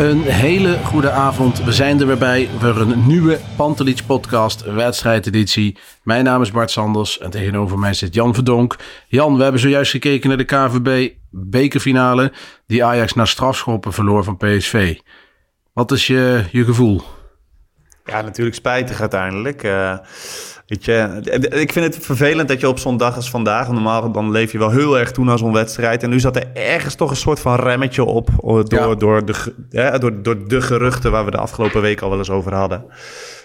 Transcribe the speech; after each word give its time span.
Een 0.00 0.22
hele 0.22 0.78
goede 0.84 1.10
avond. 1.10 1.64
We 1.64 1.72
zijn 1.72 2.00
er 2.00 2.06
weer 2.06 2.18
bij 2.18 2.48
voor 2.58 2.76
een 2.76 3.06
nieuwe 3.06 3.40
Pantelich 3.56 4.06
podcast 4.06 4.62
wedstrijdeditie. 4.62 5.78
Mijn 6.02 6.24
naam 6.24 6.42
is 6.42 6.50
Bart 6.50 6.70
Sanders 6.70 7.18
en 7.18 7.30
tegenover 7.30 7.78
mij 7.78 7.94
zit 7.94 8.14
Jan 8.14 8.34
Verdonk. 8.34 8.76
Jan, 9.08 9.36
we 9.36 9.42
hebben 9.42 9.60
zojuist 9.60 9.90
gekeken 9.90 10.28
naar 10.28 10.38
de 10.38 10.44
KVB 10.44 11.12
bekerfinale 11.30 12.32
die 12.66 12.84
Ajax 12.84 13.14
na 13.14 13.24
strafschoppen 13.24 13.92
verloor 13.92 14.24
van 14.24 14.36
PSV. 14.36 14.98
Wat 15.72 15.92
is 15.92 16.06
je, 16.06 16.44
je 16.52 16.64
gevoel? 16.64 17.02
Ja, 18.04 18.20
natuurlijk 18.20 18.56
spijtig 18.56 19.00
uiteindelijk. 19.00 19.62
Uh, 19.62 19.98
weet 20.70 20.84
je, 20.84 21.20
ik 21.60 21.72
vind 21.72 21.94
het 21.94 22.04
vervelend 22.04 22.48
dat 22.48 22.60
je 22.60 22.68
op 22.68 22.78
zo'n 22.78 22.96
dag 22.96 23.16
als 23.16 23.30
vandaag, 23.30 23.68
normaal 23.68 24.12
dan 24.12 24.30
leef 24.30 24.52
je 24.52 24.58
wel 24.58 24.70
heel 24.70 24.98
erg 24.98 25.12
toe 25.12 25.24
naar 25.24 25.38
zo'n 25.38 25.52
wedstrijd. 25.52 26.02
En 26.02 26.10
nu 26.10 26.20
zat 26.20 26.36
er 26.36 26.46
ergens 26.52 26.94
toch 26.94 27.10
een 27.10 27.16
soort 27.16 27.40
van 27.40 27.54
remmetje 27.56 28.04
op 28.04 28.28
door, 28.68 28.88
ja. 28.88 28.94
door, 28.94 29.26
de, 29.26 29.98
door, 29.98 30.22
door 30.22 30.48
de 30.48 30.60
geruchten 30.60 31.10
waar 31.10 31.24
we 31.24 31.30
de 31.30 31.36
afgelopen 31.36 31.80
week 31.80 32.00
al 32.00 32.10
wel 32.10 32.18
eens 32.18 32.30
over 32.30 32.54
hadden. 32.54 32.84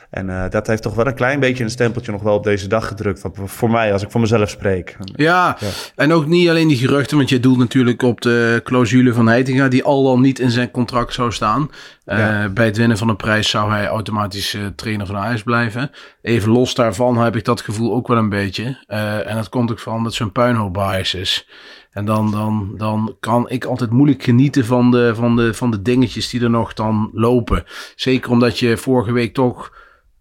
En 0.10 0.30
uh, 0.30 0.44
dat 0.50 0.68
heeft 0.68 0.82
toch 0.82 0.96
wel 0.96 1.08
een 1.08 1.16
klein 1.16 1.40
beetje 1.40 1.64
een 1.64 1.70
stempeltje 1.70 2.12
nog 2.12 2.22
wel 2.22 2.36
op 2.36 2.44
deze 2.44 2.68
dag 2.68 2.88
gedrukt. 2.88 3.20
Van, 3.20 3.34
voor 3.46 3.72
mij, 3.72 3.94
als 3.94 4.02
ik 4.02 4.12
voor 4.12 4.22
mezelf 4.22 4.50
spreek. 4.50 4.98
Ja, 5.16 5.58
ja, 5.60 5.68
en 5.96 6.14
ook 6.14 6.26
niet 6.26 6.50
alleen 6.50 6.68
die 6.68 6.78
geruchten. 6.78 7.18
Want 7.18 7.30
je 7.30 7.40
doelt 7.40 7.58
natuurlijk 7.58 8.02
op 8.02 8.22
de 8.22 8.62
clausule 8.64 9.14
van 9.14 9.28
Heitinga. 9.28 9.68
Die 9.68 9.84
al 9.84 10.04
dan 10.04 10.22
niet 10.22 10.40
in 10.40 10.52
zijn 10.52 10.72
contract 10.72 11.14
zou 11.14 11.32
staan. 11.32 11.70
Uh, 12.06 12.18
ja. 12.18 12.50
Bij 12.50 12.66
het 12.66 12.78
winnen 12.78 12.98
van 12.98 13.10
een 13.10 13.16
prijs 13.16 13.50
zou 13.50 13.72
hij 13.72 13.88
automatisch 13.88 14.54
uh, 14.54 14.66
trainer 14.76 15.06
van 15.06 15.18
Ajax 15.18 15.44
blijven. 15.44 15.92
Even 16.22 16.52
los 16.52 16.76
daarvan 16.76 17.18
heb 17.18 17.36
ik 17.36 17.46
dat 17.46 17.62
gevoel 17.62 17.94
ook 17.94 18.08
wel 18.08 18.18
een 18.18 18.30
beetje. 18.30 18.84
en 19.26 19.36
dat 19.36 19.50
komt 19.50 19.72
ook 19.72 19.80
van 19.80 20.04
dat 20.04 20.14
zo'n 20.14 20.32
puinhoop 20.32 20.74
bias 20.74 21.14
is. 21.14 21.48
En 21.96 22.06
dan, 22.06 22.32
dan, 22.32 22.74
dan 22.78 23.16
kan 23.20 23.50
ik 23.50 23.66
altijd 23.66 23.90
moeilijk 23.90 24.24
genieten 24.24 24.66
van 24.66 24.92
de, 24.92 25.16
van, 25.16 25.36
de, 25.36 25.54
van 25.54 25.72
de 25.72 25.82
dingetjes 25.82 26.30
die 26.30 26.42
er 26.42 26.50
nog 26.50 26.74
dan 26.74 27.10
lopen. 27.14 27.64
Zeker 27.96 28.32
omdat 28.32 28.60
je 28.60 28.78
vorige 28.78 29.12
week 29.12 29.34
toch 29.34 29.72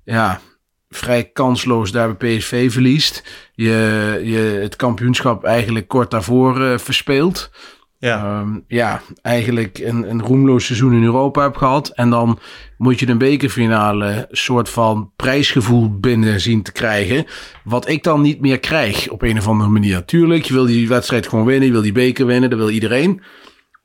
ja, 0.05 0.41
vrij 0.89 1.25
kansloos 1.25 1.93
daar 1.93 2.17
bij 2.17 2.37
PSV 2.37 2.73
verliest. 2.73 3.25
Je, 3.55 4.21
je 4.25 4.59
het 4.63 4.77
kampioenschap 4.77 5.45
eigenlijk 5.45 5.89
kort 5.89 6.11
daarvoor 6.11 6.61
uh, 6.61 6.79
verspeelt. 6.79 7.51
Ja. 7.99 8.41
Um, 8.41 8.65
ja, 8.69 9.01
eigenlijk 9.23 9.79
een, 9.79 10.11
een 10.11 10.23
roemloos 10.23 10.67
seizoen 10.67 10.93
in 10.93 11.05
Europa 11.05 11.43
heb 11.43 11.57
gehad. 11.57 11.89
En 11.89 12.11
dan 12.11 12.39
moet 12.79 13.01
je 13.01 13.09
een 13.09 13.19
bekerfinale 13.19 14.27
soort 14.31 14.69
van 14.69 15.13
prijsgevoel 15.17 15.99
binnen 15.99 16.41
zien 16.41 16.63
te 16.63 16.73
krijgen. 16.73 17.27
Wat 17.65 17.89
ik 17.89 18.03
dan 18.03 18.21
niet 18.21 18.41
meer 18.41 18.61
krijg 18.61 19.09
op 19.09 19.23
een 19.23 19.39
of 19.39 19.49
andere 19.49 19.71
manier. 19.71 20.05
Tuurlijk, 20.05 20.45
je 20.45 20.53
wil 20.53 20.67
die 20.67 20.89
wedstrijd 20.89 21.29
gewoon 21.29 21.45
winnen. 21.45 21.67
Je 21.67 21.73
wil 21.73 21.83
die 21.83 21.93
beker 21.93 22.27
winnen, 22.27 22.51
dat 22.51 22.59
wil 22.59 22.71
iedereen. 22.71 23.23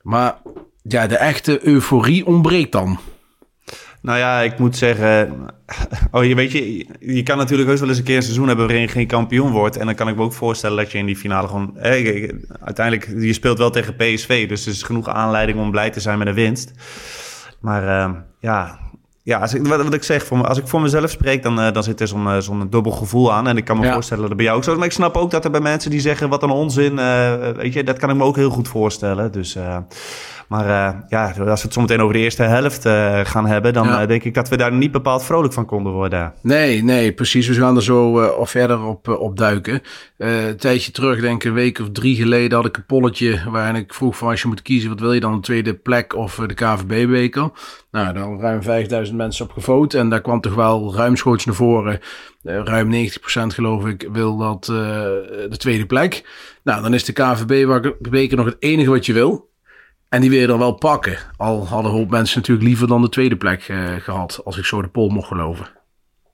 Maar 0.02 0.38
ja, 0.82 1.08
de 1.08 1.18
echte 1.18 1.68
euforie 1.68 2.26
ontbreekt 2.26 2.72
dan. 2.72 3.00
Nou 4.02 4.18
ja, 4.18 4.40
ik 4.40 4.60
moet 4.60 4.78
zeggen. 4.78 5.48
Oh, 6.12 6.26
je 6.26 6.36
weet 6.36 6.52
je, 6.52 6.88
je 7.00 7.24
kan 7.24 7.38
natuurlijk 7.38 7.70
heus 7.70 7.80
wel 7.80 7.90
eens 7.90 7.98
een 7.98 8.04
keer 8.04 8.16
een 8.16 8.22
seizoen 8.22 8.48
hebben 8.48 8.66
waarin 8.66 8.86
je 8.86 8.92
geen 8.92 9.08
kampioen 9.08 9.52
wordt. 9.52 9.78
En 9.78 9.86
dan 9.86 9.96
kan 9.96 10.08
ik 10.08 10.16
me 10.16 10.22
ook 10.22 10.34
voorstellen 10.34 10.78
dat 10.78 10.92
je 10.92 10.98
in 10.98 11.06
die 11.06 11.16
finale 11.16 11.48
gewoon. 11.48 11.78
Eh, 11.78 12.32
uiteindelijk, 12.60 13.24
je 13.24 13.34
speelt 13.34 13.58
wel 13.58 13.70
tegen 13.70 13.96
PSV. 13.96 14.48
Dus 14.48 14.66
er 14.66 14.72
is 14.72 14.84
genoeg 14.84 15.10
aanleiding 15.10 15.60
om 15.60 15.72
blij 15.72 15.90
te 15.90 16.00
zijn 16.00 16.18
met 16.18 16.28
een 16.28 16.34
winst. 16.34 16.72
Maar 17.60 17.84
uh, 17.84 18.16
ja, 18.40 18.80
ja 19.24 19.40
als 19.40 19.54
ik, 19.54 19.68
wat, 19.68 19.84
wat, 19.84 19.94
ik 19.94 20.04
zeg, 20.04 20.26
voor 20.26 20.38
me, 20.38 20.44
als 20.44 20.58
ik 20.58 20.68
voor 20.68 20.82
mezelf 20.82 21.10
spreek, 21.10 21.44
dan, 21.44 21.60
uh, 21.60 21.72
dan 21.72 21.84
zit 21.84 22.02
er 22.02 22.08
zo'n 22.08 22.26
uh, 22.26 22.38
zo'n 22.38 22.70
dubbel 22.70 22.92
gevoel 22.92 23.34
aan. 23.34 23.48
En 23.48 23.58
ik 23.58 23.66
kan 23.66 23.78
me 23.80 23.86
ja. 23.86 23.94
voorstellen 23.94 24.28
dat 24.28 24.36
bij 24.36 24.46
jou 24.46 24.58
ook 24.58 24.64
zo 24.64 24.72
is. 24.72 24.78
Maar 24.78 24.86
ik 24.86 24.92
snap 24.92 25.18
ook 25.18 25.32
dat 25.32 25.46
er 25.46 25.52
bij 25.52 25.62
mensen 25.62 25.92
die 25.92 26.00
zeggen: 26.00 26.30
wat 26.30 26.44
een 26.44 26.50
onzin. 26.50 26.96
weet 27.56 27.74
je, 27.74 27.84
dat 27.84 27.98
kan 27.98 28.10
ik 28.10 28.16
me 28.16 28.24
ook 28.24 28.36
heel 28.36 28.50
goed 28.50 28.68
voorstellen. 28.68 29.32
Dus. 29.32 29.58
Maar 30.50 30.66
uh, 30.66 31.00
ja, 31.10 31.26
als 31.26 31.38
we 31.38 31.68
het 31.68 31.74
zometeen 31.74 32.02
over 32.02 32.14
de 32.14 32.20
eerste 32.20 32.44
helft 32.44 32.86
uh, 32.86 33.20
gaan 33.24 33.46
hebben, 33.46 33.74
dan 33.74 33.88
ja. 33.88 34.02
uh, 34.02 34.08
denk 34.08 34.24
ik 34.24 34.34
dat 34.34 34.50
we 34.50 34.58
daar 34.58 34.74
niet 34.74 34.92
bepaald 34.92 35.24
vrolijk 35.24 35.54
van 35.54 35.66
konden 35.66 35.94
worden. 35.94 36.34
Nee, 36.42 36.84
nee, 36.84 37.12
precies. 37.12 37.48
We 37.48 37.54
gaan 37.54 37.76
er 37.76 37.84
zo 37.84 38.22
uh, 38.22 38.46
verder 38.46 38.84
op, 38.84 39.08
op 39.08 39.38
duiken. 39.38 39.82
een 40.18 40.58
tijdje 40.58 40.92
terug, 40.92 41.22
denk 41.22 41.44
ik 41.44 41.50
een 41.50 41.56
week 41.56 41.80
of 41.80 41.90
drie 41.92 42.16
geleden, 42.16 42.58
had 42.58 42.68
ik 42.68 42.78
een 42.78 42.86
polletje 42.86 43.42
waarin 43.50 43.76
ik 43.76 43.94
vroeg 43.94 44.18
van 44.18 44.30
als 44.30 44.42
je 44.42 44.48
moet 44.48 44.62
kiezen, 44.62 44.90
wat 44.90 45.00
wil 45.00 45.14
je 45.14 45.20
dan, 45.20 45.36
de 45.36 45.40
tweede 45.40 45.74
plek 45.74 46.16
of 46.16 46.36
de 46.36 46.54
KVB-beker? 46.54 47.50
Nou, 47.92 48.14
daar 48.14 48.40
ruim 48.40 48.64
5000 48.64 49.18
mensen 49.18 49.46
op 49.46 49.52
gevoot 49.52 49.94
en 49.94 50.10
daar 50.10 50.22
kwam 50.22 50.42
toch 50.42 50.56
wel 50.56 50.96
ruimschoots 50.96 51.46
naar 51.46 51.56
voren. 51.56 52.00
ruim 52.44 53.08
90% 53.10 53.10
geloof 53.32 53.86
ik 53.86 54.08
wil 54.12 54.38
dat 54.38 54.66
de 54.66 55.58
tweede 55.58 55.86
plek. 55.86 56.24
Nou, 56.64 56.82
dan 56.82 56.94
is 56.94 57.04
de 57.04 57.14
KVB-beker 57.14 58.38
nog 58.38 58.46
het 58.46 58.58
enige 58.60 58.90
wat 58.90 59.06
je 59.06 59.14
wil. 59.14 59.49
En 60.10 60.22
die 60.22 60.30
wil 60.30 60.40
je 60.40 60.48
dan 60.48 60.60
wel 60.60 60.74
pakken. 60.74 61.18
Al 61.38 61.68
hadden 61.68 61.92
hoop 61.92 62.10
mensen 62.10 62.38
natuurlijk 62.38 62.68
liever 62.68 62.88
dan 62.88 63.02
de 63.02 63.10
tweede 63.10 63.38
plek 63.38 63.68
uh, 63.68 63.96
gehad. 64.00 64.42
Als 64.44 64.58
ik 64.58 64.66
zo 64.66 64.82
de 64.82 64.88
poll 64.88 65.12
mocht 65.12 65.28
geloven. 65.28 65.68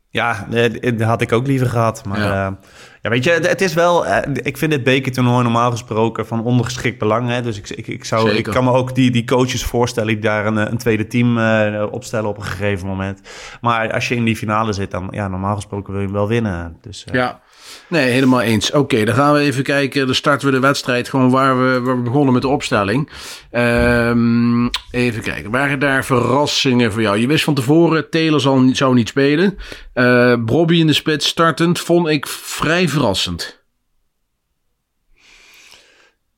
Ja, 0.09 0.47
dat 0.49 1.01
had 1.01 1.21
ik 1.21 1.31
ook 1.31 1.47
liever 1.47 1.67
gehad. 1.67 2.05
Maar 2.05 2.19
ja, 2.19 2.49
uh, 2.49 2.55
ja 3.01 3.09
weet 3.09 3.23
je, 3.23 3.31
het 3.31 3.61
is 3.61 3.73
wel... 3.73 4.05
Uh, 4.05 4.17
ik 4.33 4.57
vind 4.57 4.71
dit 4.71 4.83
bekertoernooi 4.83 5.43
normaal 5.43 5.71
gesproken 5.71 6.27
van 6.27 6.43
ondergeschikt 6.43 6.99
belang. 6.99 7.29
Hè? 7.29 7.41
Dus 7.41 7.57
ik, 7.57 7.69
ik, 7.69 7.87
ik, 7.87 8.05
zou, 8.05 8.31
ik 8.31 8.43
kan 8.43 8.63
me 8.63 8.71
ook 8.71 8.95
die, 8.95 9.11
die 9.11 9.25
coaches 9.25 9.63
voorstellen... 9.63 10.13
die 10.13 10.19
daar 10.19 10.45
een, 10.45 10.57
een 10.57 10.77
tweede 10.77 11.07
team 11.07 11.37
opstellen 11.77 12.29
op 12.29 12.37
een 12.37 12.43
gegeven 12.43 12.87
moment. 12.87 13.21
Maar 13.61 13.93
als 13.93 14.07
je 14.07 14.15
in 14.15 14.25
die 14.25 14.35
finale 14.35 14.73
zit, 14.73 14.91
dan 14.91 15.07
ja, 15.11 15.27
normaal 15.27 15.55
gesproken 15.55 15.91
wil 15.91 16.01
je 16.01 16.07
hem 16.07 16.15
wel 16.15 16.27
winnen. 16.27 16.77
Dus, 16.81 17.05
ja. 17.11 17.41
Nee, 17.87 18.09
helemaal 18.09 18.41
eens. 18.41 18.71
Oké, 18.71 19.03
dan 19.03 19.15
gaan 19.15 19.33
we 19.33 19.39
even 19.39 19.63
kijken. 19.63 20.05
Dan 20.05 20.15
starten 20.15 20.47
we 20.47 20.53
de 20.53 20.59
wedstrijd 20.59 21.09
gewoon 21.09 21.29
waar 21.29 21.59
we, 21.59 21.79
waar 21.81 21.95
we 21.95 22.01
begonnen 22.01 22.33
met 22.33 22.41
de 22.41 22.47
opstelling. 22.47 23.09
Um, 23.51 24.69
even 24.91 25.21
kijken. 25.21 25.51
Waren 25.51 25.79
daar 25.79 26.05
verrassingen 26.05 26.91
voor 26.91 27.01
jou? 27.01 27.17
Je 27.17 27.27
wist 27.27 27.43
van 27.43 27.53
tevoren, 27.53 28.09
Taylor 28.09 28.39
zal, 28.39 28.69
zou 28.71 28.93
niet 28.93 29.07
spelen. 29.07 29.57
Uh, 29.93 30.67
in 30.67 30.87
de 30.87 30.93
spits 30.93 31.27
startend 31.27 31.79
vond 31.79 32.07
ik 32.07 32.27
vrij 32.27 32.89
verrassend. 32.89 33.64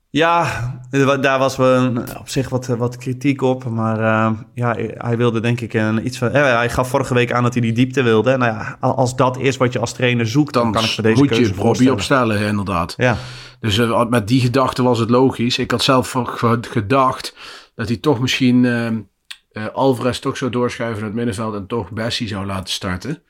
Ja, 0.09 0.81
daar 1.21 1.39
was 1.39 1.55
wel 1.55 1.97
op 2.19 2.29
zich 2.29 2.49
wat, 2.49 2.67
wat 2.67 2.97
kritiek 2.97 3.41
op. 3.41 3.65
Maar 3.65 3.99
uh, 3.99 4.39
ja, 4.53 4.75
hij 4.97 5.17
wilde 5.17 5.39
denk 5.39 5.61
ik 5.61 5.73
een, 5.73 6.05
iets 6.05 6.17
van... 6.17 6.31
Eh, 6.31 6.55
hij 6.55 6.69
gaf 6.69 6.89
vorige 6.89 7.13
week 7.13 7.31
aan 7.31 7.43
dat 7.43 7.53
hij 7.53 7.61
die 7.61 7.71
diepte 7.71 8.03
wilde. 8.03 8.37
Nou 8.37 8.51
ja, 8.51 8.77
als 8.79 9.15
dat 9.15 9.37
is 9.37 9.57
wat 9.57 9.73
je 9.73 9.79
als 9.79 9.93
trainer 9.93 10.27
zoekt, 10.27 10.53
dan, 10.53 10.63
dan 10.63 10.71
kan 10.71 10.83
ik 10.83 10.89
voor 10.89 11.03
deze 11.03 11.17
moet 11.17 11.27
keuze 11.27 11.53
je 11.53 11.61
Robbie 11.61 11.91
opstellen, 11.91 12.39
inderdaad. 12.39 12.93
Ja. 12.97 13.17
Dus 13.59 13.77
uh, 13.77 14.05
met 14.05 14.27
die 14.27 14.41
gedachte 14.41 14.83
was 14.83 14.99
het 14.99 15.09
logisch. 15.09 15.57
Ik 15.57 15.71
had 15.71 15.83
zelf 15.83 16.15
gedacht 16.61 17.35
dat 17.75 17.87
hij 17.87 17.97
toch 17.97 18.19
misschien 18.19 18.63
uh, 18.63 19.65
Alvarez 19.73 20.19
toch 20.19 20.37
zou 20.37 20.51
doorschuiven 20.51 20.97
naar 20.97 21.07
het 21.07 21.17
middenveld... 21.17 21.55
en 21.55 21.67
toch 21.67 21.91
Bessie 21.91 22.27
zou 22.27 22.45
laten 22.45 22.73
starten. 22.73 23.23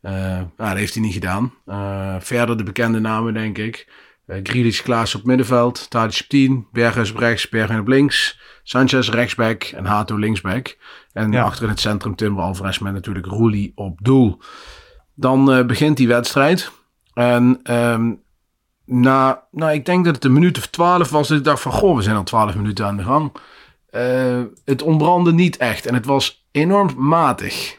nou, 0.00 0.48
dat 0.56 0.76
heeft 0.76 0.94
hij 0.94 1.02
niet 1.02 1.12
gedaan. 1.12 1.52
verder 2.20 2.56
de 2.56 2.62
bekende 2.62 3.00
namen, 3.00 3.34
denk 3.34 3.58
ik... 3.58 4.04
Uh, 4.26 4.36
Grealish, 4.42 4.82
Klaas 4.82 5.14
op 5.14 5.24
middenveld. 5.24 5.90
Tadic 5.90 6.20
op 6.20 6.28
10. 6.28 6.66
Berghuis 6.72 7.10
op 7.10 7.16
rechts. 7.16 7.48
Berghuis 7.48 7.80
op 7.80 7.88
links. 7.88 8.40
Sanchez 8.62 9.08
rechtsback. 9.08 9.62
En 9.62 9.84
Hato 9.84 10.16
linksback. 10.16 10.76
En 11.12 11.32
ja. 11.32 11.42
achter 11.42 11.62
in 11.62 11.68
het 11.68 11.80
centrum 11.80 12.16
Timber 12.16 12.44
Alvarez 12.44 12.78
met 12.78 12.92
natuurlijk 12.92 13.26
Roelie 13.26 13.72
op 13.74 13.98
doel. 14.02 14.40
Dan 15.14 15.58
uh, 15.58 15.64
begint 15.64 15.96
die 15.96 16.08
wedstrijd. 16.08 16.70
En 17.14 17.60
um, 17.70 18.22
na, 18.84 19.46
nou, 19.50 19.72
ik 19.72 19.84
denk 19.84 20.04
dat 20.04 20.14
het 20.14 20.24
een 20.24 20.32
minuut 20.32 20.58
of 20.58 20.66
twaalf 20.66 21.10
was. 21.10 21.28
Dat 21.28 21.38
ik 21.38 21.44
dacht 21.44 21.62
van, 21.62 21.72
goh, 21.72 21.96
we 21.96 22.02
zijn 22.02 22.16
al 22.16 22.22
twaalf 22.22 22.54
minuten 22.54 22.86
aan 22.86 22.96
de 22.96 23.02
gang. 23.02 23.32
Uh, 23.90 24.42
het 24.64 24.82
ontbrandde 24.82 25.32
niet 25.32 25.56
echt. 25.56 25.86
En 25.86 25.94
het 25.94 26.06
was 26.06 26.46
enorm 26.50 26.90
matig. 26.96 27.78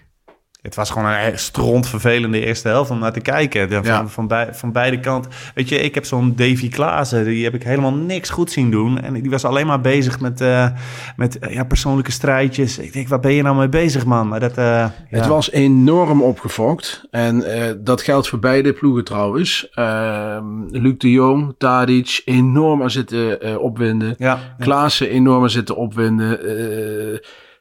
Het 0.68 0.76
was 0.76 0.90
gewoon 0.90 1.12
een 1.12 1.40
strontvervelende 1.40 2.46
eerste 2.46 2.68
helft 2.68 2.92
om 2.92 3.00
naar 3.00 3.14
te 3.14 3.20
kijken. 3.20 3.70
Van, 3.70 3.82
Ja. 3.84 4.08
van, 4.08 4.28
bij, 4.28 4.50
van 4.54 4.72
beide 4.72 5.00
kanten. 5.00 5.32
Weet 5.56 5.70
je, 5.70 5.80
ik 5.80 5.96
heb 5.96 6.06
zo'n 6.06 6.34
Davy 6.36 6.70
Klaassen, 6.70 7.24
die 7.26 7.44
heb 7.44 7.54
ik 7.54 7.64
helemaal 7.64 7.94
niks 7.94 8.30
goed 8.30 8.52
zien 8.52 8.72
doen. 8.72 9.02
En 9.02 9.14
die 9.14 9.30
was 9.30 9.46
alleen 9.46 9.68
maar 9.68 9.82
bezig 9.82 10.20
met, 10.20 10.42
eh, 10.42 10.68
met 11.16 11.40
eh, 11.40 11.54
ja, 11.54 11.64
persoonlijke 11.64 12.12
strijdjes. 12.12 12.78
Ik 12.78 12.94
denk, 12.94 13.08
waar 13.08 13.20
ben 13.20 13.34
je 13.34 13.42
nou 13.42 13.56
mee 13.58 13.70
bezig, 13.70 14.06
man? 14.06 14.28
Maar 14.28 14.40
dat, 14.40 14.58
eh, 14.58 14.88
Het 15.08 15.24
ja. 15.24 15.28
was 15.30 15.52
enorm 15.52 16.22
opgefokt. 16.22 17.08
En 17.12 17.44
eh, 17.44 17.74
dat 17.80 18.02
geldt 18.02 18.28
voor 18.28 18.40
beide 18.40 18.74
ploegen 18.74 19.04
trouwens. 19.04 19.70
Ehm 19.74 20.46
Luc 20.70 20.98
de 20.98 21.12
Jong, 21.12 21.56
Tadic, 21.58 22.22
enorm 22.26 22.82
aan 22.82 22.92
zitten 22.92 23.42
eh, 23.42 23.58
opwinden. 23.58 24.16
Ja, 24.18 24.40
Klaassen 24.60 25.10
enorm 25.10 25.42
aan 25.44 25.50
zitten 25.50 25.76
opwinden. 25.76 26.40
Eh, 26.46 27.20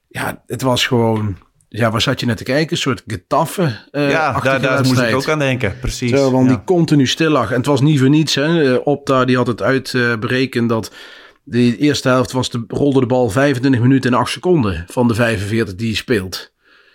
ja, 0.08 0.42
het 0.46 0.62
was 0.62 0.86
gewoon... 0.86 1.36
Ja, 1.68 1.90
waar 1.90 2.00
zat 2.00 2.20
je 2.20 2.26
naar 2.26 2.36
te 2.36 2.44
kijken? 2.44 2.72
Een 2.72 2.82
soort 2.82 3.02
getaffe 3.06 3.78
eh 3.90 4.10
ja 4.10 4.40
daar, 4.40 4.60
daar 4.60 4.84
moest 4.84 5.00
ik 5.00 5.14
ook 5.14 5.28
aan 5.28 5.38
denken. 5.38 5.78
Precies. 5.80 6.10
Terwijl 6.10 6.32
want 6.32 6.50
ja. 6.50 6.54
die 6.54 6.64
continu 6.64 7.06
stil 7.06 7.30
lag. 7.30 7.50
En 7.50 7.56
het 7.56 7.66
was 7.66 7.80
niet 7.80 7.98
voor 7.98 8.08
niets. 8.08 8.34
Hè. 8.34 8.74
Eh, 8.74 8.86
Opta 8.86 9.24
die 9.24 9.36
had 9.36 9.46
het 9.46 9.62
uitberekend 9.62 10.68
dat 10.68 10.92
de 11.44 11.76
eerste 11.76 12.08
helft 12.08 12.32
was 12.32 12.50
de, 12.50 12.64
rolde 12.68 13.00
de 13.00 13.06
bal 13.06 13.30
25 13.30 13.80
minuten 13.80 14.12
en 14.12 14.18
8 14.18 14.32
seconden 14.32 14.84
van 14.88 15.08
de 15.08 15.14
45 15.14 15.74
die 15.74 15.88
je 15.88 15.96
speelt. 15.96 16.54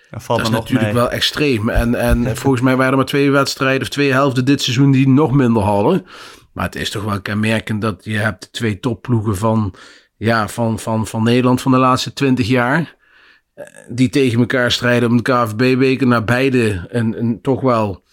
Dat 0.09 0.23
valt 0.23 0.39
Dat 0.39 0.47
is 0.47 0.53
natuurlijk 0.53 0.85
mee. 0.85 1.01
wel 1.01 1.11
extreem. 1.11 1.69
En, 1.69 1.95
en 1.95 2.23
volgens 2.37 2.61
mij 2.61 2.75
waren 2.75 2.91
er 2.91 2.97
maar 2.97 3.05
twee 3.05 3.31
wedstrijden 3.31 3.81
of 3.81 3.89
twee 3.89 4.11
helften 4.11 4.45
dit 4.45 4.61
seizoen 4.61 4.91
die 4.91 5.07
nog 5.07 5.31
minder 5.31 5.63
hadden. 5.63 6.05
Maar 6.53 6.65
het 6.65 6.75
is 6.75 6.89
toch 6.89 7.03
wel 7.03 7.21
kenmerkend 7.21 7.81
dat 7.81 8.05
je 8.05 8.17
hebt 8.17 8.53
twee 8.53 8.79
topploegen 8.79 9.37
van, 9.37 9.73
ja, 10.17 10.47
van, 10.47 10.79
van, 10.79 11.07
van 11.07 11.23
Nederland 11.23 11.61
van 11.61 11.71
de 11.71 11.77
laatste 11.77 12.13
20 12.13 12.47
jaar. 12.47 12.95
Eh, 13.53 13.65
Die 13.89 14.09
tegen 14.09 14.39
elkaar 14.39 14.71
strijden 14.71 15.09
om 15.09 15.17
de 15.17 15.23
KVB-beker. 15.23 16.07
Naar 16.07 16.23
beide 16.23 16.85
een, 16.89 17.19
een 17.19 17.41
toch 17.41 17.61
wel 17.61 18.03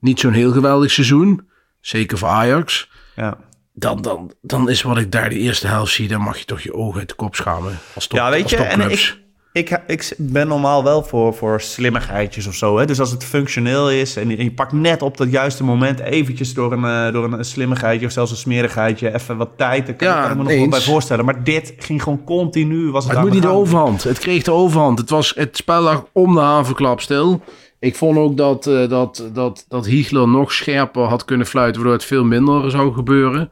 niet 0.00 0.20
zo'n 0.20 0.32
heel 0.32 0.52
geweldig 0.52 0.90
seizoen. 0.90 1.48
Zeker 1.80 2.18
voor 2.18 2.28
Ajax. 2.28 2.90
Ja. 3.16 3.38
Dan, 3.72 4.02
dan, 4.02 4.32
dan 4.40 4.70
is 4.70 4.82
wat 4.82 4.98
ik 4.98 5.12
daar 5.12 5.28
de 5.28 5.38
eerste 5.38 5.66
helft 5.66 5.92
zie, 5.92 6.08
dan 6.08 6.20
mag 6.20 6.38
je 6.38 6.44
toch 6.44 6.60
je 6.60 6.74
ogen 6.74 6.98
uit 6.98 7.08
de 7.08 7.14
kop 7.14 7.34
schamen. 7.34 7.78
Als 7.94 8.06
top, 8.06 8.18
Ja, 8.18 8.30
weet 8.30 8.50
je, 8.50 8.56
en 8.56 8.90
ik, 8.90 9.18
ik, 9.52 9.80
ik 9.86 10.14
ben 10.18 10.48
normaal 10.48 10.84
wel 10.84 11.02
voor, 11.02 11.34
voor 11.34 11.60
slimmigheidjes 11.60 12.46
of 12.46 12.54
zo. 12.54 12.78
Hè? 12.78 12.86
Dus 12.86 13.00
als 13.00 13.10
het 13.10 13.24
functioneel 13.24 13.90
is 13.90 14.16
en 14.16 14.28
je, 14.28 14.36
en 14.36 14.44
je 14.44 14.52
pakt 14.52 14.72
net 14.72 15.02
op 15.02 15.16
dat 15.16 15.30
juiste 15.30 15.64
moment 15.64 16.00
eventjes 16.00 16.54
door 16.54 16.72
een, 16.72 16.84
eh, 16.84 17.12
door 17.12 17.32
een 17.32 17.44
slimigheidje 17.44 18.06
of 18.06 18.12
zelfs 18.12 18.30
een 18.30 18.36
smerigheidje 18.36 19.14
even 19.14 19.36
wat 19.36 19.50
tijd. 19.56 19.86
Daar 19.86 19.94
kan, 19.94 20.08
Ja, 20.08 20.20
kan 20.20 20.30
ik 20.30 20.36
me 20.36 20.42
nog 20.42 20.52
wel 20.52 20.68
bij 20.68 20.80
voorstellen. 20.80 21.24
Maar 21.24 21.44
dit 21.44 21.74
ging 21.78 22.02
gewoon 22.02 22.24
continu. 22.24 22.90
Was 22.90 23.04
het 23.04 23.12
Maar 23.12 23.22
het 23.22 23.32
moet 23.32 23.42
niet 23.42 23.50
de 23.50 23.56
overhand. 23.56 24.02
Het 24.02 24.18
kreeg 24.18 24.42
de 24.42 24.52
overhand. 24.52 24.98
Het, 24.98 25.10
was, 25.10 25.32
het 25.36 25.56
spel 25.56 25.82
lag 25.82 26.04
om 26.12 26.34
de 26.34 26.40
havenklap 26.40 27.00
stil. 27.00 27.42
Ik 27.80 27.96
vond 27.96 28.18
ook 28.18 28.36
dat, 28.36 28.66
eh 28.66 28.88
dat, 28.88 29.28
dat, 29.32 29.64
dat 29.68 29.86
Hiegler 29.86 30.28
nog 30.28 30.52
scherper 30.52 31.02
had 31.02 31.24
kunnen 31.24 31.46
fluiten, 31.46 31.74
waardoor 31.76 31.98
het 31.98 32.08
veel 32.08 32.24
minder 32.24 32.70
zou 32.70 32.94
gebeuren. 32.94 33.50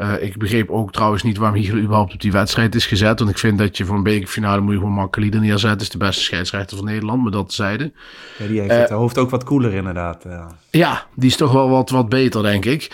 Eh, 0.00 0.22
ik 0.22 0.36
begreep 0.36 0.70
ook 0.70 0.92
trouwens 0.92 1.22
niet 1.22 1.36
waarom 1.36 1.56
Hiegler 1.58 1.82
überhaupt 1.82 2.14
op 2.14 2.20
die 2.20 2.32
wedstrijd 2.32 2.74
is 2.74 2.86
gezet. 2.86 3.18
Want 3.18 3.30
ik 3.30 3.38
vind 3.38 3.58
dat 3.58 3.76
je 3.76 3.84
voor 3.84 3.96
een 3.96 4.02
bekerfinale 4.02 4.60
moet 4.60 4.72
je 4.72 4.78
gewoon 4.78 4.94
makkelijker 4.94 5.40
neerzetten. 5.40 5.80
is 5.80 5.88
de 5.88 5.98
beste 5.98 6.22
scheidsrechter 6.22 6.76
van 6.76 6.86
Nederland, 6.86 7.22
maar 7.22 7.32
dat 7.32 7.52
zeiden. 7.52 7.94
Ja, 8.38 8.46
die 8.46 8.60
heeft 8.60 8.72
Eh, 8.72 8.78
het 8.78 8.90
hoofd 8.90 9.18
ook 9.18 9.30
wat 9.30 9.44
koeler 9.44 9.72
inderdaad. 9.74 10.22
Ja. 10.24 10.46
Ja, 10.70 11.06
die 11.14 11.28
is 11.28 11.36
toch 11.36 11.52
wel 11.52 11.68
wat, 11.68 11.90
wat 11.90 12.08
beter, 12.08 12.42
denk 12.42 12.64
ik. 12.64 12.90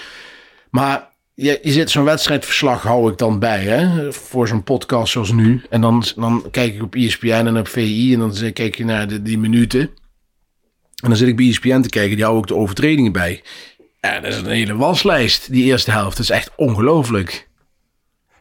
Maar 0.71 1.09
je, 1.35 1.59
je 1.63 1.73
zit 1.73 1.91
zo'n 1.91 2.05
wedstrijdverslag, 2.05 2.83
hou 2.83 3.11
ik 3.11 3.19
dan 3.19 3.39
bij, 3.39 3.63
hè? 3.63 4.13
Voor 4.13 4.49
zo'n 4.49 4.63
podcast 4.63 5.13
zoals 5.13 5.33
nu. 5.33 5.63
En 5.71 5.81
dan, 5.81 6.05
dan 6.17 6.45
kijk 6.51 6.75
ik 6.75 6.83
op 6.83 6.95
ESPN 6.95 7.29
en 7.29 7.59
op 7.59 7.69
VI 7.69 8.13
en 8.13 8.19
dan 8.19 8.53
kijk 8.53 8.77
je 8.77 8.85
naar 8.85 9.09
de, 9.09 9.23
die 9.23 9.39
minuten. 9.39 9.81
En 11.03 11.09
dan 11.09 11.17
zit 11.17 11.29
ik 11.29 11.37
bij 11.37 11.49
ESPN 11.49 11.81
te 11.81 11.89
kijken, 11.89 12.17
die 12.17 12.25
hou 12.25 12.37
ook 12.37 12.47
de 12.47 12.55
overtredingen 12.55 13.13
bij. 13.13 13.43
Ja, 14.07 14.21
dat 14.21 14.33
is 14.33 14.39
een 14.39 14.47
hele 14.47 14.77
waslijst, 14.77 15.51
die 15.53 15.65
eerste 15.65 15.91
helft. 15.91 16.17
Dat 16.17 16.25
is 16.25 16.31
echt 16.31 16.51
ongelooflijk. 16.57 17.49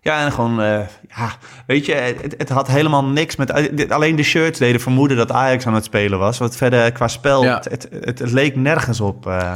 Ja, 0.02 0.26
en 0.26 0.32
gewoon, 0.32 0.62
eh, 0.62 0.80
ja, 1.16 1.32
weet 1.68 1.86
je, 1.86 1.94
het, 1.94 2.36
het 2.38 2.50
had 2.50 2.68
helemaal 2.68 3.04
niks 3.06 3.36
met. 3.36 3.50
eh, 3.52 3.90
Alleen 3.90 4.16
de 4.16 4.24
shirts 4.24 4.60
deden 4.60 4.82
vermoeden 4.82 5.18
dat 5.18 5.32
Ajax 5.32 5.68
aan 5.68 5.74
het 5.74 5.84
spelen 5.84 6.20
was. 6.20 6.38
Wat 6.38 6.56
verder 6.56 6.92
qua 6.92 7.08
spel, 7.08 7.44
Ja. 7.44 7.56
het, 7.56 7.66
het, 7.72 7.88
het, 8.06 8.20
het 8.20 8.32
leek 8.32 8.56
nergens 8.56 9.02
op. 9.02 9.28
eh. 9.28 9.56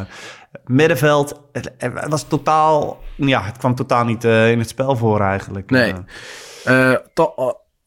middenveld, 0.66 1.42
het, 1.52 1.72
het 1.78 2.08
was 2.10 2.28
totaal, 2.28 3.00
ja, 3.16 3.42
het 3.44 3.58
kwam 3.58 3.76
totaal 3.76 4.06
niet 4.06 4.24
in 4.24 4.60
het 4.60 4.70
spel 4.70 4.96
voor 4.96 5.22
eigenlijk. 5.22 5.70
Nee. 5.70 5.94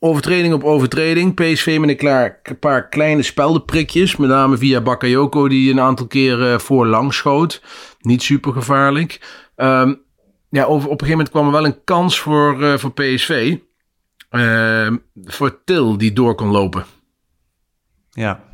Overtreding 0.04 0.54
op 0.54 0.64
overtreding. 0.64 1.34
PSV 1.34 1.76
met 1.80 1.88
een 1.88 1.96
klaar, 1.96 2.38
een 2.42 2.58
paar 2.58 2.88
kleine 2.88 3.22
speldenprikjes. 3.22 4.16
Met 4.16 4.28
name 4.28 4.56
via 4.58 4.80
Bakayoko 4.80 5.48
die 5.48 5.70
een 5.72 5.80
aantal 5.80 6.06
keer 6.06 6.60
voorlangs 6.60 7.16
schoot. 7.16 7.62
Niet 8.02 8.22
super 8.22 8.52
gevaarlijk. 8.52 9.20
Ehm, 9.56 9.94
ja, 10.50 10.64
over, 10.64 10.88
op 10.88 11.00
een 11.00 11.06
gegeven 11.06 11.10
moment 11.10 11.30
kwam 11.30 11.46
er 11.46 11.52
wel 11.52 11.64
een 11.64 11.84
kans 11.84 12.18
voor, 12.20 12.62
eh, 12.62 12.78
voor 12.78 12.92
PSV. 12.92 13.56
Ehm, 14.30 14.96
voor 15.24 15.64
Til 15.64 15.98
die 15.98 16.12
door 16.12 16.34
kon 16.34 16.48
lopen. 16.48 16.84
ja. 18.10 18.50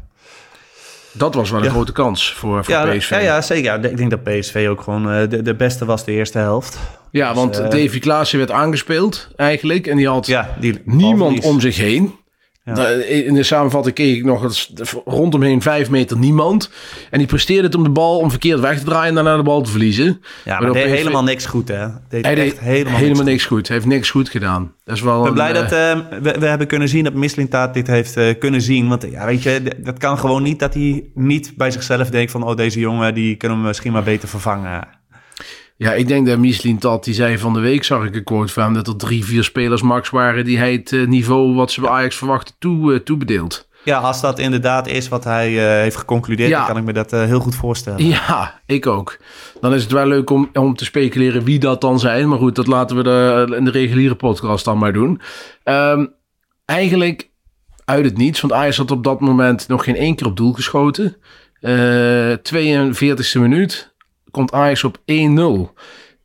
Dat 1.13 1.35
was 1.35 1.51
wel 1.51 1.59
een 1.59 1.65
Ja. 1.65 1.71
grote 1.71 1.93
kans 1.93 2.33
voor, 2.35 2.65
voor 2.65 2.75
Ja, 2.75 2.97
PSV. 2.97 3.11
ja, 3.11 3.19
ja, 3.19 3.41
zeker. 3.41 3.85
Ik 3.85 3.97
denk 3.97 4.11
dat 4.11 4.23
PSV 4.23 4.67
ook 4.71 4.81
gewoon 4.81 5.11
eh, 5.11 5.29
de, 5.29 5.43
de 5.43 5.55
beste 5.55 5.85
was 5.85 6.05
de 6.05 6.13
eerste 6.13 6.39
helft. 6.39 6.79
Ja, 7.11 7.35
want 7.35 7.59
eh, 7.59 7.71
Davy 7.71 7.99
Klaassen 7.99 8.39
werd 8.39 8.51
aangespeeld 8.51 9.29
eigenlijk. 9.37 9.87
En 9.87 9.97
die 9.97 10.09
had 10.09 10.27
Ja, 10.27 10.57
die 10.61 10.81
niemand 10.85 11.45
om 11.45 11.61
zich 11.61 11.77
heen. 11.77 12.15
Ja. 12.75 12.89
In 12.89 13.35
de 13.35 13.43
samenvatting 13.43 13.95
keek 13.95 14.17
ik 14.17 14.25
nog 14.25 14.43
eens 14.43 14.73
rondomheen 15.05 15.63
vijf 15.63 15.91
meter 15.91 16.19
niemand. 16.19 16.71
En 17.11 17.19
die 17.19 17.27
presteerde 17.27 17.67
het 17.67 17.75
om 17.75 17.83
de 17.83 17.91
bal 17.91 18.19
om 18.19 18.31
verkeerd 18.31 18.61
weg 18.61 18.79
te 18.79 18.85
draaien 18.85 19.09
en 19.09 19.15
daarna 19.15 19.37
de 19.37 19.43
bal 19.43 19.63
te 19.63 19.71
verliezen. 19.71 20.21
Ja, 20.45 20.61
maar 20.61 20.73
deed 20.73 20.85
PSV 20.85 20.97
helemaal 20.97 21.23
niks 21.23 21.47
goed, 21.47 21.69
hè? 21.69 21.87
Deed 22.09 22.25
Hij 22.25 22.35
echt 22.35 22.51
deed 22.51 22.61
helemaal, 22.61 22.99
helemaal, 22.99 23.25
niks 23.25 23.45
goed. 23.45 23.69
Hij 23.69 23.77
heeft 23.77 23.89
niks 23.89 24.11
goed 24.11 24.29
gedaan. 24.29 24.73
Dat 24.85 24.97
is 24.97 25.03
wel 25.03 25.19
Ik 25.19 25.25
ben 25.25 25.33
blij 25.33 25.49
eh, 25.49 25.55
dat 25.55 25.73
eh, 25.73 26.21
we, 26.23 26.39
we 26.39 26.47
hebben 26.47 26.67
kunnen 26.67 26.89
zien 26.89 27.05
dat 27.05 27.15
Mislintaat 27.15 27.75
dit 27.75 27.87
heeft 27.87 28.17
eh, 28.17 28.39
kunnen 28.39 28.61
zien. 28.61 28.89
Want 28.89 29.07
ja, 29.11 29.27
weet 29.27 29.43
je, 29.43 29.63
dat 29.79 29.99
kan 29.99 30.19
gewoon 30.19 30.43
niet 30.43 30.59
dat 30.59 30.75
hij 30.75 31.05
niet 31.15 31.53
bij 31.57 31.71
zichzelf 31.71 32.11
denkt 32.11 32.31
van... 32.31 32.43
oh, 32.43 32.57
deze 32.57 32.81
jongen, 32.81 33.15
die 33.15 33.37
kunnen 33.37 33.61
we 33.61 33.67
misschien 33.67 33.93
maar 33.93 34.03
beter 34.03 34.29
vervangen. 34.29 34.98
Ja, 35.79 35.93
ik 35.93 36.09
denk 36.09 36.27
dat 36.27 36.39
Michelin 36.39 36.79
Tat, 36.79 37.05
die 37.05 37.15
zei 37.15 37.39
van 37.39 37.53
de 37.53 37.61
week, 37.61 37.85
zag 37.85 38.05
ik 38.05 38.15
een 38.15 38.25
quote 38.25 38.53
van 38.53 38.63
hem, 38.63 38.75
dat 38.75 38.87
er 38.87 38.97
drie, 38.97 39.25
vier 39.25 39.45
spelers 39.45 39.83
max 39.83 40.11
waren 40.11 40.45
die 40.45 40.59
hij 40.59 40.73
het 40.73 40.93
eh, 40.93 41.07
niveau 41.07 41.55
wat 41.55 41.71
ze 41.71 41.81
bij 41.81 41.91
Ajax 41.91 42.17
verwachten 42.17 42.55
toe, 42.59 42.95
eh, 42.95 43.01
toebedeeld. 43.01 43.69
Ja, 43.85 43.99
als 43.99 44.21
dat 44.21 44.39
inderdaad 44.39 44.87
is 44.87 45.09
wat 45.09 45.25
hij 45.25 45.49
eh, 45.49 45.81
heeft 45.83 45.97
geconcludeerd... 45.97 46.49
Ja. 46.49 46.57
dan 46.57 46.67
kan 46.67 46.77
ik 46.77 46.85
me 46.85 46.93
dat 46.93 47.11
heel 47.11 47.41
goed 47.41 47.55
voorstellen. 47.55 48.07
Ja, 48.07 48.61
ik 48.67 48.87
ook. 48.87 49.17
Dan 49.61 49.75
is 49.75 49.83
het 49.83 49.93
wel 49.93 50.07
leuk 50.07 50.31
om, 50.31 50.51
om 50.53 50.75
te 50.75 50.85
speculeren 50.85 51.45
wie 51.45 51.59
dat 51.59 51.81
dan 51.81 51.99
zijn. 51.99 52.29
Maar 52.29 52.39
goed, 52.39 52.55
dat 52.55 52.67
laten 52.67 52.97
we 52.97 53.03
de, 53.03 53.55
in 53.57 53.65
de 53.65 53.71
reguliere 53.71 54.15
podcast 54.15 54.65
dan 54.65 54.79
maar 54.79 54.93
doen. 54.93 55.21
Ehm, 55.63 56.07
eigenlijk 56.65 57.31
uit 57.85 58.05
het 58.05 58.17
niets, 58.17 58.41
want 58.41 58.53
Ajax 58.53 58.77
had 58.77 58.91
op 58.91 59.05
dat 59.05 59.21
moment 59.21 59.69
nog 59.69 59.85
geen 59.85 59.97
één 59.97 60.15
keer 60.15 60.27
op 60.27 60.37
doel 60.37 60.53
geschoten. 60.53 61.17
Eh 61.61 62.33
42e 62.43 63.41
minuut 63.41 63.97
komt 64.31 64.53
Ajax 64.53 64.85
op 64.85 64.99
1-0. 64.99 65.03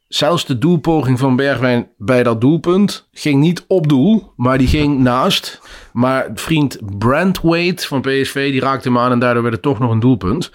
Zelfs 0.07 0.45
de 0.45 0.57
doelpoging 0.57 1.19
van 1.19 1.35
Bergwijn 1.35 1.87
bij 1.97 2.23
dat 2.23 2.41
doelpunt 2.41 3.07
ging 3.11 3.39
niet 3.39 3.65
op 3.67 3.87
doel, 3.87 4.33
maar 4.35 4.57
die 4.57 4.67
ging 4.67 4.99
naast. 4.99 5.61
Maar 5.93 6.29
vriend 6.33 6.79
Brandweight 6.97 7.85
van 7.85 8.01
PSV, 8.01 8.51
die 8.51 8.61
raakte 8.61 8.87
hem 8.87 8.97
aan 8.97 9.11
en 9.11 9.19
daardoor 9.19 9.41
werd 9.41 9.53
het 9.53 9.63
toch 9.63 9.79
nog 9.79 9.91
een 9.91 9.99
doelpunt. 9.99 10.51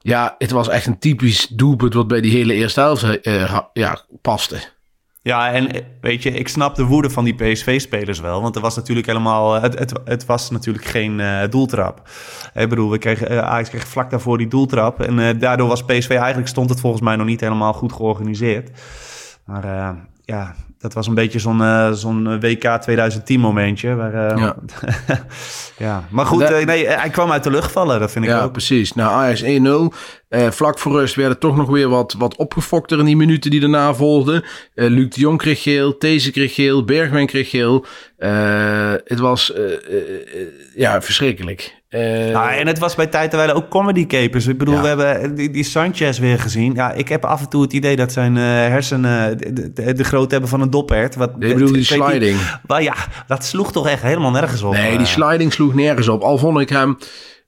Ja, 0.00 0.34
het 0.38 0.50
was 0.50 0.68
echt 0.68 0.86
een 0.86 0.98
typisch 0.98 1.46
doelpunt 1.46 1.94
wat 1.94 2.08
bij 2.08 2.20
die 2.20 2.32
hele 2.32 2.54
eerste 2.54 2.80
helft 2.80 3.20
eh, 3.20 3.44
ha- 3.44 3.70
ja, 3.72 4.00
paste. 4.22 4.56
Ja, 5.24 5.52
en 5.52 5.72
eh, 5.72 5.80
weet 6.00 6.22
je, 6.22 6.30
ik 6.30 6.48
snap 6.48 6.74
de 6.74 6.84
woede 6.84 7.10
van 7.10 7.24
die 7.24 7.34
PSV-spelers 7.34 8.20
wel. 8.20 8.42
Want 8.42 8.56
er 8.56 8.62
was 8.62 8.76
natuurlijk 8.76 9.06
helemaal... 9.06 9.56
eh, 9.56 9.62
Het, 9.62 9.78
het, 9.78 9.92
het 10.04 10.26
was 10.26 10.50
natuurlijk 10.50 10.84
geen 10.84 11.20
eh, 11.20 11.48
doeltrap. 11.50 12.02
Ik 12.54 12.68
bedoel, 12.68 12.90
we 12.90 12.98
kregen, 12.98 13.28
eh, 13.28 13.38
Ajax 13.38 13.68
kreeg 13.68 13.86
vlak 13.86 14.10
daarvoor 14.10 14.38
die 14.38 14.48
doeltrap. 14.48 15.00
En 15.00 15.38
daardoor 15.38 15.68
was 15.68 15.84
PSV... 15.84 16.10
Eigenlijk 16.10 16.48
stond 16.48 16.70
het 16.70 16.80
volgens 16.80 17.02
mij 17.02 17.16
nog 17.16 17.26
niet 17.26 17.40
helemaal 17.40 17.72
goed 17.72 17.92
georganiseerd. 17.92 18.70
Maar 19.44 19.96
ja, 20.24 20.54
dat 20.78 20.92
was 20.94 21.06
een 21.06 21.14
beetje 21.14 21.38
zo'n 21.38 21.62
zo'n 21.94 22.40
WK 22.40 22.64
2010 22.80 23.40
momentje. 23.40 23.94
Waar, 23.94 24.38
Ja. 24.38 24.56
ja. 25.78 26.04
Maar 26.08 26.26
goed, 26.26 26.40
Dat- 26.40 26.64
nee, 26.64 26.88
hij 26.88 27.10
kwam 27.10 27.30
uit 27.32 27.44
de 27.44 27.50
lucht 27.50 27.72
vallen. 27.72 28.00
Dat 28.00 28.10
vind 28.10 28.24
ik 28.24 28.30
Ja, 28.30 28.42
ook. 28.42 28.52
precies. 28.52 28.92
Nou, 28.92 29.10
Ajax 29.12 29.42
1-0. 29.42 29.46
Eh, 30.32 30.50
vlak 30.50 30.78
voor 30.78 30.92
rust 30.92 31.14
werden 31.14 31.38
toch 31.38 31.56
nog 31.56 31.68
weer 31.68 31.88
wat, 31.88 32.14
wat 32.18 32.36
opgefokter 32.36 32.98
in 32.98 33.04
die 33.04 33.16
minuten 33.16 33.50
die 33.50 33.60
daarna 33.60 33.94
volgden. 33.94 34.44
Eh, 34.74 34.88
Luc 34.88 35.08
de 35.08 35.20
Jong 35.20 35.38
kreeg 35.38 35.62
geel, 35.62 35.98
These 35.98 36.30
kreeg 36.30 36.54
geel, 36.54 36.84
Bergwijn 36.84 37.26
kreeg 37.26 37.50
geel. 37.50 37.84
Eh, 38.16 38.92
het 39.04 39.18
was 39.18 39.52
ja, 40.74 41.02
verschrikkelijk. 41.02 41.80
Ja, 41.88 42.54
en 42.56 42.66
het 42.66 42.78
was 42.78 42.94
bij 42.94 43.06
tijd 43.06 43.30
terwijl 43.30 43.52
ook 43.52 43.68
comedy 43.68 44.06
capers. 44.06 44.46
Ik 44.46 44.58
bedoel, 44.58 44.74
Ja. 44.74 44.80
we 44.82 44.88
hebben 44.88 45.34
die, 45.34 45.50
die 45.50 45.64
Sanchez 45.64 46.18
weer 46.18 46.38
gezien. 46.38 46.74
Ja, 46.74 46.92
ik 46.92 47.08
heb 47.08 47.24
af 47.24 47.40
en 47.40 47.48
toe 47.48 47.62
het 47.62 47.72
idee 47.72 47.96
dat 47.96 48.12
zijn 48.12 48.36
hersenen 48.36 49.38
de, 49.38 49.72
de, 49.72 49.92
de 49.92 50.04
grootte 50.04 50.32
hebben 50.32 50.50
van 50.50 50.60
een 50.60 50.70
dophert. 50.70 51.14
Wat, 51.14 51.30
ik 51.30 51.54
bedoel 51.54 51.72
die 51.72 51.84
sliding. 51.84 52.38
Maar 52.66 52.82
ja, 52.82 52.94
dat 53.26 53.44
sloeg 53.44 53.72
toch 53.72 53.88
echt 53.88 54.02
helemaal 54.02 54.30
nergens 54.30 54.62
op. 54.62 54.72
Nee, 54.72 54.98
die 54.98 55.06
sliding 55.06 55.52
sloeg 55.52 55.74
nergens 55.74 56.08
op. 56.08 56.22
Al 56.22 56.38
vond 56.38 56.60
ik 56.60 56.68
hem 56.68 56.96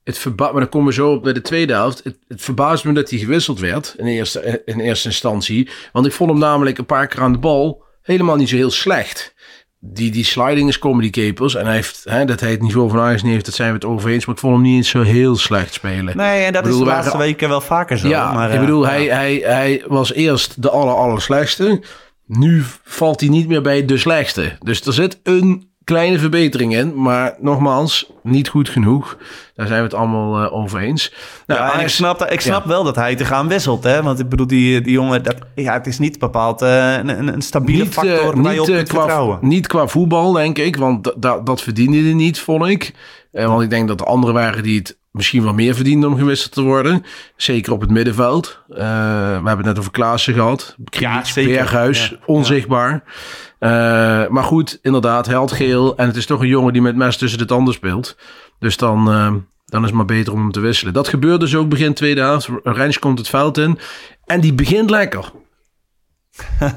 het 0.04 0.18
verba 0.18 0.50
maar 0.50 0.61
dan 0.61 0.68
komen 0.68 0.88
we 0.88 0.94
zo 0.94 1.12
op 1.12 1.23
bij 1.23 1.32
de 1.32 1.40
tweede 1.40 1.73
helft. 1.73 2.00
Het, 2.04 2.18
het 2.28 2.42
verbaast 2.42 2.84
me 2.84 2.92
dat 2.92 3.11
hij 3.11 3.18
gewisseld 3.18 3.61
werd 3.61 3.94
in 3.99 4.06
eerste, 4.06 4.62
in 4.64 4.80
eerste 4.80 5.08
instantie. 5.08 5.68
Want 5.92 6.06
ik 6.06 6.12
vond 6.12 6.30
hem 6.30 6.38
namelijk 6.38 6.78
een 6.78 6.87
paar 6.87 7.06
keer 7.06 7.20
aan 7.20 7.32
de 7.32 7.38
bal 7.38 7.82
helemaal 8.02 8.37
niet 8.37 8.49
zo 8.49 8.56
heel 8.56 8.70
slecht. 8.70 9.34
Die, 9.78 10.11
die 10.11 10.25
sliding 10.25 10.68
is 10.68 10.78
comedy 10.78 11.11
capers. 11.11 11.54
En 11.54 11.64
hij 11.66 11.75
heeft, 11.75 12.02
hè, 12.04 12.25
dat 12.25 12.40
hij 12.40 12.50
het 12.50 12.62
niveau 12.62 12.90
van 12.90 12.99
Ajax 12.99 13.23
niet 13.23 13.32
heeft, 13.32 13.44
dat 13.44 13.54
zijn 13.54 13.68
we 13.68 13.75
het 13.75 13.84
over 13.84 14.11
eens. 14.11 14.26
Maar 14.26 14.34
ik 14.34 14.40
vond 14.40 14.54
hem 14.54 14.62
niet 14.62 14.76
eens 14.76 14.88
zo 14.88 15.02
heel 15.02 15.37
slecht 15.37 15.73
spelen. 15.73 16.16
Nee, 16.16 16.44
en 16.44 16.52
dat 16.52 16.62
bedoel, 16.62 16.78
is 16.78 16.84
de 16.84 16.90
laatste 16.90 17.12
waren- 17.12 17.26
weken 17.26 17.49
wel 17.49 17.61
vaker 17.61 17.99
zo. 17.99 18.08
Ja, 18.08 18.32
maar, 18.32 18.49
ik 18.49 18.54
eh, 18.54 18.61
bedoel, 18.61 18.82
ja. 18.82 18.88
hij, 18.88 19.04
hij, 19.04 19.40
hij 19.44 19.84
was 19.87 20.12
eerst 20.12 20.62
de 20.62 20.70
aller, 20.70 20.94
aller 20.94 21.23
slechtste. 21.23 21.82
Nu 22.26 22.62
valt 22.82 23.20
hij 23.20 23.28
niet 23.28 23.49
meer 23.49 23.62
bij 23.62 23.84
de 23.84 23.99
slechtste. 23.99 24.56
Dus 24.61 24.80
er 24.80 24.92
zit 24.92 25.20
een 25.23 25.74
kleine 25.85 26.19
verbetering 26.19 26.75
in. 26.76 27.03
Maar 27.03 27.35
nogmaals, 27.41 28.11
niet 28.23 28.49
goed 28.49 28.69
genoeg. 28.69 29.17
Daar 29.55 29.67
zijn 29.67 29.79
we 29.79 29.85
het 29.85 29.95
allemaal 29.95 30.45
eh, 30.45 30.53
over 30.53 30.81
eens. 30.81 31.12
Nou, 31.47 31.61
ja, 31.61 31.75
en 31.75 31.81
ik 31.81 31.88
snap, 31.88 32.19
dat- 32.19 32.33
ik 32.33 32.41
snap 32.41 32.64
wel 32.64 32.85
dat 32.85 32.97
hij 32.97 33.14
te 33.14 33.25
gaan 33.25 33.49
wisselt. 33.49 33.85
Hè? 33.85 34.03
Want 34.03 34.19
ik 34.19 34.29
bedoel, 34.29 34.47
die, 34.47 34.81
die 34.81 34.93
jongen, 34.93 35.23
dat, 35.23 35.37
ja, 35.55 35.73
het 35.73 35.87
is 35.87 35.99
niet 35.99 36.19
bepaald 36.19 36.62
eh, 36.62 36.93
een, 36.97 37.29
een, 37.35 37.43
stabiele 37.43 37.83
niet, 37.83 37.93
factor 37.93 38.35
eh, 38.35 38.41
waar 38.43 38.55
je 38.55 38.61
op 38.61 38.67
qua, 38.67 38.76
vertrouwen. 38.76 39.38
niet 39.41 39.67
qua 39.67 39.87
voetbal, 39.87 40.33
denk 40.33 40.59
ik. 40.59 40.76
Want 40.76 41.05
da- 41.05 41.12
da- 41.17 41.41
dat 41.41 41.62
verdiende 41.62 41.99
hij 42.03 42.12
niet, 42.14 42.41
vond 42.41 42.67
ik. 42.67 42.93
Eh, 43.35 43.47
want 43.47 43.62
ik 43.62 43.71
denk 43.71 43.88
dat 43.88 44.00
er 44.00 44.07
anderen 44.07 44.35
waren 44.35 44.62
die 44.62 44.79
het 44.79 44.99
misschien 45.11 45.43
wel 45.43 45.55
meer 45.55 45.75
verdienden 45.75 46.11
om 46.11 46.19
gewisseld 46.19 46.53
te 46.53 46.62
worden. 46.62 47.05
Zeker 47.37 47.73
op 47.73 47.81
het 47.81 47.91
middenveld. 47.91 48.59
Eh, 48.69 48.76
we 48.76 48.83
hebben 49.49 49.57
het 49.57 49.64
net 49.64 49.79
over 49.79 49.91
Klaassen 49.91 50.35
gehad. 50.35 50.76
Krieks, 50.85 51.33
zeker. 51.33 51.53
Berghuis, 51.53 52.09
Ja, 52.09 52.17
onzichtbaar. 52.26 53.03
Eh, 53.59 53.71
maar 54.29 54.45
goed, 54.45 54.79
inderdaad, 54.83 55.26
hij 55.26 55.35
had 55.35 55.53
geel. 55.53 55.97
En 55.97 56.07
het 56.07 56.17
is 56.17 56.26
toch 56.26 56.41
een 56.41 56.49
jongen 56.49 56.73
die 56.73 56.83
met 56.83 56.97
mes 56.97 57.17
tussen 57.17 57.38
de 57.38 57.45
tanden 57.45 57.75
speelt. 57.75 58.17
Dus 58.59 58.76
dan, 58.76 59.11
eh, 59.11 59.33
dan 59.64 59.81
is 59.81 59.88
het 59.88 59.97
maar 59.97 60.05
beter 60.05 60.33
om 60.33 60.41
hem 60.41 60.53
te 60.53 60.61
wisselen. 60.61 60.93
Dat 60.93 61.09
gebeurt 61.09 61.41
dus 61.41 61.55
ook 61.55 61.69
begin 61.69 61.95
tweede 61.95 62.21
helft. 62.21 62.49
Rens 62.62 62.99
komt 62.99 63.19
het 63.19 63.29
veld 63.29 63.59
in. 63.59 63.79
En 64.25 64.41
die 64.41 64.55
begint 64.55 64.91
lekker. 64.91 65.33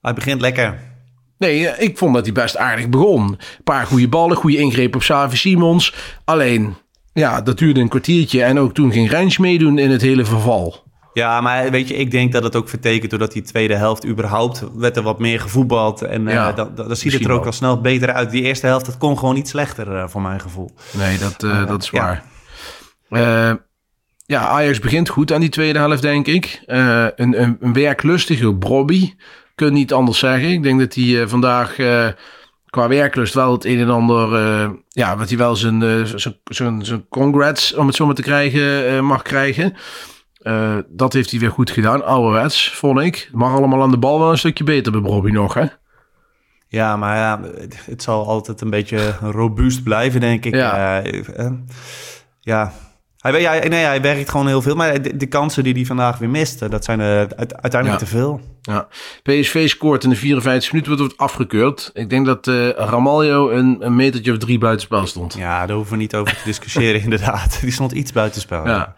Hij 0.00 0.14
begint 0.14 0.40
lekker. 0.40 0.89
Nee, 1.40 1.68
eh, 1.68 1.86
ik 1.88 1.98
vond 1.98 2.14
dat 2.14 2.24
hij 2.24 2.32
best 2.32 2.56
aardig 2.56 2.88
begon. 2.88 3.22
Een 3.22 3.38
paar 3.64 3.86
goede 3.86 4.08
ballen, 4.08 4.36
goede 4.36 4.56
ingreep 4.56 4.94
op 4.94 5.02
Savi 5.02 5.36
Simons. 5.36 5.94
Alleen, 6.24 6.76
ja, 7.12 7.40
dat 7.40 7.58
duurde 7.58 7.80
een 7.80 7.88
kwartiertje. 7.88 8.42
En 8.42 8.58
ook 8.58 8.74
toen 8.74 8.92
ging 8.92 9.10
Rens 9.10 9.38
meedoen 9.38 9.78
in 9.78 9.90
het 9.90 10.02
hele 10.02 10.24
verval. 10.24 10.88
Ja, 11.12 11.40
maar 11.40 11.70
weet 11.70 11.88
je, 11.88 11.94
ik 11.94 12.10
denk 12.10 12.32
dat 12.32 12.42
het 12.42 12.56
ook 12.56 12.68
vertekent 12.68 13.10
doordat 13.10 13.32
die 13.32 13.42
tweede 13.42 13.74
helft 13.74 14.06
überhaupt 14.06 14.64
werd 14.74 14.96
er 14.96 15.02
wat 15.02 15.18
meer 15.18 15.40
gevoetbald. 15.40 16.02
En 16.02 16.28
eh, 16.28 16.56
dan, 16.56 16.74
dan, 16.74 16.86
dan 16.88 16.96
ziet 16.96 17.12
het 17.12 17.24
er 17.24 17.30
ook 17.30 17.46
al 17.46 17.52
snel 17.52 17.80
beter 17.80 18.12
uit. 18.12 18.30
Die 18.30 18.42
eerste 18.42 18.66
helft, 18.66 18.86
dat 18.86 18.98
kon 18.98 19.18
gewoon 19.18 19.34
niet 19.34 19.48
slechter 19.48 19.96
eh, 19.96 20.08
voor 20.08 20.22
mijn 20.22 20.40
gevoel. 20.40 20.70
Nee, 20.92 21.18
dat, 21.18 21.42
Eh, 21.42 21.66
dat 21.66 21.82
is 21.82 21.90
ja. 21.90 22.22
waar. 23.08 23.58
Ja, 24.26 24.48
Ajax 24.48 24.78
begint 24.78 25.08
goed 25.08 25.32
aan 25.32 25.40
die 25.40 25.48
tweede 25.48 25.78
helft, 25.78 26.02
denk 26.02 26.26
ik. 26.26 26.62
Een, 26.66 27.42
een, 27.42 27.56
een 27.60 27.72
werklustige 27.72 28.54
Brobby. 28.54 29.14
Kun 29.60 29.72
niet 29.72 29.92
anders 29.92 30.18
zeggen. 30.18 30.48
Ik 30.48 30.62
denk 30.62 30.78
dat 30.80 30.94
hij 30.94 31.20
eh, 31.22 31.28
vandaag 31.28 31.78
eh, 31.78 32.08
qua 32.70 32.88
werklust 32.88 33.34
wel 33.34 33.52
het 33.52 33.64
een 33.64 33.78
en 33.78 33.90
ander... 33.90 34.34
eh, 34.34 34.70
ja, 34.88 35.16
wat 35.16 35.28
hij 35.28 35.38
wel 35.38 35.56
zijn, 35.56 35.82
eh, 35.82 36.04
zijn, 36.04 36.34
zijn, 36.44 36.84
zijn 36.84 37.08
congrats, 37.08 37.74
om 37.74 37.86
het 37.86 37.96
zo 37.96 38.06
maar 38.06 38.14
te 38.14 38.22
krijgen, 38.22 39.04
mag 39.04 39.22
krijgen. 39.22 39.74
Dat 40.88 41.12
heeft 41.12 41.30
hij 41.30 41.40
weer 41.40 41.50
goed 41.50 41.70
gedaan. 41.70 42.04
Ouderwets, 42.04 42.70
vond 42.74 43.00
ik. 43.00 43.28
Mag 43.32 43.52
allemaal 43.54 43.82
aan 43.82 43.90
de 43.90 43.98
bal 43.98 44.18
wel 44.18 44.30
een 44.30 44.38
stukje 44.38 44.64
beter 44.64 44.92
bij 44.92 45.00
Brobby 45.00 45.30
nog, 45.30 45.54
hè? 45.54 45.64
Ja, 46.68 46.96
maar 46.96 47.16
ja, 47.16 47.40
het- 47.86 48.02
zal 48.02 48.26
altijd 48.28 48.60
een 48.60 48.70
beetje 48.70 49.14
robuust 49.20 49.82
blijven, 49.82 50.20
denk 50.20 50.44
ik. 50.44 50.54
Ja. 50.54 51.02
Ja. 52.40 52.72
Hij, 53.20 53.68
nee, 53.68 53.84
hij 53.84 54.00
werkt 54.00 54.30
gewoon 54.30 54.46
heel 54.46 54.62
veel. 54.62 54.74
Maar 54.74 55.02
de, 55.02 55.16
de 55.16 55.26
kansen 55.26 55.64
die 55.64 55.74
hij 55.74 55.84
vandaag 55.84 56.18
weer 56.18 56.28
mist, 56.28 56.62
eh, 56.62 56.70
dat 56.70 56.84
zijn 56.84 57.00
uite- 57.00 57.36
uiteindelijk 57.36 58.00
Ja. 58.00 58.06
te 58.06 58.16
veel. 58.16 58.40
Ja. 58.62 58.88
PSV 59.22 59.68
scoort 59.68 60.04
in 60.04 60.10
de 60.10 60.16
54 60.16 60.72
minuten, 60.72 60.96
wordt 60.98 61.16
afgekeurd. 61.16 61.90
Ik 61.94 62.10
denk 62.10 62.26
dat 62.26 62.46
eh 62.48 62.68
Ramaljo 62.68 63.50
een, 63.50 63.76
een 63.80 63.96
metertje 63.96 64.32
of 64.32 64.38
drie 64.38 64.58
buitenspel 64.58 65.06
stond. 65.06 65.34
Ja, 65.34 65.66
daar 65.66 65.76
hoeven 65.76 65.94
we 65.94 66.00
niet 66.00 66.14
over 66.14 66.34
te 66.36 66.42
discussiëren, 66.44 67.02
inderdaad. 67.08 67.58
Die 67.60 67.70
stond 67.72 67.92
iets 67.92 68.12
buitenspel. 68.12 68.66
Ja. 68.66 68.94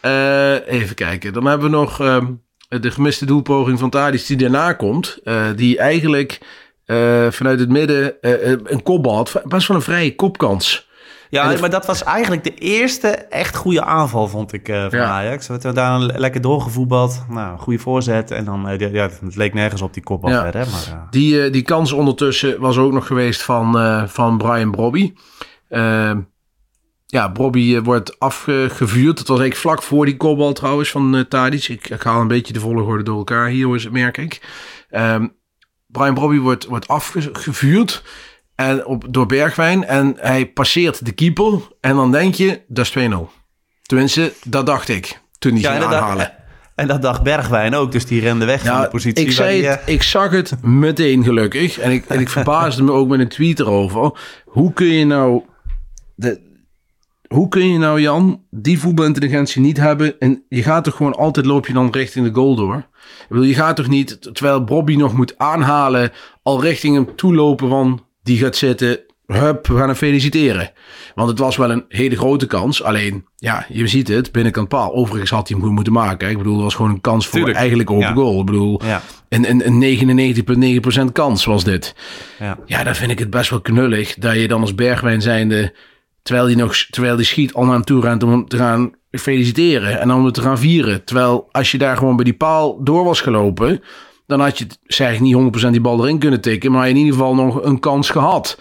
Eh, 0.00 0.74
even 0.74 0.94
kijken. 0.94 1.32
Dan 1.32 1.44
hebben 1.46 1.70
we 1.70 1.76
nog 1.76 2.00
ehm, 2.00 2.26
de 2.68 2.90
gemiste 2.90 3.26
doelpoging 3.26 3.78
van 3.78 3.90
Tadic 3.90 4.26
die 4.26 4.36
daarna 4.36 4.72
komt. 4.72 5.18
eh, 5.24 5.44
die 5.56 5.78
eigenlijk 5.78 6.40
eh, 6.84 7.26
vanuit 7.30 7.60
het 7.60 7.68
midden 7.68 8.20
eh, 8.20 8.52
eh, 8.52 8.58
een 8.64 8.82
kopbal 8.82 9.14
had. 9.16 9.42
Best 9.44 9.68
wel 9.68 9.76
een 9.76 9.82
vrije 9.82 10.14
kopkans. 10.14 10.88
Ja, 11.34 11.48
de- 11.54 11.60
maar 11.60 11.70
dat 11.70 11.86
was 11.86 12.02
eigenlijk 12.04 12.44
de 12.44 12.54
eerste 12.54 13.08
echt 13.08 13.56
goede 13.56 13.84
aanval, 13.84 14.28
vond 14.28 14.52
ik, 14.52 14.68
eh, 14.68 14.80
van 14.90 14.98
Ja. 14.98 15.04
Ajax. 15.08 15.46
We 15.46 15.52
hebben 15.52 15.74
daar 15.74 15.98
le- 16.00 16.18
lekker 16.18 16.40
doorgevoetbald. 16.40 17.24
Nou, 17.28 17.58
goede 17.58 17.78
voorzet. 17.78 18.30
En 18.30 18.44
dan, 18.44 18.76
die- 18.76 18.90
ja, 18.90 19.08
het 19.24 19.36
leek 19.36 19.54
nergens 19.54 19.82
op 19.82 19.94
die 19.94 20.02
kopbal 20.02 20.30
Ja. 20.30 20.42
verder. 20.42 20.66
Maar, 20.70 20.86
eh, 21.00 21.02
Die, 21.10 21.50
die 21.50 21.62
kans 21.62 21.92
ondertussen 21.92 22.60
was 22.60 22.76
ook 22.76 22.92
nog 22.92 23.06
geweest 23.06 23.42
van, 23.42 23.72
van 24.08 24.38
Brian 24.38 24.70
Brobby. 24.70 25.12
Ehm, 25.68 26.20
ja, 27.06 27.28
Brobby 27.28 27.80
wordt 27.80 28.20
afgevuurd. 28.20 29.18
Het 29.18 29.28
was 29.28 29.38
eigenlijk 29.40 29.56
vlak 29.56 29.82
voor 29.82 30.04
die 30.04 30.16
kopbal 30.16 30.52
trouwens 30.52 30.90
van 30.90 31.24
Tadic. 31.28 31.68
Ik, 31.68 31.88
ik 31.90 32.02
haal 32.02 32.20
een 32.20 32.28
beetje 32.28 32.52
de 32.52 32.60
volgorde 32.60 33.02
door 33.02 33.16
elkaar 33.18 33.48
hier, 33.48 33.74
is 33.74 33.84
het, 33.84 33.92
merk 33.92 34.18
ik. 34.18 34.40
Ehm, 34.90 35.26
Brian 35.86 36.14
Brobby 36.14 36.38
wordt, 36.38 36.64
wordt 36.66 36.88
afgevuurd 36.88 38.02
en 38.54 38.86
op, 38.86 39.04
door 39.10 39.26
Bergwijn. 39.26 39.84
En 39.84 40.16
hij 40.18 40.46
passeert 40.46 41.04
de 41.04 41.12
keeper. 41.12 41.60
En 41.80 41.96
dan 41.96 42.12
denk 42.12 42.34
je, 42.34 42.60
dat 42.68 42.84
is 42.84 43.08
2-0. 43.10 43.14
Tenminste, 43.82 44.32
dat 44.44 44.66
dacht 44.66 44.88
ik 44.88 45.20
toen 45.38 45.52
hij 45.52 45.60
ja, 45.60 45.72
ging 45.72 45.84
aanhalen. 45.84 46.32
en 46.74 46.86
dat 46.86 47.02
dacht 47.02 47.22
Bergwijn 47.22 47.74
ook. 47.74 47.92
Dus 47.92 48.06
die 48.06 48.20
rende 48.20 48.44
weg 48.44 48.64
van 48.64 48.80
de 48.80 48.88
positie. 48.88 49.24
ik, 49.24 49.32
zei 49.32 49.60
die, 49.60 49.68
het, 49.68 49.80
eh, 49.84 49.94
ik 49.94 50.02
zag 50.02 50.30
het 50.30 50.62
meteen 50.62 51.24
gelukkig. 51.24 51.78
En 51.78 51.90
ik, 51.90 52.04
en 52.06 52.20
ik 52.20 52.28
verbaasde 52.28 52.82
me 52.82 52.92
ook 52.92 53.08
met 53.08 53.20
een 53.20 53.28
tweet 53.28 53.60
erover. 53.60 54.18
Hoe 54.44 54.72
kun 54.72 54.86
je 54.86 55.04
nou... 55.04 55.42
De, 56.14 56.52
hoe 57.28 57.48
kun 57.48 57.68
je 57.68 57.78
nou, 57.78 58.00
Jan, 58.00 58.44
die 58.50 58.78
voetbalintelligentie 58.78 59.60
niet 59.60 59.76
hebben? 59.76 60.18
En 60.18 60.44
je 60.48 60.62
gaat 60.62 60.84
toch 60.84 60.96
gewoon 60.96 61.14
altijd 61.14 61.46
loop 61.46 61.66
je 61.66 61.72
dan 61.72 61.90
richting 61.90 62.26
de 62.26 62.34
goal 62.34 62.54
door? 62.54 62.76
Ik 62.76 63.26
bedoel, 63.28 63.44
je 63.44 63.54
gaat 63.54 63.76
toch 63.76 63.88
niet, 63.88 64.34
terwijl 64.34 64.64
Bobby 64.64 64.96
nog 64.96 65.12
moet 65.16 65.38
aanhalen, 65.38 66.12
al 66.42 66.60
richting 66.60 66.94
hem 66.94 67.16
toelopen 67.16 67.68
van 67.68 68.06
die 68.24 68.38
gaat 68.38 68.56
zitten. 68.56 68.98
Hup, 69.26 69.66
we 69.66 69.76
gaan 69.76 69.88
hem 69.88 69.96
feliciteren. 69.96 70.70
Want 71.14 71.28
het 71.28 71.38
was 71.38 71.56
wel 71.56 71.70
een 71.70 71.84
hele 71.88 72.16
grote 72.16 72.46
kans. 72.46 72.82
Alleen, 72.82 73.24
ja, 73.36 73.66
je 73.68 73.86
ziet 73.86 74.08
het, 74.08 74.32
binnenkant 74.32 74.68
paal. 74.68 74.94
Overigens 74.94 75.30
had 75.30 75.48
hij 75.48 75.56
hem 75.56 75.66
goed 75.66 75.74
moeten 75.74 75.92
maken. 75.92 76.26
hè. 76.26 76.32
Ik 76.32 76.38
bedoel, 76.38 76.54
het 76.54 76.62
was 76.62 76.74
gewoon 76.74 76.90
een 76.90 77.00
kans 77.00 77.26
voor 77.26 77.38
Tuurlijk, 77.38 77.58
eigenlijk 77.58 77.90
open 77.90 78.08
ja. 78.08 78.12
goal. 78.12 78.40
Ik 78.40 78.46
bedoel, 78.46 78.80
ja, 78.84 79.02
een, 79.28 79.50
een, 79.50 79.82
een 79.82 81.06
99,9% 81.08 81.12
kans 81.12 81.44
was 81.44 81.64
dit. 81.64 81.94
ja. 82.38 82.58
Ja, 82.66 82.84
dan 82.84 82.94
vind 82.94 83.10
ik 83.10 83.18
het 83.18 83.30
best 83.30 83.50
wel 83.50 83.60
knullig 83.60 84.14
dat 84.14 84.34
je 84.34 84.48
dan 84.48 84.60
als 84.60 84.74
Bergwijn 84.74 85.22
zijnde, 85.22 85.74
terwijl 86.22 86.46
die, 86.46 86.56
nog, 86.56 86.76
terwijl 86.90 87.16
die 87.16 87.24
schiet, 87.26 87.54
al 87.54 87.64
naar 87.64 87.74
hem 87.74 87.84
toe 87.84 88.00
rent 88.00 88.22
om 88.22 88.30
hem 88.30 88.48
te 88.48 88.56
gaan 88.56 88.92
feliciteren 89.10 90.00
en 90.00 90.08
dan 90.08 90.18
om 90.18 90.24
het 90.24 90.34
te 90.34 90.40
gaan 90.42 90.58
vieren. 90.58 91.04
Terwijl 91.04 91.48
als 91.50 91.70
je 91.70 91.78
daar 91.78 91.96
gewoon 91.96 92.16
bij 92.16 92.24
die 92.24 92.34
paal 92.34 92.84
door 92.84 93.04
was 93.04 93.20
gelopen, 93.20 93.82
dan 94.26 94.40
had 94.40 94.58
je, 94.58 94.66
zeg 94.82 95.20
niet 95.20 95.66
100% 95.66 95.70
die 95.70 95.80
bal 95.80 96.00
erin 96.00 96.18
kunnen 96.18 96.40
tikken, 96.40 96.72
maar 96.72 96.88
in 96.88 96.96
ieder 96.96 97.12
geval 97.12 97.34
nog 97.34 97.62
een 97.62 97.78
kans 97.80 98.10
gehad. 98.10 98.58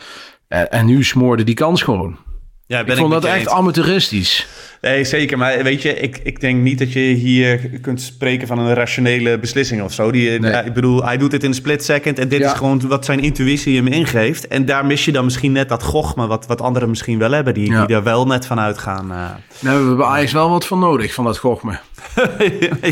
En, 0.48 0.72
en 0.72 0.86
nu 0.86 1.04
smoorde 1.04 1.44
die 1.44 1.56
kans 1.56 1.82
gewoon. 1.82 2.18
Ja, 2.66 2.84
ben 2.84 2.94
Ik 2.94 3.00
vond 3.02 3.12
dat 3.12 3.26
echt 3.26 3.40
eens. 3.40 3.50
amateuristisch. 3.50 4.48
Nee, 4.82 5.04
zeker. 5.04 5.38
Maar 5.38 5.64
weet 5.64 5.82
je, 5.82 5.94
ik, 6.00 6.20
ik 6.24 6.40
denk 6.42 6.62
niet 6.62 6.80
dat 6.80 6.94
je 6.94 7.00
hier 7.00 7.60
kunt 7.82 8.02
spreken 8.02 8.48
van 8.48 8.60
een 8.60 8.74
rationele 8.74 9.40
beslissing 9.40 9.82
of 9.82 9.94
zo. 9.94 10.12
Die, 10.12 10.40
Nee. 10.40 10.64
ik 10.66 10.74
bedoel, 10.74 11.04
hij 11.06 11.18
doet 11.18 11.32
het 11.32 11.44
in 11.44 11.50
een 11.50 11.56
split 11.56 11.84
second. 11.84 12.20
En 12.20 12.28
dit 12.28 12.40
Ja. 12.40 12.52
is 12.52 12.58
gewoon 12.58 12.88
wat 12.88 13.06
zijn 13.06 13.20
intuïtie 13.20 13.76
hem 13.76 13.88
ingeeft. 13.88 14.48
En 14.48 14.66
daar 14.66 14.86
mis 14.86 15.06
je 15.06 15.12
dan 15.12 15.24
misschien 15.24 15.52
net 15.52 15.70
dat 15.70 15.84
gochme 15.84 16.28
wat, 16.28 16.46
wat 16.48 16.62
anderen 16.62 16.90
misschien 16.90 17.20
wel 17.20 17.32
hebben. 17.32 17.54
Die, 17.54 17.72
Ja. 17.72 17.80
die 17.80 17.88
daar 17.88 18.04
wel 18.04 18.26
net 18.28 18.46
van 18.46 18.60
uitgaan. 18.60 19.12
eh. 19.12 19.18
Nou, 19.60 19.82
we 19.82 19.88
hebben 19.88 20.06
Ajax 20.08 20.32
wel 20.32 20.50
wat 20.50 20.66
van 20.66 20.80
nodig, 20.80 21.14
van 21.14 21.24
dat 21.26 21.38
gochme. 21.38 21.72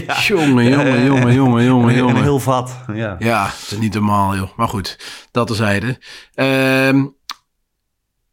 ja. 0.08 0.16
Jongen, 0.28 0.70
jongen, 0.70 1.04
jongen, 1.06 1.34
jongen, 1.34 1.64
jongen, 1.64 1.90
Een 1.90 1.96
jongen. 1.96 2.22
heel 2.24 2.40
vat. 2.40 2.78
Ja. 2.94 3.16
Ja, 3.20 3.44
het 3.62 3.72
is 3.72 3.78
niet 3.78 3.94
normaal, 3.94 4.36
joh. 4.36 4.50
Maar 4.56 4.68
goed, 4.68 5.00
dat 5.32 5.48
terzijde. 5.48 5.98
Ehm 6.36 7.04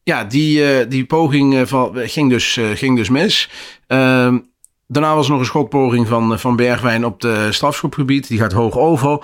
ja, 0.08 0.24
die, 0.24 0.64
eh, 0.64 0.90
die 0.90 1.04
poging 1.04 1.54
eh, 1.54 1.66
van, 1.66 1.92
ging, 1.94 2.30
dus, 2.30 2.56
eh, 2.56 2.70
ging 2.74 2.96
dus 2.96 3.08
mis. 3.08 3.50
Ehm, 3.86 4.38
daarna 4.86 5.14
was 5.14 5.24
er 5.24 5.30
nog 5.30 5.40
een 5.40 5.46
schotpoging 5.46 6.08
van, 6.08 6.38
van 6.38 6.56
Bergwijn 6.56 7.04
op 7.04 7.20
de 7.20 7.46
strafschopgebied. 7.50 8.28
Die 8.28 8.38
gaat 8.38 8.52
hoog 8.52 8.78
over. 8.78 9.18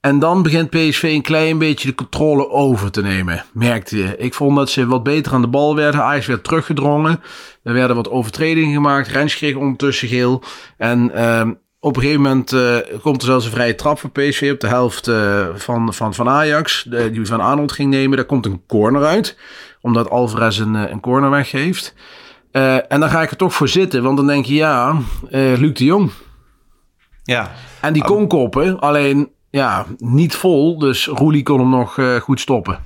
En 0.00 0.18
dan 0.18 0.42
begint 0.42 0.70
PSV 0.70 1.02
een 1.02 1.22
klein 1.22 1.58
beetje 1.58 1.88
de 1.88 1.94
controle 1.94 2.48
over 2.48 2.90
te 2.90 3.02
nemen, 3.02 3.44
merkte 3.52 3.96
je. 3.96 4.16
Ik 4.16 4.34
vond 4.34 4.56
dat 4.56 4.70
ze 4.70 4.86
wat 4.86 5.02
beter 5.02 5.32
aan 5.32 5.40
de 5.40 5.48
bal 5.48 5.76
werden. 5.76 6.02
Ajax 6.02 6.26
werd 6.26 6.44
teruggedrongen. 6.44 7.20
Er 7.62 7.72
werden 7.72 7.96
wat 7.96 8.10
overtredingen 8.10 8.74
gemaakt. 8.74 9.08
Rens 9.08 9.36
kreeg 9.36 9.54
ondertussen 9.54 10.08
geel. 10.08 10.42
En 10.76 11.14
ehm, 11.14 11.52
op 11.80 11.96
een 11.96 12.02
gegeven 12.02 12.22
moment 12.22 12.56
komt 13.02 13.20
er 13.20 13.26
zelfs 13.26 13.44
een 13.44 13.50
vrije 13.50 13.74
trap 13.74 13.98
voor 13.98 14.10
PSV 14.10 14.50
op 14.52 14.60
de 14.60 14.68
helft 14.68 15.10
van, 15.54 15.94
van, 15.94 16.14
van 16.14 16.28
Ajax. 16.28 16.86
Die 17.12 17.26
Van 17.26 17.40
Arnold 17.40 17.72
ging 17.72 17.90
nemen. 17.90 18.16
Daar 18.16 18.26
komt 18.26 18.46
een 18.46 18.62
corner 18.66 19.04
uit. 19.04 19.36
Omdat 19.80 20.10
Alvarez 20.10 20.58
een, 20.58 20.76
eh, 20.76 20.90
een 20.90 21.00
corner 21.00 21.30
weggeeft. 21.30 21.94
Eh, 22.52 22.92
en 22.92 23.00
dan 23.00 23.10
ga 23.10 23.22
ik 23.22 23.30
er 23.30 23.36
toch 23.36 23.54
voor 23.54 23.68
zitten, 23.68 24.02
want 24.02 24.16
dan 24.16 24.26
denk 24.26 24.44
je, 24.44 24.54
ja, 24.54 24.96
eh 25.30 25.52
Luc 25.58 25.72
de 25.74 25.84
Jong. 25.84 26.10
Ja, 27.22 27.50
En 27.80 27.92
die 27.92 28.04
kon 28.04 28.26
koppen, 28.28 28.80
alleen 28.80 29.30
ja, 29.50 29.86
niet 29.98 30.34
vol. 30.34 30.78
Dus 30.78 31.06
Roelie 31.06 31.42
kon 31.42 31.58
hem 31.60 31.68
nog 31.70 31.98
goed 32.22 32.40
stoppen. 32.40 32.78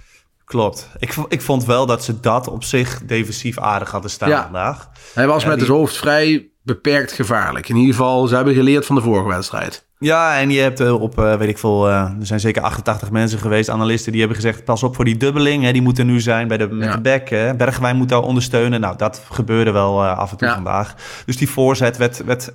klopt. 0.45 0.91
Ik, 0.99 1.15
ik 1.29 1.43
vond 1.43 1.65
wel 1.65 1.87
dat 1.87 2.05
ze 2.05 2.21
dat 2.21 2.49
op 2.49 2.65
zich 2.65 3.03
defensief 3.05 3.59
aardig 3.59 3.91
hadden 3.91 4.11
staan 4.11 4.29
Ja. 4.29 4.43
vandaag. 4.43 4.89
Hij 5.15 5.27
was 5.27 5.43
Ja, 5.43 5.49
met 5.49 5.59
die- 5.59 5.67
het 5.69 5.77
hoofd 5.77 5.97
vrij 5.97 6.49
beperkt 6.63 7.13
gevaarlijk. 7.13 7.69
In 7.69 7.77
ieder 7.77 7.95
geval, 7.95 8.27
ze 8.27 8.35
hebben 8.35 8.55
geleerd 8.55 8.87
van 8.87 8.97
de 8.97 9.03
vorige 9.03 9.29
wedstrijd. 9.29 9.89
Ja, 10.05 10.39
en 10.39 10.51
je 10.51 10.61
hebt 10.61 10.81
eh, 10.81 11.01
op, 11.03 11.19
eh, 11.19 11.35
weet 11.37 11.49
ik 11.49 11.59
veel, 11.59 11.89
eh, 11.89 11.95
er 11.95 12.27
zijn 12.27 12.41
zeker 12.41 12.63
88 12.63 13.11
mensen 13.11 13.39
geweest, 13.39 13.69
analisten, 13.71 14.11
die 14.13 14.21
hebben 14.21 14.39
gezegd, 14.41 14.65
pas 14.65 14.83
op 14.83 14.95
voor 14.95 15.05
die 15.05 15.17
dubbeling, 15.17 15.65
hè, 15.65 15.73
die 15.73 15.83
moet 15.83 15.99
er 15.99 16.05
nu 16.05 16.21
zijn 16.21 16.49
bij 16.49 16.57
de, 16.57 16.69
met 16.69 16.89
Ja. 16.89 16.95
de 16.95 17.01
back. 17.01 17.29
Hè. 17.29 17.55
Bergwijn 17.55 17.97
moet 17.97 18.09
daar 18.09 18.23
ondersteunen. 18.23 18.81
Nou, 18.81 18.97
dat 18.97 19.23
gebeurde 19.31 19.71
wel 19.71 20.05
af 20.05 20.31
en 20.31 20.37
toe 20.37 20.49
Ja. 20.49 20.55
vandaag. 20.55 20.95
Dus 21.27 21.37
die 21.37 21.49
voorzet 21.51 21.97
werd, 21.97 22.25
werd 22.25 22.51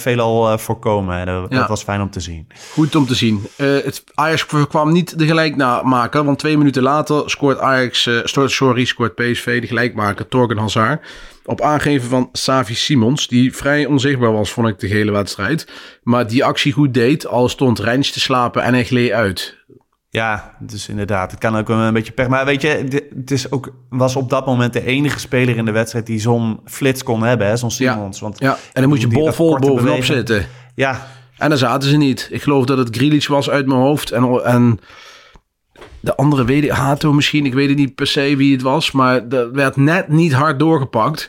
veelal 0.00 0.58
voorkomen 0.58 1.18
en 1.18 1.26
dat, 1.26 1.46
Ja. 1.50 1.58
dat 1.58 1.68
was 1.68 1.82
fijn 1.82 2.00
om 2.00 2.10
te 2.10 2.20
zien. 2.20 2.46
Goed 2.72 2.94
om 2.96 3.06
te 3.06 3.14
zien. 3.14 3.46
Het 3.56 4.04
Ajax 4.14 4.46
kwam 4.46 4.92
niet 4.92 5.18
de 5.18 5.26
gelijkmaker, 5.26 6.24
want 6.24 6.38
twee 6.38 6.58
minuten 6.58 6.82
later 6.82 7.30
scoort 7.30 7.58
Ajax, 7.58 8.10
sto- 8.24 8.46
sorry, 8.48 8.84
scoort 8.84 9.14
PSV 9.14 9.60
de 9.60 9.66
gelijkmaker, 9.66 10.28
Torgen 10.28 10.58
Hazard. 10.58 11.02
Op 11.44 11.60
aangeven 11.60 12.08
van 12.08 12.28
Savi 12.32 12.74
Simons, 12.74 13.28
die 13.28 13.56
vrij 13.56 13.86
onzichtbaar 13.86 14.32
was, 14.32 14.52
vond 14.52 14.68
ik 14.68 14.78
de 14.78 14.86
hele 14.86 15.10
wedstrijd. 15.10 15.66
Maar 16.02 16.26
die 16.26 16.44
actie 16.44 16.72
goed 16.72 16.94
deed, 16.94 17.26
al 17.26 17.48
stond 17.48 17.78
Rijns 17.78 18.10
te 18.12 18.20
slapen 18.20 18.62
en 18.62 18.72
hij 18.74 18.84
gleed 18.84 19.10
uit. 19.12 19.58
Ja, 20.08 20.56
dus 20.60 20.88
inderdaad, 20.88 21.30
het 21.30 21.40
kan 21.40 21.56
ook 21.56 21.68
een 21.68 21.92
beetje 21.92 22.12
pech. 22.12 22.28
Maar 22.28 22.44
weet 22.44 22.62
je, 22.62 22.68
het 23.16 23.30
is 23.30 23.50
ook, 23.52 23.74
was 23.88 24.16
op 24.16 24.30
dat 24.30 24.46
moment 24.46 24.72
de 24.72 24.84
enige 24.84 25.18
speler 25.18 25.56
in 25.56 25.64
de 25.64 25.70
wedstrijd 25.70 26.06
die 26.06 26.20
zo'n 26.20 26.60
flits 26.64 27.02
kon 27.02 27.22
hebben, 27.22 27.58
zo'n 27.58 27.70
Simons. 27.70 28.20
Want 28.20 28.38
Ja, 28.38 28.56
en 28.72 28.80
dan 28.80 28.88
moet 28.90 29.00
je 29.00 29.08
bolvol 29.08 29.48
korte 29.50 29.66
bovenop 29.66 29.84
bewegen- 29.86 30.14
zitten. 30.14 30.46
Ja, 30.74 31.06
En 31.38 31.48
daar 31.48 31.58
zaten 31.58 31.88
ze 31.88 31.96
niet. 31.96 32.28
Ik 32.30 32.42
geloof 32.42 32.64
dat 32.64 32.78
het 32.78 32.96
Grealish 32.96 33.26
was 33.26 33.50
uit 33.50 33.66
mijn 33.66 33.80
hoofd. 33.80 34.10
En, 34.10 34.44
en 34.44 34.78
de 36.00 36.16
andere 36.16 36.44
weet 36.44 36.64
ik, 36.64 36.70
Hato 36.70 37.12
misschien. 37.12 37.46
Ik 37.46 37.54
weet 37.54 37.68
het 37.68 37.78
niet 37.78 37.94
per 37.94 38.06
se 38.06 38.36
wie 38.36 38.52
het 38.52 38.62
was. 38.62 38.90
Maar 38.90 39.28
dat 39.28 39.50
werd 39.52 39.76
net 39.76 40.08
niet 40.08 40.32
hard 40.32 40.58
doorgepakt. 40.58 41.28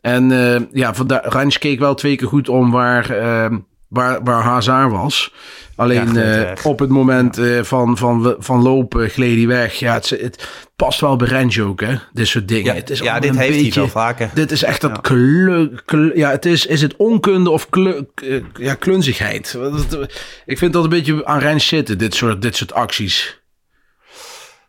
En 0.00 0.32
eh, 0.32 0.60
ja, 0.72 0.92
Rans 1.22 1.58
keek 1.58 1.78
wel 1.78 1.94
twee 1.94 2.16
keer 2.16 2.28
goed 2.28 2.48
om 2.48 2.70
waar, 2.70 3.10
eh, 3.10 3.56
waar, 3.88 4.22
waar 4.24 4.42
Hazard 4.42 4.90
was. 4.90 5.32
Alleen 5.76 6.12
Ja, 6.14 6.44
eh, 6.44 6.64
op 6.64 6.78
het 6.78 6.88
moment 6.88 7.40
van, 7.62 7.96
van, 7.96 8.34
van 8.38 8.62
lopen 8.62 9.10
gleed 9.10 9.36
hij 9.36 9.46
weg. 9.46 9.74
Ja, 9.74 9.94
het, 9.94 10.08
het 10.08 10.48
past 10.76 11.00
wel 11.00 11.16
bij 11.16 11.28
Rens 11.28 11.60
ook, 11.60 11.80
hè? 11.80 11.94
Dit 12.12 12.26
soort 12.26 12.48
dingen. 12.48 12.64
ja, 12.64 12.74
het 12.74 12.90
is 12.90 12.98
ja 12.98 13.20
dit 13.20 13.36
heeft 13.36 13.50
beetje, 13.50 13.70
hij 13.72 13.80
wel 13.80 13.88
vaker. 13.88 14.30
dit 14.34 14.50
is 14.50 14.62
echt 14.62 14.80
dat 14.80 14.90
Ja. 14.90 15.00
kle, 15.00 15.80
kle- 15.84 16.12
ja, 16.14 16.30
het 16.30 16.46
is, 16.46 16.66
is 16.66 16.82
het 16.82 16.96
onkunde 16.96 17.50
of 17.50 17.68
ja, 18.54 18.74
klunzigheid. 18.74 19.58
Ik 20.46 20.58
vind 20.58 20.72
dat 20.72 20.84
een 20.84 20.90
beetje 20.90 21.26
aan 21.26 21.38
Rens 21.38 21.66
zitten, 21.66 21.98
dit 21.98 22.14
soort, 22.14 22.42
dit 22.42 22.56
soort 22.56 22.72
acties. 22.72 23.39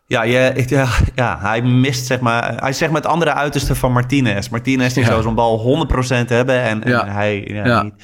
Ja, 0.06 0.22
je, 0.22 0.64
ja, 0.66 0.88
ja, 1.14 1.38
hij 1.40 1.62
mist 1.62 2.06
zeg 2.06 2.20
maar... 2.20 2.54
Hij 2.62 2.72
zegt 2.72 2.92
met 2.92 3.06
andere 3.06 3.32
uiterste 3.32 3.74
van 3.74 3.92
Martinez. 3.92 4.48
Martinez 4.48 4.94
die 4.94 5.02
Ja. 5.02 5.08
zou 5.08 5.22
zo'n 5.22 5.34
bal 5.34 5.86
100% 5.90 6.28
hebben 6.28 6.62
en, 6.62 6.84
en 6.84 7.08
hij 7.08 7.44
ja, 7.46 7.82
niet. 7.82 7.94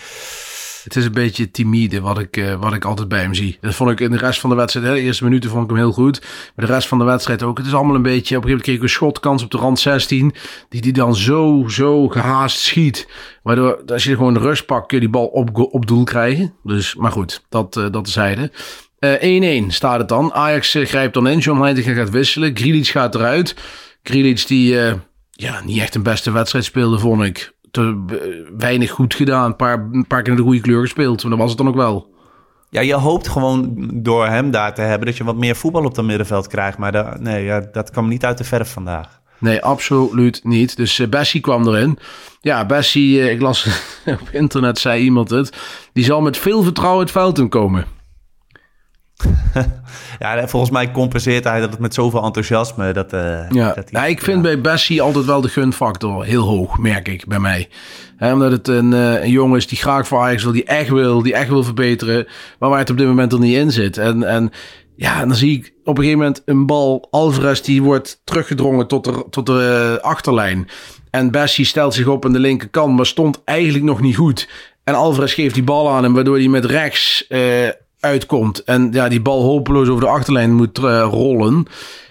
Het 0.85 0.97
is 0.97 1.05
een 1.05 1.13
beetje 1.13 1.51
timide 1.51 2.01
wat 2.01 2.19
ik, 2.19 2.37
eh, 2.37 2.55
wat 2.55 2.73
ik 2.75 2.85
altijd 2.85 3.09
bij 3.09 3.21
hem 3.21 3.35
zie. 3.35 3.59
Dat 3.61 3.75
vond 3.75 3.91
ik 3.91 4.01
in 4.01 4.11
de 4.11 4.17
rest 4.17 4.41
van 4.41 4.51
de 4.51 4.57
wedstrijd. 4.57 4.87
Hè, 4.87 4.93
de 4.95 5.01
eerste 5.01 5.25
minuten 5.25 5.51
vond 5.51 5.63
ik 5.63 5.69
hem 5.71 5.79
heel 5.79 5.93
goed. 5.93 6.21
Maar 6.57 6.67
de 6.67 6.73
rest 6.73 6.89
van 6.89 6.99
de 6.99 7.05
wedstrijd 7.05 7.43
ook. 7.43 7.59
Het 7.59 7.67
is 7.67 7.75
allemaal 7.75 7.95
een 7.95 8.03
beetje. 8.03 8.37
Op 8.37 8.43
een 8.43 8.49
gegeven 8.49 8.49
moment 8.49 8.63
kreeg 8.63 8.77
ik 8.77 8.83
een 8.83 8.89
schotkans 8.89 9.43
op 9.43 9.51
de 9.51 9.59
rand 9.59 9.79
16. 9.81 10.35
Die 10.69 10.81
die 10.81 10.93
dan 10.93 11.17
zo, 11.17 11.65
zo 11.69 12.09
gehaast 12.09 12.59
schiet. 12.59 13.09
Waardoor 13.43 13.83
als 13.87 14.05
je 14.05 14.17
gewoon 14.17 14.39
rust 14.39 14.67
pakt, 14.67 14.87
kun 14.87 14.97
je 14.97 15.03
die 15.03 15.13
bal 15.13 15.27
op, 15.27 15.59
op 15.73 15.87
doel 15.87 16.05
krijgen. 16.05 16.55
Dus, 16.63 16.95
maar 16.95 17.13
goed, 17.13 17.45
dat, 17.49 17.77
eh 17.77 17.87
dat 17.91 18.09
zeiden. 18.09 18.51
Eh 18.99 19.63
1-1 19.63 19.67
staat 19.67 19.99
het 19.99 20.09
dan. 20.09 20.33
Ajax 20.33 20.75
eh, 20.75 20.87
grijpt 20.87 21.15
dan 21.15 21.29
in. 21.29 21.39
John 21.39 21.61
Heitinga 21.61 21.93
gaat 21.93 22.11
wisselen. 22.11 22.57
Grealish 22.57 22.91
gaat 22.91 23.15
eruit. 23.15 23.57
Grealish 24.03 24.45
die 24.45 24.81
eh, 24.81 24.95
ja, 25.31 25.61
niet 25.65 25.79
echt 25.81 25.95
een 25.95 26.03
beste 26.03 26.31
wedstrijd 26.31 26.65
speelde, 26.65 26.99
vond 26.99 27.23
ik. 27.23 27.57
Te, 27.71 28.05
eh, 28.09 28.17
weinig 28.59 28.91
goed 28.91 29.15
gedaan. 29.15 29.45
Een 29.45 29.57
paar, 29.57 29.89
een 29.93 30.07
paar 30.07 30.23
keer 30.23 30.31
in 30.33 30.39
de 30.39 30.45
goede 30.45 30.61
kleur 30.61 30.81
gespeeld. 30.81 31.21
Maar 31.23 31.31
dat 31.31 31.41
was 31.41 31.49
het 31.49 31.59
dan 31.59 31.69
ook 31.69 31.75
wel. 31.75 32.15
Ja, 32.71 32.81
je 32.81 32.95
hoopt 32.95 33.29
gewoon 33.29 33.91
door 33.95 34.27
hem 34.27 34.51
daar 34.51 34.75
te 34.75 34.81
hebben... 34.81 35.07
dat 35.07 35.17
je 35.17 35.25
wat 35.25 35.37
meer 35.37 35.57
voetbal 35.57 35.85
op 35.85 35.95
dat 35.95 36.05
middenveld 36.05 36.47
krijgt. 36.47 36.79
Maar 36.79 36.93
da- 36.93 37.17
nee, 37.21 37.45
ja, 37.45 37.69
dat 37.73 37.91
kwam 37.91 38.09
niet 38.09 38.25
uit 38.25 38.39
de 38.39 38.45
verf 38.45 38.73
vandaag. 38.73 39.21
Nee, 39.39 39.63
absoluut 39.63 40.41
niet. 40.45 40.77
Dus 40.77 40.99
uh, 40.99 41.09
Bessie 41.09 41.41
kwam 41.41 41.67
erin. 41.69 41.99
Ja, 42.41 42.67
Bessie, 42.67 43.19
uh, 43.19 43.31
ik 43.31 43.41
las 43.41 43.67
op 44.21 44.29
internet, 44.33 44.79
zei 44.79 45.03
iemand 45.03 45.31
het. 45.31 45.57
Die 45.93 46.05
zal 46.05 46.21
met 46.21 46.37
veel 46.37 46.63
vertrouwen 46.63 47.03
het 47.03 47.11
veld 47.11 47.39
in 47.39 47.49
komen. 47.49 47.85
ja, 50.19 50.49
volgens 50.49 50.73
mij 50.73 50.91
compenseert 50.91 51.45
hij 51.45 51.61
dat 51.61 51.71
het 51.71 51.79
met 51.79 51.95
zoveel 51.95 52.23
enthousiasme. 52.23 52.93
Dat, 52.93 53.13
uh, 53.13 53.51
ja. 53.51 53.73
dat 53.73 53.91
hij, 53.91 54.01
ja, 54.01 54.07
ik 54.07 54.23
vind 54.23 54.37
ja. 54.37 54.43
bij 54.43 54.61
Bessie 54.61 55.03
altijd 55.03 55.25
wel 55.25 55.41
de 55.41 55.49
gunfactor 55.49 56.25
heel 56.25 56.43
hoog, 56.43 56.79
merk 56.79 57.09
ik 57.09 57.27
bij 57.27 57.39
mij. 57.39 57.69
He, 58.17 58.33
omdat 58.33 58.53
het 58.53 58.69
een, 58.69 58.93
uh, 58.93 59.23
een 59.23 59.31
jongen 59.31 59.57
is 59.57 59.67
die 59.67 59.79
graag 59.79 60.09
voor 60.09 60.21
Ajax 60.21 60.43
wil, 60.43 60.53
die 60.53 60.65
echt 60.65 60.89
wil, 60.89 61.23
die 61.23 61.35
echt 61.35 61.49
wil 61.49 61.65
verbeteren. 61.65 62.27
Maar 62.59 62.71
waar 62.71 62.79
het 62.79 62.91
op 62.91 62.99
dit 62.99 63.07
moment 63.07 63.33
er 63.33 63.39
niet 63.39 63.57
in 63.57 63.73
zit. 63.73 63.99
En, 63.99 64.23
en 64.23 64.51
ja, 64.97 65.21
dan 65.21 65.35
zie 65.35 65.59
ik 65.59 65.73
op 65.85 65.99
een 65.99 66.05
gegeven 66.05 66.19
moment 66.19 66.43
een 66.45 66.67
bal. 66.67 67.07
Alvarez 67.11 67.61
die 67.61 67.83
wordt 67.83 68.21
teruggedrongen 68.25 68.87
tot 68.87 69.05
de, 69.05 69.27
tot 69.31 69.47
de 69.47 69.97
uh, 69.99 70.05
achterlijn. 70.05 70.69
En 71.11 71.31
Bessie 71.31 71.65
stelt 71.65 71.95
zich 71.95 72.07
op 72.07 72.25
aan 72.25 72.33
de 72.33 72.39
linkerkant, 72.39 72.97
maar 72.97 73.07
stond 73.07 73.41
eigenlijk 73.45 73.85
nog 73.85 74.01
niet 74.01 74.17
goed. 74.17 74.49
En 74.85 74.95
Alvarez 74.95 75.35
geeft 75.35 75.55
die 75.55 75.63
bal 75.63 75.91
aan 75.91 76.03
hem, 76.03 76.15
waardoor 76.15 76.37
hij 76.37 76.49
met 76.49 76.65
rechts 76.65 77.25
uh, 77.29 77.69
uitkomt. 78.01 78.65
En 78.65 78.89
ja, 78.93 79.09
die 79.09 79.21
bal 79.21 79.43
hopeloos 79.43 79.89
over 79.89 80.03
de 80.03 80.11
achterlijn 80.11 80.55
moet 80.55 80.79
uh, 80.79 81.07
rollen. 81.11 81.67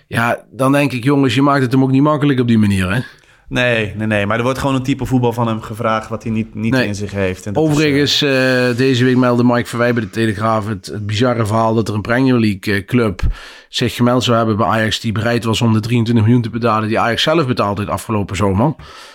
Ja, 0.07 0.45
dan 0.51 0.71
denk 0.71 0.91
ik, 0.91 1.03
jongens, 1.03 1.35
je 1.35 1.41
maakt 1.41 1.61
het 1.61 1.71
hem 1.71 1.83
ook 1.83 1.91
niet 1.91 2.01
makkelijk 2.01 2.39
op 2.39 2.47
die 2.47 2.57
manier, 2.57 2.93
hè? 2.93 3.01
Nee, 3.49 3.93
nee, 3.95 4.07
nee. 4.07 4.25
Maar 4.25 4.37
er 4.37 4.43
wordt 4.43 4.59
gewoon 4.59 4.75
een 4.75 4.83
type 4.83 5.05
voetbal 5.05 5.33
van 5.33 5.47
hem 5.47 5.61
gevraagd 5.61 6.09
wat 6.09 6.23
hij 6.23 6.31
niet, 6.31 6.55
niet 6.55 6.71
nee. 6.71 6.87
in 6.87 6.95
zich 6.95 7.11
heeft. 7.11 7.45
En 7.45 7.55
Overigens, 7.55 8.21
is, 8.21 8.29
uh... 8.29 8.69
uh, 8.69 8.77
deze 8.77 9.03
week 9.03 9.17
meldde 9.17 9.43
Mike 9.43 9.65
Verwij 9.65 9.93
bij 9.93 10.01
de 10.01 10.09
Telegraaf 10.09 10.67
het, 10.67 10.85
het, 10.85 11.05
bizarre 11.05 11.45
verhaal 11.45 11.73
dat 11.73 11.87
er 11.87 11.93
een 11.93 12.01
Premier 12.01 12.39
League 12.39 12.85
club 12.85 13.21
zich 13.69 13.95
gemeld 13.95 14.23
zou 14.23 14.37
hebben 14.37 14.57
bij 14.57 14.65
Ajax 14.65 14.99
die 14.99 15.11
bereid 15.11 15.43
was 15.43 15.61
om 15.61 15.73
de 15.73 15.79
23 15.79 16.25
miljoen 16.25 16.43
te 16.43 16.49
betalen 16.49 16.87
die 16.87 16.99
Ajax 16.99 17.23
zelf 17.23 17.47
betaalde 17.47 17.81
het 17.81 17.89
afgelopen 17.89 18.35
zomer. 18.35 18.65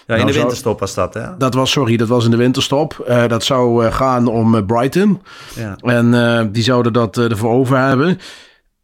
Ja, 0.07 0.15
in 0.15 0.21
nou, 0.21 0.27
de 0.33 0.39
winterstop 0.39 0.81
was 0.81 0.95
dat, 0.95 1.15
hè? 1.15 1.37
Dat 1.37 1.55
was, 1.55 1.71
sorry, 1.71 1.97
dat 1.97 2.09
was 2.09 2.25
in 2.25 2.31
de 2.31 2.37
winterstop. 2.37 3.05
Uh, 3.09 3.29
dat 3.29 3.45
zou 3.45 3.91
gaan 3.91 4.27
om 4.27 4.67
Brighton. 4.67 5.23
Ja. 5.55 5.77
En 5.77 6.53
die 6.53 6.63
zouden 6.63 6.93
dat 6.93 7.17
ervoor 7.17 7.53
over 7.53 7.79
hebben. 7.79 8.19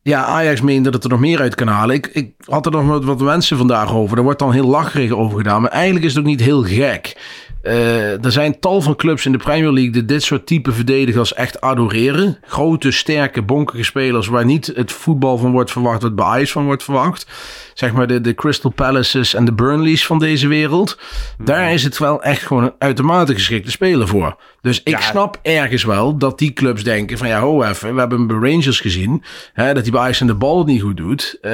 Ja, 0.08 0.24
Ajax 0.24 0.60
meende 0.60 0.90
dat 0.90 0.94
het 0.94 1.04
er 1.04 1.10
nog 1.10 1.20
meer 1.20 1.40
uit 1.40 1.54
kan 1.54 1.66
halen. 1.66 1.94
Ik, 1.94 2.06
ik 2.06 2.32
had 2.44 2.66
er 2.66 2.72
nog 2.72 3.04
wat, 3.04 3.20
mensen 3.20 3.56
vandaag 3.56 3.94
over. 3.94 4.16
Er 4.16 4.22
wordt 4.22 4.38
dan 4.38 4.52
heel 4.52 4.66
lacherig 4.66 5.10
over 5.10 5.38
gedaan. 5.38 5.62
Maar 5.62 5.70
eigenlijk 5.70 6.04
is 6.04 6.10
het 6.10 6.20
ook 6.20 6.28
niet 6.28 6.40
heel 6.40 6.62
gek. 6.62 7.16
Uh, 7.62 8.24
er 8.24 8.32
zijn 8.32 8.60
tal 8.60 8.80
van 8.80 8.96
clubs 8.96 9.26
in 9.26 9.32
de 9.32 9.38
Premier 9.38 9.72
League 9.72 9.92
die 9.92 10.04
dit 10.04 10.22
soort 10.22 10.46
type 10.46 10.72
verdedigers 10.72 11.34
echt 11.34 11.60
adoreren. 11.60 12.38
Grote, 12.42 12.90
sterke, 12.90 13.42
bonkige 13.42 13.82
spelers 13.82 14.26
waar 14.26 14.44
niet 14.44 14.72
het 14.74 14.92
voetbal 14.92 15.38
van 15.38 15.52
wordt 15.52 15.70
verwacht 15.70 16.02
wat 16.02 16.14
bij 16.14 16.24
Ajax 16.24 16.52
van 16.52 16.64
wordt 16.64 16.82
verwacht. 16.82 17.26
Zeg 17.74 17.92
maar 17.92 18.06
de, 18.06 18.20
de 18.20 18.34
Crystal 18.34 18.70
Palaces 18.70 19.34
en 19.34 19.44
de 19.44 19.52
Burnleys 19.52 20.06
van 20.06 20.18
deze 20.18 20.48
wereld. 20.48 20.98
Daar 21.38 21.72
is 21.72 21.84
het 21.84 21.98
wel 21.98 22.22
echt 22.22 22.42
gewoon 22.42 22.62
een 22.62 22.74
uitermate 22.78 23.34
geschikte 23.34 23.70
speler 23.70 24.08
voor. 24.08 24.36
Dus 24.60 24.82
ik 24.82 24.98
ja. 24.98 25.00
snap 25.00 25.38
ergens 25.42 25.84
wel 25.84 26.16
dat 26.16 26.38
die 26.38 26.52
clubs 26.52 26.84
denken 26.84 27.18
van 27.18 27.28
ja, 27.28 27.40
ho 27.40 27.62
even. 27.62 27.94
We 27.94 28.00
hebben 28.00 28.18
hem 28.18 28.26
bij 28.40 28.50
Rangers 28.50 28.80
gezien. 28.80 29.22
Hè, 29.52 29.74
dat 29.74 29.82
hij 29.82 29.92
bij 29.92 30.00
Ajax 30.00 30.20
en 30.20 30.26
de 30.26 30.34
bal 30.34 30.58
het 30.58 30.66
niet 30.66 30.82
goed 30.82 30.96
doet. 30.96 31.38
Uh, 31.42 31.52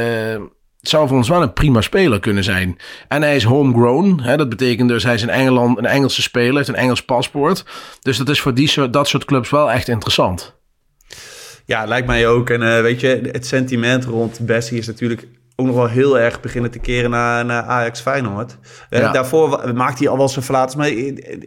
zou 0.89 1.09
voor 1.09 1.17
ons 1.17 1.29
wel 1.29 1.43
een 1.43 1.53
prima 1.53 1.81
speler 1.81 2.21
kunnen 2.21 2.45
zijn. 2.45 2.79
En 3.09 3.23
hij 3.23 3.37
is 3.37 3.45
homegrown. 3.45 4.21
Hè, 4.23 4.37
dat 4.37 4.49
betekent 4.49 4.89
dus 4.89 5.03
hij 5.05 5.15
is 5.15 5.23
in 5.23 5.29
Engeland 5.29 5.79
een 5.79 5.87
Engelse 5.87 6.23
speler, 6.23 6.57
heeft 6.57 6.69
een 6.69 6.75
Engels 6.75 7.05
paspoort. 7.05 7.65
Dus 8.01 8.17
dat 8.17 8.29
is 8.29 8.41
voor 8.41 8.55
die 8.55 8.69
soort, 8.69 8.93
dat 8.93 9.09
soort 9.09 9.25
clubs 9.25 9.51
wel 9.51 9.71
echt 9.71 9.89
interessant. 9.89 10.55
Ja, 11.67 11.85
lijkt 11.85 12.07
mij 12.07 12.29
ook. 12.29 12.51
En 12.51 12.63
uh, 12.63 12.81
weet 12.81 13.01
je, 13.01 13.29
het 13.33 13.47
sentiment 13.47 14.05
rond 14.05 14.39
Bessie 14.41 14.79
is 14.79 14.87
natuurlijk 14.87 15.27
ook 15.57 15.67
nog 15.67 15.75
wel 15.75 15.87
heel 15.87 16.19
erg 16.19 16.41
beginnen 16.41 16.71
te 16.71 16.79
keren 16.79 17.11
naar, 17.11 17.45
naar 17.45 17.63
Ajax 17.63 18.01
Feyenoord. 18.01 18.59
Ja. 18.91 19.01
Uh, 19.01 19.13
daarvoor 19.13 19.75
maakt 19.75 19.99
hij 19.99 20.09
al 20.09 20.17
wel 20.17 20.29
zijn 20.29 20.45
verlaten. 20.45 20.79
Maar 20.79 20.91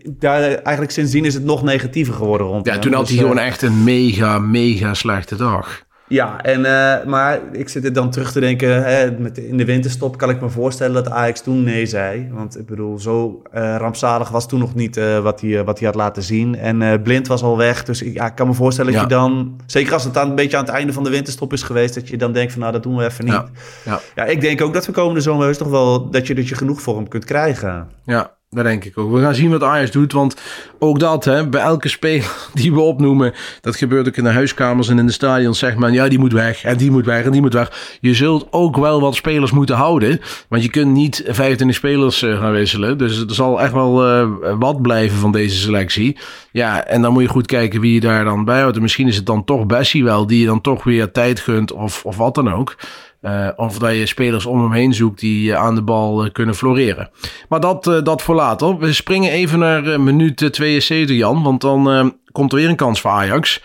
daar, 0.06 0.42
eigenlijk 0.42 0.92
sindsdien 0.92 1.26
is 1.26 1.34
het 1.34 1.44
nog 1.44 1.64
negatiever 1.64 2.14
geworden 2.14 2.48
rond 2.48 2.66
Ja, 2.66 2.72
hem. 2.72 2.82
toen 2.82 2.94
had 2.94 3.02
dus, 3.02 3.10
hij 3.10 3.20
gewoon 3.22 3.38
uh, 3.38 3.46
echt 3.46 3.62
een 3.62 3.84
mega, 3.84 4.40
mega 4.40 4.94
slechte 4.94 5.36
dag. 5.36 5.86
Ja, 6.10 6.42
en, 6.42 6.60
uh, 6.60 7.04
maar 7.06 7.40
ik 7.52 7.70
zit 7.70 7.84
er 7.84 7.94
dan 7.94 8.10
terug 8.10 8.32
te 8.32 8.40
denken, 8.40 8.84
hè, 8.84 9.12
met 9.12 9.38
in 9.38 9.58
de 9.58 9.66
winterstop 9.66 10.18
kan 10.18 10.30
ik 10.30 10.42
me 10.42 10.50
voorstellen 10.50 10.94
dat 11.04 11.10
Ajax 11.14 11.42
toen 11.42 11.64
nee 11.64 11.86
zei. 11.86 12.30
Want 12.32 12.60
ik 12.60 12.66
bedoel, 12.66 13.00
zo 13.00 13.42
uh, 13.56 13.76
rampzalig 13.78 14.30
was 14.30 14.48
toen 14.48 14.60
nog 14.60 14.76
niet 14.76 14.98
uh, 14.98 15.20
wat, 15.20 15.42
hij, 15.42 15.64
wat 15.64 15.80
hij 15.80 15.88
had 15.88 15.98
laten 15.98 16.24
zien. 16.24 16.56
En 16.56 17.02
Blind 17.02 17.28
was 17.28 17.44
al 17.44 17.58
weg, 17.58 17.84
dus 17.84 18.02
ik, 18.02 18.14
ja, 18.14 18.26
ik 18.26 18.36
kan 18.36 18.48
me 18.48 18.54
voorstellen 18.54 18.92
ja. 18.92 19.00
dat 19.00 19.10
je 19.10 19.16
dan, 19.16 19.60
zeker 19.66 19.94
als 19.94 20.04
het 20.04 20.18
aan, 20.18 20.30
een 20.30 20.36
beetje 20.36 20.58
aan 20.58 20.66
het 20.66 20.74
einde 20.74 20.94
van 20.94 21.04
de 21.04 21.10
winterstop 21.10 21.54
is 21.54 21.64
geweest, 21.64 21.94
dat 21.94 22.08
je 22.08 22.18
dan 22.18 22.34
denkt 22.34 22.52
van 22.52 22.62
nou, 22.62 22.74
dat 22.74 22.84
doen 22.84 22.96
we 22.96 23.06
even 23.06 23.26
niet. 23.26 23.34
Ja, 23.34 23.50
ja. 23.86 24.00
ja 24.16 24.26
ik 24.26 24.42
denk 24.42 24.62
ook 24.62 24.74
dat 24.74 24.86
we 24.86 24.92
komende 24.92 25.22
zomer 25.22 25.50
is 25.50 25.58
toch 25.58 25.70
wel, 25.70 26.10
dat 26.10 26.28
je, 26.28 26.36
dat 26.36 26.48
je 26.48 26.56
genoeg 26.56 26.82
voor 26.82 26.96
hem 26.96 27.08
kunt 27.08 27.26
krijgen. 27.26 27.90
Ja, 28.04 28.37
dat 28.50 28.64
denk 28.64 28.86
ik 28.86 28.98
ook. 28.98 29.12
We 29.12 29.22
gaan 29.22 29.36
zien 29.36 29.50
wat 29.50 29.64
Ajax 29.64 29.92
doet, 29.92 30.14
want 30.14 30.36
ook 30.80 31.00
dat, 31.00 31.26
hè, 31.26 31.48
bij 31.48 31.62
elke 31.62 31.90
speler 31.90 32.48
die 32.54 32.74
we 32.74 32.80
opnoemen, 32.80 33.34
dat 33.62 33.76
gebeurt 33.76 34.08
ook 34.08 34.16
in 34.16 34.24
de 34.24 34.30
huiskamers 34.30 34.90
en 34.90 35.00
in 35.00 35.06
de 35.06 35.12
stadions, 35.12 35.60
zegt 35.60 35.78
men, 35.78 35.94
ja, 35.94 36.08
die 36.08 36.20
moet 36.20 36.34
weg 36.34 36.64
en 36.64 36.78
die 36.78 36.92
moet 36.92 37.06
weg 37.06 37.26
en 37.26 37.32
die 37.32 37.42
moet 37.42 37.54
weg. 37.54 37.98
Je 38.02 38.14
zult 38.14 38.48
ook 38.50 38.78
wel 38.78 39.02
wat 39.02 39.16
spelers 39.16 39.52
moeten 39.52 39.76
houden, 39.76 40.20
want 40.50 40.64
je 40.64 40.70
kunt 40.70 40.92
niet 40.94 41.24
25 41.26 41.78
spelers 41.78 42.24
uh, 42.24 42.40
gaan 42.40 42.52
wisselen. 42.52 42.98
Dus 42.98 43.20
er 43.20 43.34
zal 43.34 43.62
echt 43.62 43.74
wel 43.74 44.08
uh, 44.08 44.30
wat 44.60 44.82
blijven 44.82 45.18
van 45.18 45.32
deze 45.32 45.58
selectie. 45.58 46.18
Ja, 46.52 46.86
en 46.86 47.02
dan 47.02 47.14
moet 47.14 47.22
je 47.22 47.28
goed 47.28 47.46
kijken 47.46 47.82
wie 47.82 47.94
je 47.94 48.00
daar 48.00 48.24
dan 48.24 48.46
bij 48.46 48.60
houdt. 48.60 48.76
En 48.76 48.82
misschien 48.82 49.08
is 49.08 49.16
het 49.16 49.26
dan 49.26 49.44
toch 49.44 49.66
Bessie 49.66 50.04
wel, 50.04 50.28
die 50.28 50.40
je 50.40 50.46
dan 50.46 50.62
toch 50.62 50.84
weer 50.84 51.12
tijd 51.12 51.40
gunt 51.40 51.72
of, 51.72 52.06
of 52.06 52.18
wat 52.18 52.36
dan 52.36 52.54
ook. 52.54 52.76
Uh, 53.22 53.48
of 53.56 53.80
dat 53.80 53.94
je 53.94 54.06
spelers 54.06 54.46
om 54.46 54.62
hem 54.62 54.72
heen 54.72 54.94
zoekt 54.94 55.20
die 55.20 55.50
uh, 55.50 55.56
aan 55.56 55.76
de 55.76 55.82
bal 55.82 56.26
uh, 56.26 56.32
kunnen 56.32 56.56
floreren. 56.56 57.10
Maar 57.50 57.60
dat, 57.60 57.84
dat 58.04 58.22
voor 58.22 58.36
later. 58.36 58.78
We 58.78 58.94
springen 58.94 59.32
even 59.32 59.60
naar 59.60 60.02
minuut 60.02 60.54
72, 60.54 61.18
Jan. 61.18 61.44
Want 61.44 61.62
dan 61.62 62.14
komt 62.32 62.52
er 62.52 62.58
weer 62.58 62.70
een 62.70 62.76
kans 62.76 63.02
voor 63.02 63.12
Ajax. 63.12 63.64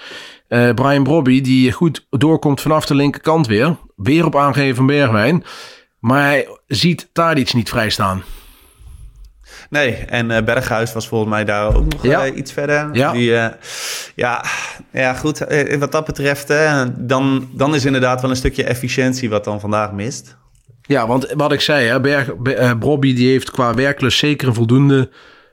Brian 0.48 1.02
Brobby, 1.02 1.40
die 1.40 1.72
goed 1.72 2.06
doorkomt 2.10 2.60
vanaf 2.60 2.86
de 2.86 2.94
linkerkant 2.94 3.46
weer. 3.46 3.76
Weer 3.96 4.26
op 4.26 4.36
aangeven 4.36 4.76
van 4.76 4.86
Bergwijn. 4.86 5.44
Maar 5.98 6.22
hij 6.22 6.48
ziet 6.66 7.10
Tadic 7.12 7.54
niet 7.54 7.68
vrijstaan. 7.68 8.22
Nee, 9.72 9.94
en 9.94 10.30
uh, 10.30 10.42
Berghuis 10.42 10.92
was 10.92 11.08
volgens 11.08 11.30
mij 11.30 11.44
daar 11.44 11.76
ook 11.76 11.92
nog 11.92 12.02
ja. 12.02 12.26
uh, 12.26 12.36
iets 12.36 12.52
verder. 12.52 12.88
Ja, 12.92 13.12
Die, 13.12 13.30
uh, 13.30 13.46
ja, 14.14 14.44
ja, 14.92 15.14
goed. 15.14 15.38
wat 15.78 15.92
dat 15.92 16.04
betreft, 16.04 16.52
dan, 16.96 17.48
dan 17.52 17.74
is 17.74 17.84
inderdaad 17.84 18.20
wel 18.20 18.30
een 18.30 18.36
stukje 18.36 18.64
efficiëntie 18.64 19.30
wat 19.30 19.44
dan 19.44 19.60
vandaag 19.60 19.92
mist. 19.92 20.36
Ja, 20.82 21.06
want 21.06 21.32
wat 21.32 21.52
ik 21.52 21.60
zei, 21.60 21.86
hè, 21.86 22.00
Berg, 22.00 22.36
Bobby 22.78 23.14
die 23.14 23.30
heeft 23.30 23.50
qua 23.50 23.74
werklust 23.74 24.18
zeker 24.18 24.48
een 24.48 24.54
voldoende 24.54 25.10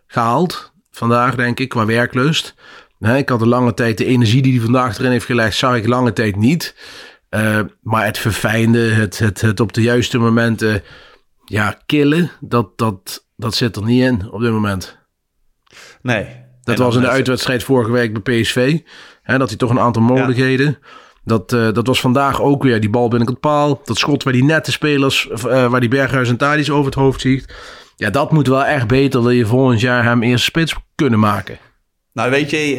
gehaald. 0.08 0.72
Vandaag, 0.92 1.36
denk 1.36 1.60
ik, 1.60 1.70
qua 1.70 1.86
werklust. 1.86 2.56
Nee, 2.98 3.18
ik 3.18 3.30
had 3.30 3.42
een 3.42 3.48
lange 3.48 3.74
tijd 3.74 3.98
de 3.98 4.06
energie 4.06 4.42
die 4.42 4.54
hij 4.54 4.62
vandaag 4.62 4.98
erin 4.98 5.12
heeft 5.12 5.26
gelegd, 5.26 5.56
zag 5.58 5.76
ik 5.76 5.88
lange 5.88 6.14
tijd 6.14 6.36
niet. 6.36 6.76
maar 7.82 8.06
het 8.06 8.18
verfijnde, 8.18 8.80
het, 8.80 9.20
het, 9.20 9.42
het 9.42 9.60
op 9.60 9.74
de 9.74 9.82
juiste 9.82 10.18
momenten 10.18 10.84
ja, 11.50 11.82
killen, 11.86 12.32
dat, 12.40 12.78
dat, 12.78 13.26
dat 13.36 13.56
zit 13.56 13.76
er 13.76 13.84
niet 13.84 14.02
in 14.02 14.32
op 14.32 14.42
dit 14.42 14.52
moment. 14.52 14.98
Nee. 16.02 16.48
Dat 16.64 16.78
was 16.78 16.96
in 16.96 17.02
de 17.02 17.10
uitwedstrijd 17.10 17.64
vorige 17.64 17.92
week 17.92 18.24
bij 18.24 18.42
PSV. 18.42 18.80
Hè, 19.22 19.38
dat 19.38 19.50
hij 19.50 19.58
toch 19.58 19.70
een 19.70 19.80
aantal 19.80 20.02
mogelijkheden. 20.02 20.78
Dat, 21.24 21.52
uh, 21.52 21.72
dat 21.72 21.88
was 21.88 22.02
vandaag 22.02 22.42
ook 22.42 22.64
weer 22.64 22.80
die 22.80 22.90
bal 22.90 23.08
binnen 23.08 23.28
het 23.28 23.40
paal. 23.40 23.82
Dat 23.84 23.98
schot 23.98 24.24
waar 24.24 24.34
die 24.34 24.44
nette 24.44 24.72
spelers, 24.72 25.30
uh, 25.32 25.38
waar 25.70 25.80
die 25.80 25.90
Berghuis 25.90 26.30
en 26.30 26.38
Tadis 26.38 26.70
over 26.70 26.86
het 26.86 26.96
hoofd 27.00 27.22
ziet. 27.22 27.54
Ja, 27.96 28.10
dat 28.10 28.32
moet 28.32 28.48
wel 28.48 28.66
echt 28.66 28.88
beter. 28.88 29.22
Wil 29.22 29.32
je 29.32 29.46
volgend 29.46 29.80
jaar 29.80 30.04
hem 30.04 30.24
eerst 30.24 30.46
spits 30.46 30.76
kunnen 30.96 31.20
maken. 31.20 31.58
Nou, 32.20 32.32
weet 32.32 32.50
je, 32.50 32.76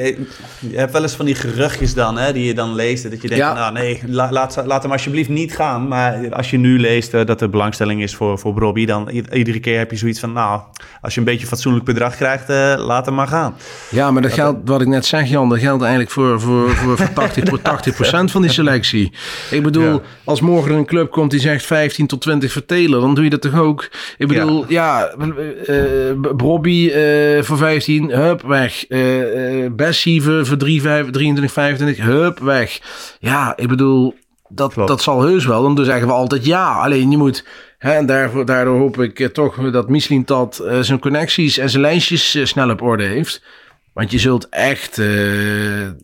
je 0.58 0.76
hebt 0.76 0.92
wel 0.92 1.02
eens 1.02 1.14
van 1.14 1.24
die 1.24 1.34
geruchtjes 1.34 1.94
dan, 1.94 2.18
hè, 2.18 2.32
die 2.32 2.44
je 2.44 2.54
dan 2.54 2.74
leest. 2.74 3.10
Dat 3.10 3.22
je 3.22 3.28
denkt, 3.28 3.44
nou 3.44 3.72
nee, 3.72 4.00
laat, 4.06 4.62
laat 4.66 4.82
hem 4.82 4.92
alsjeblieft 4.92 5.28
niet 5.28 5.54
gaan. 5.54 5.88
Maar 5.88 6.34
als 6.34 6.50
je 6.50 6.58
nu 6.58 6.78
leest 6.78 7.14
uh, 7.14 7.24
dat 7.24 7.40
er 7.40 7.50
belangstelling 7.50 8.02
is 8.02 8.14
voor, 8.14 8.38
voor 8.38 8.54
Bobby, 8.54 8.86
dan 8.86 9.08
iedere 9.08 9.60
keer 9.60 9.78
heb 9.78 9.90
je 9.90 9.96
zoiets 9.96 10.20
van, 10.20 10.32
nou, 10.32 10.60
als 11.00 11.14
je 11.14 11.20
een 11.20 11.26
beetje 11.26 11.46
fatsoenlijk 11.46 11.84
bedrag 11.84 12.16
krijgt, 12.16 12.50
uh, 12.50 12.74
laat 12.76 13.06
hem 13.06 13.14
maar 13.14 13.26
gaan. 13.26 13.54
Ja, 13.90 14.10
maar 14.10 14.22
dat, 14.22 14.30
dat 14.30 14.40
geldt, 14.40 14.58
wat 14.68 14.80
ik 14.80 14.86
net 14.86 15.06
zeg, 15.06 15.28
Jan, 15.28 15.48
dat 15.48 15.58
geldt 15.58 15.82
eigenlijk 15.82 16.12
voor, 16.12 16.40
voor, 16.40 16.70
voor, 16.70 16.96
voor 16.96 17.12
80, 17.12 17.48
voor 17.48 17.58
80% 17.58 18.24
van 18.24 18.42
die 18.42 18.50
selectie. 18.50 19.12
Ik 19.50 19.62
bedoel, 19.62 19.92
ja. 19.92 20.00
als 20.24 20.40
morgen 20.40 20.74
een 20.74 20.86
club 20.86 21.10
komt 21.10 21.30
die 21.30 21.40
zegt 21.40 21.66
15 21.66 22.06
tot 22.06 22.20
20 22.20 22.52
vertelen, 22.52 23.00
dan 23.00 23.14
doe 23.14 23.24
je 23.24 23.30
dat 23.30 23.42
toch 23.42 23.58
ook? 23.58 23.88
Ik 24.18 24.28
bedoel, 24.28 24.64
ja, 24.68 25.10
ja 25.18 25.26
uh, 25.68 26.32
Bobby 26.36 26.90
voor 27.42 27.56
15, 27.56 28.10
hup, 28.10 28.42
weg 28.42 28.84
uh, 29.34 29.70
Bessie 29.70 30.22
voor, 30.22 30.46
voor 30.46 30.56
3, 30.56 30.80
5, 30.80 31.10
23, 31.10 31.52
25, 31.52 32.04
hup, 32.04 32.38
weg. 32.38 32.80
Ja, 33.18 33.56
ik 33.56 33.68
bedoel, 33.68 34.14
dat, 34.48 34.74
dat 34.74 35.02
zal 35.02 35.22
heus 35.22 35.46
wel. 35.46 35.74
Dan 35.74 35.84
zeggen 35.84 36.06
we 36.06 36.12
altijd 36.12 36.44
ja. 36.44 36.72
Alleen 36.72 37.10
je 37.10 37.16
moet, 37.16 37.44
hè, 37.78 37.92
en 37.92 38.06
daarvoor, 38.06 38.44
daardoor 38.46 38.78
hoop 38.78 39.00
ik 39.00 39.18
uh, 39.18 39.28
toch 39.28 39.70
dat 39.70 39.88
Michelin 39.88 40.22
dat 40.24 40.60
uh, 40.64 40.80
zijn 40.80 40.98
connecties 40.98 41.58
en 41.58 41.70
zijn 41.70 41.82
lijntjes 41.82 42.34
uh, 42.34 42.44
snel 42.44 42.70
op 42.70 42.82
orde 42.82 43.04
heeft. 43.04 43.42
Want 43.92 44.10
je 44.10 44.18
zult 44.18 44.48
echt, 44.48 44.96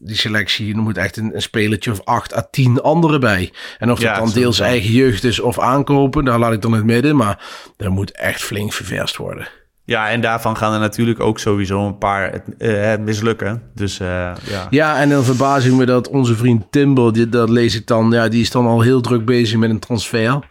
die 0.01 0.17
selectie, 0.17 0.75
er 0.75 0.81
moet 0.81 0.97
echt 0.97 1.17
een, 1.17 1.35
een 1.35 1.43
spelertje 1.43 1.91
of 1.91 2.05
8 2.05 2.37
à 2.37 2.49
10 2.51 2.81
anderen 2.83 3.21
bij. 3.21 3.53
En 3.79 3.91
of 3.91 4.01
ja, 4.01 4.15
dat 4.15 4.25
dan 4.25 4.35
deels 4.35 4.61
eigen 4.61 4.91
jeugd 4.91 5.25
is 5.25 5.41
of 5.41 5.59
aankopen, 5.59 6.25
daar 6.25 6.39
laat 6.39 6.53
ik 6.53 6.62
dan 6.62 6.73
het 6.73 6.85
midden. 6.85 7.17
Maar 7.17 7.45
er 7.77 7.91
moet 7.91 8.11
echt 8.11 8.43
flink 8.43 8.73
ververst 8.73 9.17
worden. 9.17 9.49
Ja, 9.87 10.09
en 10.11 10.20
daarvan 10.20 10.57
gaan 10.57 10.72
er 10.72 10.81
natuurlijk 10.81 11.20
ook 11.20 11.38
sowieso 11.38 11.87
een 11.87 11.99
paar 11.99 12.42
uh, 12.59 12.96
mislukken. 12.96 13.62
Dus 13.75 14.01
uh, 14.01 14.09
ja. 14.49 14.66
Ja, 14.70 14.99
en 15.01 15.09
dan 15.09 15.25
verbaas 15.25 15.64
ik 15.64 15.72
me 15.72 15.87
dat 15.87 16.09
onze 16.09 16.37
vriend 16.37 16.64
Timbo, 16.70 17.11
dat 17.29 17.49
lees 17.49 17.75
ik 17.75 17.87
dan, 17.87 18.11
ja, 18.11 18.29
die 18.29 18.40
is 18.40 18.51
dan 18.51 18.66
al 18.66 18.81
heel 18.81 19.01
druk 19.01 19.25
bezig 19.25 19.59
met 19.59 19.70
een 19.70 19.79
transfer. 19.79 20.49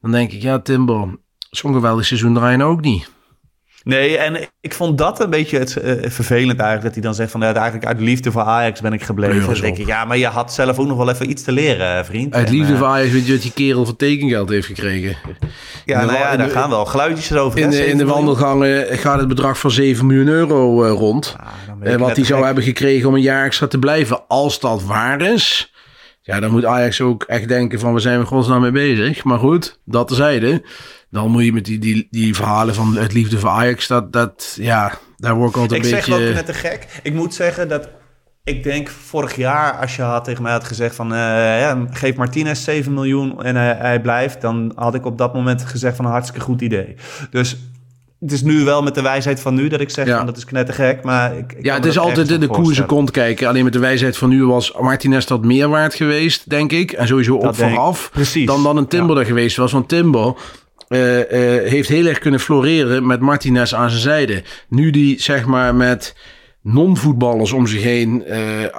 Dan 0.00 0.10
denk 0.10 0.32
ik, 0.32 0.42
ja, 0.42 0.58
Timbo, 0.58 1.10
zo'n 1.50 1.72
geweldig 1.72 2.06
seizoen 2.06 2.34
draaien 2.34 2.62
ook 2.62 2.80
niet. 2.80 3.10
Nee, 3.86 4.18
en 4.18 4.36
ik 4.60 4.74
vond 4.74 4.98
dat 4.98 5.20
een 5.20 5.30
beetje 5.30 5.58
het, 5.58 5.76
uh, 5.84 5.92
vervelend 6.10 6.58
eigenlijk. 6.58 6.82
Dat 6.82 6.92
hij 6.92 7.02
dan 7.02 7.14
zegt 7.14 7.30
van 7.30 7.40
ja, 7.40 7.54
eigenlijk 7.54 7.86
uit 7.86 8.00
liefde 8.00 8.32
voor 8.32 8.42
Ajax 8.42 8.80
ben 8.80 8.92
ik 8.92 9.02
gebleven. 9.02 9.46
Dan 9.52 9.60
denk 9.60 9.78
ik, 9.78 9.86
ja, 9.86 10.04
maar 10.04 10.16
je 10.16 10.26
had 10.26 10.52
zelf 10.52 10.78
ook 10.78 10.86
nog 10.86 10.96
wel 10.96 11.10
even 11.10 11.30
iets 11.30 11.42
te 11.42 11.52
leren, 11.52 12.04
vriend. 12.04 12.34
Uit 12.34 12.50
liefde 12.50 12.72
en, 12.72 12.78
voor 12.78 12.86
Ajax 12.86 13.12
weet 13.12 13.26
je 13.26 13.32
dat 13.32 13.42
die 13.42 13.52
kerel 13.52 13.84
voor 13.84 13.96
tekengeld 13.96 14.48
heeft 14.48 14.66
gekregen. 14.66 15.16
Ja, 15.84 16.04
nou 16.04 16.18
ja, 16.18 16.36
daar 16.36 16.50
gaan 16.50 16.70
wel 16.70 16.84
geluidjes 16.84 17.32
over. 17.32 17.58
In, 17.58 17.70
de, 17.70 17.86
in 17.86 17.98
de 17.98 18.04
wandelgangen 18.04 18.98
gaat 18.98 19.18
het 19.18 19.28
bedrag 19.28 19.58
van 19.58 19.70
7 19.70 20.06
miljoen 20.06 20.28
euro 20.28 20.84
uh, 20.84 20.90
rond. 20.90 21.36
Ja, 21.82 21.92
uh, 21.92 21.96
wat 21.96 22.16
hij 22.16 22.24
zou 22.24 22.44
hebben 22.44 22.64
gekregen 22.64 23.08
om 23.08 23.14
een 23.14 23.20
jaar 23.20 23.44
extra 23.44 23.66
te 23.66 23.78
blijven. 23.78 24.20
Als 24.28 24.60
dat 24.60 24.82
waar 24.82 25.20
is, 25.20 25.72
ja, 26.26 26.40
dan 26.40 26.50
moet 26.50 26.64
Ajax 26.64 27.00
ook 27.00 27.22
echt 27.22 27.48
denken 27.48 27.80
van 27.80 27.94
we 27.94 28.00
zijn 28.00 28.20
er 28.20 28.26
godsnaam 28.26 28.60
mee 28.60 28.70
bezig. 28.70 29.24
Maar 29.24 29.38
goed, 29.38 29.80
dat 29.84 30.08
tezijde 30.08 30.62
dan 31.10 31.30
moet 31.30 31.44
je 31.44 31.52
met 31.52 31.64
die, 31.64 31.78
die, 31.78 32.08
die 32.10 32.34
verhalen 32.34 32.74
van 32.74 32.96
het 32.96 33.12
liefde 33.12 33.38
voor 33.38 33.48
Ajax, 33.48 33.86
dat, 33.86 34.12
dat 34.12 34.56
ja, 34.60 34.98
daar 35.16 35.34
word 35.34 35.50
ik 35.50 35.56
altijd 35.56 35.84
een 35.84 35.90
beetje... 35.90 36.12
Ik 36.12 36.18
zeg 36.18 36.28
ook 36.28 36.34
net 36.34 36.46
te 36.46 36.54
gek. 36.54 37.00
Ik 37.02 37.14
moet 37.14 37.34
zeggen 37.34 37.68
dat 37.68 37.88
ik 38.44 38.62
denk 38.62 38.88
vorig 38.88 39.36
jaar, 39.36 39.72
als 39.72 39.96
je 39.96 40.02
had 40.02 40.24
tegen 40.24 40.42
mij 40.42 40.52
had 40.52 40.64
gezegd 40.64 40.94
van 40.94 41.12
uh, 41.12 41.18
ja, 41.60 41.86
geef 41.90 42.16
Martinez 42.16 42.64
7 42.64 42.94
miljoen 42.94 43.42
en 43.42 43.56
hij, 43.56 43.74
hij 43.74 44.00
blijft, 44.00 44.40
dan 44.40 44.72
had 44.74 44.94
ik 44.94 45.04
op 45.04 45.18
dat 45.18 45.34
moment 45.34 45.62
gezegd 45.62 45.96
van 45.96 46.04
een 46.04 46.10
hartstikke 46.10 46.44
goed 46.44 46.60
idee. 46.60 46.94
Dus 47.30 47.56
het 48.20 48.32
is 48.32 48.42
nu 48.42 48.64
wel 48.64 48.82
met 48.82 48.94
de 48.94 49.02
wijsheid 49.02 49.40
van 49.40 49.54
nu 49.54 49.68
dat 49.68 49.80
ik 49.80 49.90
zeg 49.90 50.06
ja. 50.06 50.16
van 50.16 50.26
dat 50.26 50.36
is 50.36 50.44
knettergek, 50.44 51.02
maar 51.02 51.36
ik, 51.36 51.52
ik 51.52 51.64
ja, 51.64 51.74
het 51.74 51.84
is 51.84 51.98
altijd 51.98 52.28
de, 52.28 52.38
de 52.38 52.46
koerse 52.46 52.84
kont 52.84 53.10
kijken. 53.10 53.48
Alleen 53.48 53.64
met 53.64 53.72
de 53.72 53.78
wijsheid 53.78 54.16
van 54.16 54.28
nu 54.28 54.44
was 54.44 54.72
Martinez 54.80 55.24
dat 55.24 55.44
meer 55.44 55.68
waard 55.68 55.94
geweest, 55.94 56.50
denk 56.50 56.72
ik, 56.72 56.92
en 56.92 57.06
sowieso 57.06 57.34
op 57.34 57.56
vooraf, 57.56 58.10
Precies. 58.12 58.46
dan 58.46 58.62
dan 58.62 58.76
een 58.76 58.88
Timber 58.88 59.14
ja. 59.14 59.20
er 59.20 59.26
geweest 59.26 59.56
was. 59.56 59.72
Want 59.72 59.88
Timber 59.88 60.34
uh, 60.88 61.16
uh, 61.16 61.24
heeft 61.68 61.88
heel 61.88 62.06
erg 62.06 62.18
kunnen 62.18 62.40
floreren 62.40 63.06
met 63.06 63.20
Martinez 63.20 63.72
aan 63.72 63.90
zijn 63.90 64.02
zijde. 64.02 64.42
Nu 64.68 64.90
die 64.90 65.22
zeg 65.22 65.46
maar 65.46 65.74
met 65.74 66.16
non-voetballers 66.62 67.52
om 67.52 67.66
zich 67.66 67.82
heen 67.82 68.24
uh, 68.28 68.36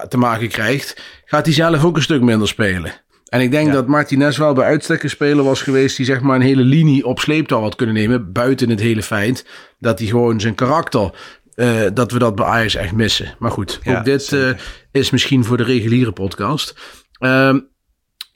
te 0.10 0.18
maken 0.18 0.48
krijgt, 0.48 1.02
gaat 1.26 1.46
hij 1.46 1.54
zelf 1.54 1.84
ook 1.84 1.96
een 1.96 2.02
stuk 2.02 2.22
minder 2.22 2.48
spelen. 2.48 2.92
En 3.30 3.42
ik 3.42 3.52
denk 3.52 3.68
ja. 3.68 3.74
dat 3.74 3.88
Martinez 3.88 4.38
wel 4.38 4.54
bij 4.54 4.66
uitstek 4.66 5.04
een 5.04 5.10
speler 5.10 5.44
was 5.44 5.62
geweest 5.62 5.98
die 5.98 6.06
zeg 6.06 6.22
maar 6.22 6.36
een 6.36 6.42
hele 6.42 6.62
linie 6.62 7.06
op 7.06 7.20
sleeptouw 7.20 7.62
had 7.62 7.76
kunnen 7.76 7.96
nemen. 7.96 8.32
Buiten 8.32 8.70
het 8.70 8.80
hele 8.80 9.04
feit 9.04 9.46
dat 9.80 10.00
hij 10.00 10.08
gewoon 10.08 10.40
zijn 10.40 10.56
karakter, 10.56 11.12
uh, 11.56 11.82
dat 11.94 12.12
we 12.12 12.20
dat 12.20 12.36
bij 12.36 12.46
Ajax 12.46 12.76
echt 12.76 12.94
missen. 12.94 13.36
Maar 13.40 13.52
goed, 13.52 13.80
ja, 13.84 13.98
ook 13.98 14.06
dit 14.06 14.32
uh, 14.32 14.50
is 14.92 15.10
misschien 15.10 15.44
voor 15.44 15.58
de 15.58 15.64
reguliere 15.64 16.12
podcast. 16.12 16.76
Uh, 17.20 17.56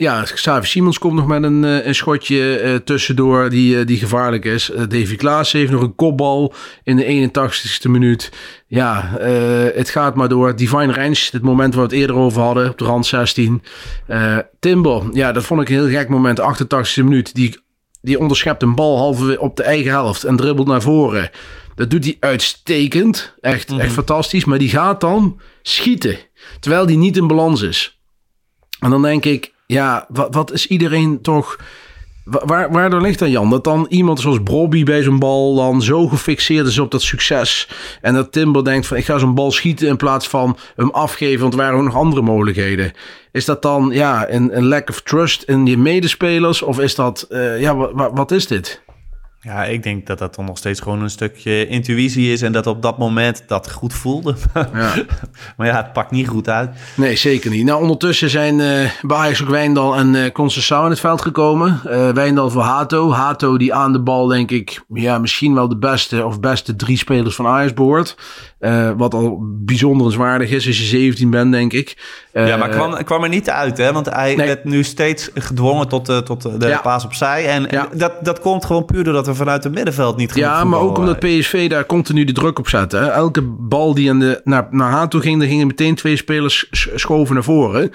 ja, 0.02 0.24
Xavi 0.24 0.68
Simons 0.68 1.00
komt 1.00 1.14
nog 1.14 1.28
met 1.28 1.44
een, 1.44 1.64
een 1.64 1.96
schotje 1.96 2.64
uh, 2.64 2.76
tussendoor 2.76 3.50
die, 3.50 3.76
uh, 3.76 3.86
die 3.86 3.98
gevaarlijk 3.98 4.46
is. 4.46 4.70
Uh, 4.70 4.78
Davy 4.78 5.16
Klaas 5.16 5.52
heeft 5.52 5.72
nog 5.72 5.82
een 5.82 5.96
kopbal 5.96 6.54
in 6.84 6.96
de 6.96 7.30
81ste 7.30 7.90
minuut. 7.90 8.32
Ja, 8.68 9.18
het 9.74 9.90
gaat 9.90 10.16
maar 10.16 10.30
door. 10.30 10.56
Divine 10.56 10.94
Range, 10.94 11.28
het 11.32 11.42
moment 11.42 11.74
waar 11.74 11.88
we 11.88 11.90
het 11.90 12.00
eerder 12.00 12.16
over 12.16 12.42
hadden, 12.42 12.70
op 12.70 12.78
de 12.78 12.86
rand 12.86 13.06
16. 13.06 13.64
Timber, 14.60 15.04
ja, 15.14 15.32
dat 15.32 15.44
vond 15.44 15.62
ik 15.62 15.70
een 15.70 15.76
heel 15.76 16.00
gek 16.00 16.10
moment. 16.10 16.42
88ste 16.42 17.04
minuut. 17.04 17.36
Die, 17.36 17.58
die 18.02 18.20
onderschept 18.20 18.62
een 18.62 18.76
bal 18.76 18.98
halve 18.98 19.40
op 19.40 19.56
de 19.56 19.64
eigen 19.64 19.92
helft 19.92 20.24
en 20.24 20.36
dribbelt 20.36 20.68
naar 20.68 20.82
voren. 20.82 21.30
Dat 21.76 21.90
doet 21.90 22.04
hij 22.04 22.18
uitstekend. 22.20 23.36
Echt, 23.42 23.70
mm 23.70 23.76
-hmm. 23.76 23.86
echt 23.86 23.94
fantastisch. 23.94 24.46
Maar 24.46 24.58
die 24.58 24.70
gaat 24.70 25.02
dan 25.02 25.40
schieten. 25.62 26.18
Terwijl 26.60 26.86
die 26.86 26.98
niet 26.98 27.18
in 27.18 27.28
balans 27.28 27.62
is. 27.62 28.00
En 28.80 28.90
dan 28.90 29.02
denk 29.02 29.26
ik, 29.26 29.54
ja, 29.72 30.06
wat, 30.10 30.36
wat 30.36 30.52
is 30.52 30.68
iedereen 30.68 31.22
toch... 31.22 31.58
Waar, 32.24 32.72
waardoor 32.72 33.02
ligt 33.02 33.20
dat, 33.20 33.30
Jan? 33.30 33.50
Dat 33.50 33.64
dan 33.64 33.86
iemand 33.90 34.20
zoals 34.20 34.44
Bobby 34.44 34.84
bij 34.84 35.04
zo'n 35.04 35.20
bal 35.20 35.56
dan 35.56 35.82
zo 35.82 36.08
gefixeerd 36.08 36.68
is 36.68 36.80
op 36.80 36.92
dat 36.92 37.02
succes. 37.02 37.70
En 38.02 38.14
dat 38.14 38.32
Timber 38.32 38.64
denkt 38.64 38.88
van 38.88 38.98
ik 38.98 39.06
ga 39.06 39.18
zo'n 39.18 39.36
bal 39.36 39.52
schieten 39.52 39.88
in 39.88 39.98
plaats 39.98 40.28
van 40.28 40.58
hem 40.76 40.90
afgeven. 40.90 41.40
Want 41.42 41.54
er 41.54 41.60
waren 41.60 41.78
ook 41.78 41.84
nog 41.84 41.96
andere 41.96 42.22
mogelijkheden. 42.22 42.92
Is 43.32 43.46
dat 43.46 43.62
dan 43.62 43.90
ja, 43.94 44.30
een, 44.30 44.58
een 44.58 44.66
lack 44.66 44.90
of 44.90 45.02
trust 45.02 45.44
in 45.44 45.66
je 45.66 45.78
medespelers? 45.78 46.62
Of 46.62 46.80
is 46.80 46.96
dat, 46.96 47.28
uh, 47.30 47.60
ja, 47.60 47.76
wat, 47.76 48.12
wat 48.14 48.32
is 48.32 48.48
dit? 48.48 48.82
Ja, 49.44 49.64
ik 49.64 49.84
denk 49.84 50.08
dat 50.08 50.20
dat 50.20 50.36
dan 50.36 50.46
nog 50.46 50.58
steeds 50.58 50.80
gewoon 50.80 51.02
een 51.02 51.10
stukje 51.10 51.68
intuïtie 51.68 52.32
is 52.32 52.42
en 52.42 52.52
dat 52.52 52.68
op 52.68 52.82
dat 52.82 52.98
moment 52.98 53.44
dat 53.48 53.72
goed 53.72 53.94
voelde. 53.94 54.36
Ja. 54.74 54.94
maar 55.58 55.68
ja, 55.68 55.76
het 55.76 55.94
pakt 55.94 56.12
niet 56.12 56.28
goed 56.28 56.50
uit. 56.50 56.70
Nee, 56.96 57.16
zeker 57.16 57.52
niet. 57.52 57.66
Nou, 57.66 57.82
ondertussen 57.82 58.30
zijn 58.30 58.60
uh, 58.60 58.90
bij 59.02 59.18
Ajax 59.18 59.42
ook 59.42 59.50
Wijndal 59.50 59.96
en 59.96 60.14
uh, 60.14 60.24
in 60.68 60.90
het 60.90 61.00
veld 61.00 61.22
gekomen. 61.22 61.82
Uh, 61.88 62.10
Wijndal 62.10 62.50
voor 62.50 62.62
Hato. 62.62 63.12
Hato 63.12 63.58
die 63.58 63.74
aan 63.74 63.94
de 63.94 64.00
bal, 64.00 64.28
denk 64.28 64.52
ik, 64.52 64.84
ja, 64.94 65.18
misschien 65.18 65.54
wel 65.54 65.68
de 65.68 65.78
beste 65.78 66.26
of 66.26 66.40
beste 66.40 66.76
drie 66.76 66.98
spelers 66.98 67.36
van 67.36 67.48
Ajax 67.48 67.74
behoort. 67.74 68.16
Uh, 68.60 68.92
wat 68.98 69.14
al 69.14 69.38
bijzonder 69.42 70.12
zwaardig 70.12 70.50
is 70.50 70.68
als 70.68 70.78
je 70.78 70.84
17 70.84 71.30
bent, 71.30 71.52
denk 71.52 71.74
ik. 71.74 71.98
Uh, 72.34 72.48
ja, 72.48 72.58
maar 72.58 72.70
kwam, 72.70 73.04
kwam 73.04 73.24
er 73.24 73.30
niet 73.30 73.50
uit, 73.50 73.78
hè? 73.78 73.94
Want 73.94 74.10
hij 74.10 74.36
nee. 74.36 74.48
werd 74.48 74.64
nu 74.64 74.84
steeds 74.84 75.30
gedwongen 75.34 75.88
tot, 75.88 76.26
tot 76.26 76.62
de 76.62 76.68
ja. 76.68 76.80
paas 76.80 77.06
opzij. 77.06 77.48
En 77.48 77.68
ja. 77.70 77.88
dat, 77.94 78.14
dat 78.22 78.40
komt 78.40 78.66
gewoon 78.66 78.86
puur 78.86 79.04
doordat 79.04 79.26
we 79.26 79.31
vanuit 79.36 79.64
het 79.64 79.74
middenveld 79.74 80.18
niet 80.18 80.32
genoeg 80.32 80.48
Ja, 80.48 80.64
maar 80.64 80.80
ook 80.80 80.98
omdat 80.98 81.20
PSV 81.20 81.70
daar 81.70 81.86
continu 81.86 82.24
de 82.24 82.32
druk 82.32 82.60
op 82.60 82.68
zette. 82.68 82.98
Hè? 82.98 83.08
Elke 83.08 83.42
bal 83.42 83.94
die 83.94 84.10
aan 84.10 84.20
de, 84.20 84.42
naar, 84.44 84.68
naar 84.70 84.92
Hato 84.92 85.20
ging, 85.20 85.40
daar 85.40 85.48
gingen 85.48 85.68
meteen 85.68 85.96
twee 85.96 86.16
spelers 86.16 86.68
schoven 86.96 87.34
naar 87.34 87.44
voren. 87.44 87.92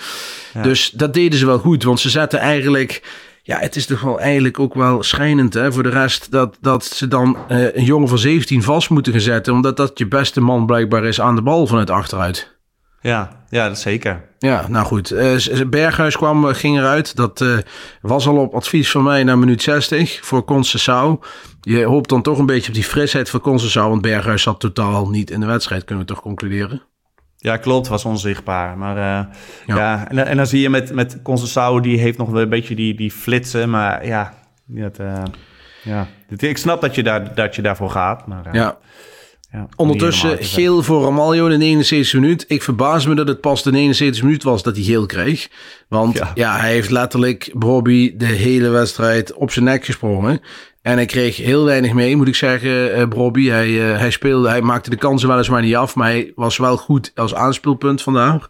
Ja. 0.55 0.63
Dus 0.63 0.91
dat 0.91 1.15
deden 1.15 1.39
ze 1.39 1.47
wel 1.47 1.59
goed, 1.59 1.83
want 1.83 2.01
ze 2.01 2.11
zetten 2.11 2.39
eigenlijk 2.39 3.03
ja, 3.47 3.59
het 3.59 3.77
is 3.77 3.87
toch 3.87 4.01
wel 4.01 4.21
eigenlijk 4.21 4.59
ook 4.59 4.75
wel 4.75 5.03
schijnend 5.03 5.55
hè, 5.55 5.73
voor 5.73 5.83
de 5.83 5.89
rest 5.89 6.31
dat, 6.31 6.59
dat 6.61 6.85
ze 6.85 7.09
dan 7.09 7.37
uh, 7.49 7.75
een 7.75 7.85
jongen 7.85 8.09
van 8.09 8.19
17 8.19 8.63
vast 8.63 8.91
moeten 8.91 9.13
gaan 9.13 9.21
zetten. 9.21 9.53
Omdat 9.53 9.77
dat 9.77 9.99
je 9.99 10.09
beste 10.09 10.41
man 10.41 10.67
blijkbaar 10.67 11.05
is 11.05 11.21
aan 11.21 11.35
de 11.35 11.43
bal 11.43 11.67
vanuit 11.67 11.91
achteruit. 11.91 12.57
Ja, 13.01 13.36
ja, 13.49 13.69
dat 13.69 13.79
zeker. 13.79 14.25
Ja, 14.39 14.69
nou 14.69 14.87
goed. 14.87 15.13
Uh, 15.13 15.39
Berghuis 15.71 16.17
kwam, 16.17 16.45
ging 16.45 16.79
eruit. 16.79 17.17
Dat 17.17 17.41
uh, 17.41 17.59
was 18.01 18.27
al 18.27 18.37
op 18.37 18.55
advies 18.55 18.91
van 18.91 19.03
mij 19.03 19.25
na 19.25 19.37
minuut 19.37 19.63
60 19.63 20.19
voor 20.23 20.45
Concessao. 20.45 21.21
Je 21.61 21.85
hoopt 21.85 22.09
dan 22.09 22.23
toch 22.23 22.39
een 22.39 22.47
beetje 22.47 22.69
op 22.69 22.75
die 22.75 22.85
frisheid 22.85 23.31
van 23.31 23.41
Concessao. 23.41 23.89
Want 23.89 24.03
Berghuis 24.03 24.43
zat 24.43 24.61
totaal 24.61 25.09
niet 25.09 25.31
in 25.31 25.41
de 25.41 25.47
wedstrijd, 25.47 25.85
kunnen 25.85 26.07
we 26.07 26.13
toch 26.13 26.23
concluderen. 26.23 26.83
Ja, 27.37 27.57
klopt, 27.57 27.89
was 27.89 28.05
onzichtbaar. 28.05 28.79
Maar 28.79 28.97
uh, 28.97 29.35
ja, 29.67 29.77
ja 29.77 30.09
en, 30.09 30.27
en, 30.27 30.37
dan 30.37 30.47
zie 30.47 30.61
je 30.61 30.71
met, 30.71 30.95
met 30.95 31.23
Concessao, 31.23 31.81
die 31.81 31.99
heeft 31.99 32.19
nog 32.19 32.31
wel 32.31 32.43
een 32.43 32.49
beetje 32.49 32.75
die, 32.75 32.95
die 32.95 33.11
flitsen. 33.11 33.71
Maar 33.71 34.07
ja, 34.07 34.35
dat, 34.67 34.97
ja. 35.83 36.07
ik 36.37 36.59
snap 36.59 36.81
dat 36.81 36.95
je, 36.95 37.03
daar, 37.03 37.35
dat 37.35 37.55
je 37.55 37.63
daarvoor 37.63 37.91
gaat. 37.91 38.27
Maar, 38.27 38.49
ja. 38.53 38.79
Ja. 39.57 39.69
Ondertussen 39.77 40.45
geel 40.45 40.83
voor 40.83 41.03
Ramaljo 41.03 41.47
in 41.47 41.59
de 41.59 41.65
71 41.65 42.21
minuut. 42.21 42.45
Ik 42.49 42.63
verbaas 42.63 43.07
me 43.07 43.15
dat 43.15 43.29
het 43.29 43.41
pas 43.41 43.63
de 43.63 43.73
71 43.73 44.23
minuut 44.23 44.43
was 44.43 44.63
dat 44.63 44.77
hij 44.77 44.85
geel 44.85 45.07
kreeg. 45.07 45.49
Want 45.89 46.17
ja, 46.17 46.31
ja 46.35 46.57
hij 46.57 46.73
heeft 46.73 46.91
letterlijk 46.91 47.51
Bobby 47.55 48.17
de 48.17 48.27
hele 48.27 48.69
wedstrijd 48.69 49.35
op 49.35 49.51
zijn 49.51 49.65
nek 49.65 49.85
gesprongen. 49.85 50.41
En 50.83 50.97
hij 50.97 51.07
kreeg 51.07 51.37
heel 51.37 51.65
weinig 51.65 51.93
mee, 51.93 52.17
moet 52.17 52.29
ik 52.29 52.35
zeggen, 52.35 52.99
uh, 52.99 53.07
Bobby. 53.07 53.49
Hij, 53.49 53.69
uh, 53.69 53.99
hij 53.99 54.11
speelde, 54.11 54.49
hij 54.49 54.63
maakte 54.63 54.91
de 54.91 54.97
kansen 54.97 55.29
weliswaar 55.29 55.63
niet 55.63 55.77
af, 55.77 55.95
maar 55.95 56.09
hij 56.09 56.33
was 56.35 56.57
wel 56.57 56.77
goed 56.77 57.13
als 57.15 57.35
aanspeelpunt 57.35 58.03
vandaag. 58.03 58.49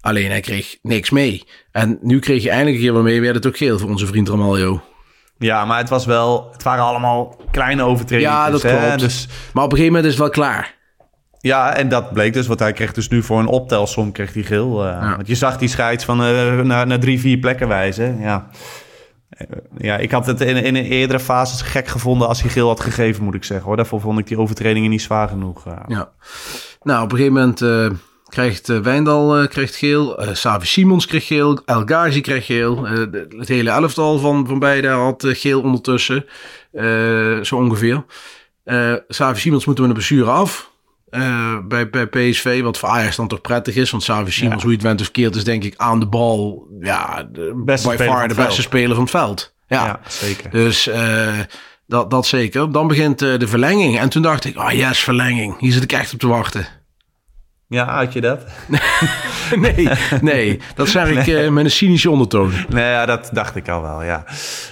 Alleen 0.00 0.30
hij 0.30 0.40
kreeg 0.40 0.76
niks 0.82 1.10
mee. 1.10 1.42
En 1.72 1.98
nu 2.02 2.18
kreeg 2.18 2.42
je 2.42 2.50
eindelijk 2.50 2.76
een 2.76 2.82
keer 2.82 2.92
wat 2.92 3.02
mee, 3.02 3.20
werd 3.20 3.34
het 3.34 3.46
ook 3.46 3.56
geel 3.56 3.78
voor 3.78 3.88
onze 3.88 4.06
vriend 4.06 4.28
Ramaljo. 4.28 4.82
Ja, 5.38 5.64
maar 5.64 5.78
het 5.78 5.88
was 5.88 6.06
wel, 6.06 6.48
het 6.52 6.62
waren 6.62 6.84
allemaal 6.84 7.36
kleine 7.50 7.82
overtredingen. 7.82 8.32
Ja, 8.32 8.50
dat 8.50 8.60
klopt. 8.60 8.78
Hè? 8.78 8.96
Dus... 8.96 9.28
Maar 9.52 9.64
op 9.64 9.72
een 9.72 9.76
gegeven 9.76 9.96
moment 9.96 10.04
is 10.04 10.10
het 10.10 10.20
wel 10.20 10.44
klaar. 10.44 10.76
Ja, 11.40 11.74
en 11.74 11.88
dat 11.88 12.12
bleek 12.12 12.32
dus, 12.32 12.46
want 12.46 12.60
hij 12.60 12.72
kreeg 12.72 12.92
dus 12.92 13.08
nu 13.08 13.22
voor 13.22 13.38
een 13.38 13.46
optelsom 13.46 14.12
kreeg 14.12 14.34
hij 14.34 14.42
geel. 14.42 14.84
Uh, 14.86 14.90
ja. 14.90 15.14
Want 15.16 15.26
je 15.26 15.34
zag 15.34 15.58
die 15.58 15.68
scheids 15.68 16.04
van 16.04 16.22
uh, 16.22 16.60
naar, 16.60 16.86
naar 16.86 16.98
drie, 17.00 17.20
vier 17.20 17.38
plekken 17.38 17.68
wijzen. 17.68 18.20
Ja. 18.20 18.48
Ja, 19.76 19.96
ik 19.96 20.10
had 20.10 20.26
het 20.26 20.40
in, 20.40 20.56
in 20.56 20.76
een 20.76 20.84
eerdere 20.84 21.20
fase 21.20 21.64
gek 21.64 21.88
gevonden 21.88 22.28
als 22.28 22.40
hij 22.40 22.50
geel 22.50 22.68
had 22.68 22.80
gegeven, 22.80 23.24
moet 23.24 23.34
ik 23.34 23.44
zeggen. 23.44 23.66
Hoor. 23.66 23.76
Daarvoor 23.76 24.00
vond 24.00 24.18
ik 24.18 24.26
die 24.26 24.38
overtredingen 24.38 24.90
niet 24.90 25.02
zwaar 25.02 25.28
genoeg. 25.28 25.64
Ja. 25.86 26.10
Nou, 26.82 27.04
op 27.04 27.12
een 27.12 27.18
gegeven 27.18 27.32
moment 27.32 27.60
krijgt 28.28 28.68
uh, 28.68 28.78
Wijndal 28.78 29.42
uh, 29.42 29.48
krijgt 29.48 29.76
geel. 29.76 30.20
Savi 30.32 30.66
Simons 30.66 31.06
kreeg 31.06 31.26
geel. 31.26 31.60
El 31.64 31.82
Ghazi 31.84 32.20
kreeg 32.20 32.46
geel. 32.46 32.84
het 33.38 33.48
hele 33.48 33.70
elftal 33.70 34.18
van, 34.18 34.46
van 34.46 34.58
beide 34.58 34.88
had 34.88 35.24
geel 35.26 35.60
ondertussen. 35.60 36.24
zo 37.42 37.56
ongeveer. 37.56 38.04
Savi 39.08 39.40
Simons 39.40 39.64
moeten 39.64 39.84
we 39.84 39.90
een 39.90 39.96
blessure 39.96 40.30
af. 40.30 40.70
Uh, 41.10 41.58
bij, 41.64 41.90
bij 41.90 42.06
PSV, 42.06 42.62
wat 42.62 42.78
voor 42.78 42.88
Ajax 42.88 43.16
dan 43.16 43.28
toch 43.28 43.40
prettig 43.40 43.74
is. 43.74 43.90
Want 43.90 44.02
Xavi 44.02 44.30
Simons, 44.30 44.54
ja. 44.54 44.60
hoe 44.60 44.70
je 44.70 44.76
het 44.76 44.86
went 44.86 45.00
of 45.00 45.10
keert, 45.10 45.36
is 45.36 45.44
denk 45.44 45.64
ik 45.64 45.74
aan 45.76 46.00
de 46.00 46.06
bal... 46.06 46.68
Ja, 46.80 47.28
de, 47.32 47.62
beste 47.64 47.88
by 47.88 47.96
far 47.96 48.28
de 48.28 48.34
beste 48.34 48.52
veld. 48.52 48.62
speler 48.62 48.94
van 48.94 49.02
het 49.02 49.10
veld. 49.12 49.54
Ja, 49.68 49.84
ja 49.84 50.00
zeker. 50.08 50.50
Dus 50.50 50.88
uh, 50.88 51.38
dat, 51.86 52.10
dat 52.10 52.26
zeker. 52.26 52.72
Dan 52.72 52.86
begint 52.86 53.22
uh, 53.22 53.38
de 53.38 53.48
verlenging. 53.48 53.98
En 53.98 54.08
toen 54.08 54.22
dacht 54.22 54.44
ik, 54.44 54.58
oh 54.58 54.70
yes, 54.70 54.98
verlenging. 54.98 55.58
Hier 55.58 55.72
zit 55.72 55.82
ik 55.82 55.92
echt 55.92 56.12
op 56.12 56.18
te 56.18 56.28
wachten. 56.28 56.66
Ja, 57.70 57.94
had 57.98 58.12
je 58.12 58.20
dat? 58.20 58.44
nee, 59.60 59.88
nee, 60.20 60.60
dat 60.74 60.88
zeg 60.88 61.10
ik 61.10 61.26
nee. 61.26 61.44
uh, 61.44 61.50
met 61.50 61.64
een 61.64 61.70
cynische 61.70 62.10
ondertoon. 62.10 62.52
Nee, 62.68 62.84
ja, 62.84 63.06
dat 63.06 63.30
dacht 63.32 63.56
ik 63.56 63.68
al 63.68 63.82
wel, 63.82 64.02
ja. 64.02 64.24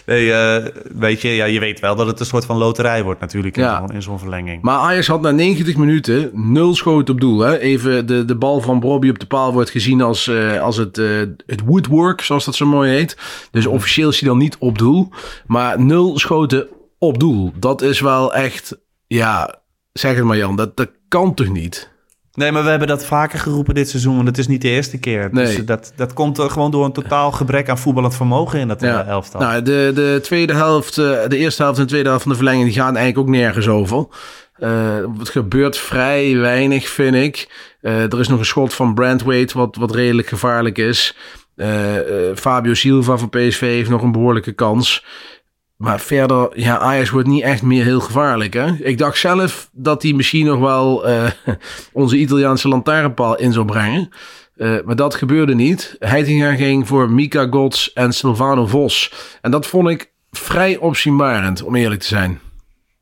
Nee, 0.07 0.27
uh, 0.27 0.67
weet 0.95 1.21
je, 1.21 1.29
ja, 1.29 1.45
je 1.45 1.61
weet 1.61 1.81
wel 1.81 1.97
dat 1.97 2.07
het 2.07 2.21
een 2.21 2.27
soort 2.27 2.45
van 2.45 2.57
loterij 2.57 3.03
wordt 3.03 3.21
natuurlijk 3.21 3.57
in 3.57 3.63
ja. 3.63 3.87
zo'n 3.89 4.03
zo 4.03 4.17
verlenging. 4.17 4.63
Maar 4.63 4.79
Ajax 4.79 5.07
had 5.07 5.21
na 5.21 5.31
90 5.31 5.77
minuten 5.77 6.31
nul 6.33 6.75
schoten 6.75 7.15
op 7.15 7.21
doel. 7.21 7.39
Hè? 7.39 7.59
Even 7.59 8.07
de, 8.07 8.25
de 8.25 8.37
bal 8.37 8.61
van 8.61 8.81
Bobby 8.81 9.09
op 9.09 9.19
de 9.19 9.27
paal 9.27 9.53
wordt 9.53 9.71
gezien 9.71 10.03
als, 10.03 10.27
uh, 10.27 10.63
als 10.63 10.77
het, 10.77 10.97
het 11.47 11.61
woodwork, 11.65 12.21
zoals 12.21 12.45
dat 12.45 12.55
zo 12.55 12.67
mooi 12.67 12.91
heet. 12.91 13.17
Dus 13.51 13.67
officieel 13.67 14.09
is 14.09 14.21
hij 14.21 14.29
dan 14.29 14.39
niet 14.39 14.57
op 14.59 14.79
doel. 14.79 15.13
Maar 15.47 15.81
nul 15.81 16.19
schoten 16.19 16.69
op 16.99 17.19
doel. 17.21 17.53
Dat 17.57 17.83
is 17.83 18.01
wel 18.01 18.35
echt, 18.35 18.79
ja, 19.07 19.55
zeg 19.93 20.17
het 20.17 20.25
maar 20.25 20.37
Jan, 20.37 20.57
dat, 20.57 20.77
dat 20.77 20.91
kan 21.09 21.35
toch 21.35 21.49
niet? 21.49 21.95
Nee, 22.37 22.53
maar 22.53 22.62
we 22.62 22.70
hebben 22.70 22.88
dat 22.88 23.05
vaker 23.05 23.38
geroepen 23.38 23.75
dit 23.75 23.88
seizoen. 23.88 24.14
Want 24.14 24.29
het 24.29 24.38
is 24.38 24.46
niet 24.46 24.62
de 24.62 24.68
eerste 24.68 24.99
keer. 24.99 25.29
Nee. 25.33 25.44
Dus 25.44 25.64
dat, 25.64 25.92
dat 25.96 26.12
komt 26.12 26.40
gewoon 26.40 26.70
door 26.70 26.85
een 26.85 26.92
totaal 26.92 27.33
gebrek 27.33 27.68
aan 27.68 27.79
voetballend 27.79 28.16
vermogen 28.16 28.61
in 28.61 28.68
dat 28.68 28.81
ja. 28.81 29.05
elftal. 29.05 29.40
Nou, 29.40 29.62
de, 29.62 29.90
de 29.94 30.18
tweede 30.22 30.55
helft, 30.55 30.94
de 30.94 31.27
eerste 31.37 31.62
helft 31.62 31.79
en 31.79 31.85
de 31.85 31.90
tweede 31.90 32.09
helft 32.09 32.22
van 32.22 32.33
de 32.33 32.38
verlenging... 32.38 32.72
gaan 32.72 32.96
eigenlijk 32.96 33.18
ook 33.18 33.35
nergens 33.35 33.68
over. 33.68 34.07
Uh, 34.59 35.18
het 35.18 35.29
gebeurt 35.29 35.79
vrij 35.79 36.37
weinig, 36.37 36.88
vind 36.88 37.14
ik. 37.14 37.49
Uh, 37.83 38.12
er 38.12 38.20
is 38.20 38.29
nog 38.29 38.38
een 38.38 38.44
schot 38.44 38.75
van 38.75 38.94
Brandweight 38.94 39.53
wat, 39.53 39.77
wat 39.77 39.94
redelijk 39.94 40.29
gevaarlijk 40.29 40.79
is. 40.79 41.16
Uh, 41.57 41.66
Fabio 42.35 42.75
Silva 42.75 43.16
van 43.16 43.29
PSV 43.29 43.61
heeft 43.61 43.90
nog 43.90 44.03
een 44.03 44.12
behoorlijke 44.12 44.53
kans. 44.53 45.05
Maar 45.77 46.01
verder, 46.01 46.61
ja, 46.61 46.79
Ajax 46.79 47.11
wordt 47.11 47.29
niet 47.29 47.43
echt 47.43 47.62
meer 47.62 47.85
heel 47.85 48.01
gevaarlijk. 48.01 48.55
Hè? 48.55 48.73
Ik 48.73 48.99
dacht 48.99 49.19
zelf 49.19 49.69
dat 49.73 50.03
hij 50.03 50.12
misschien 50.12 50.47
nog 50.47 50.59
wel 50.59 51.09
uh, 51.09 51.31
onze 51.93 52.17
Italiaanse 52.17 52.69
lantaarnpaal 52.69 53.39
in 53.39 53.53
zou 53.53 53.65
brengen. 53.65 54.09
Uh, 54.57 54.77
maar 54.85 54.97
dat 54.97 55.15
gebeurde 55.15 55.55
niet. 55.55 55.97
Heitinga 55.99 56.55
ging 56.55 56.87
voor 56.87 57.11
Mika 57.11 57.47
Gods 57.51 57.93
en 57.93 58.12
Silvano 58.12 58.67
Vos. 58.67 59.12
En 59.41 59.51
dat 59.51 59.67
vond 59.67 59.89
ik 59.89 60.12
vrij 60.31 60.77
opzienbarend, 60.77 61.62
om 61.62 61.75
eerlijk 61.75 62.01
te 62.01 62.07
zijn. 62.07 62.41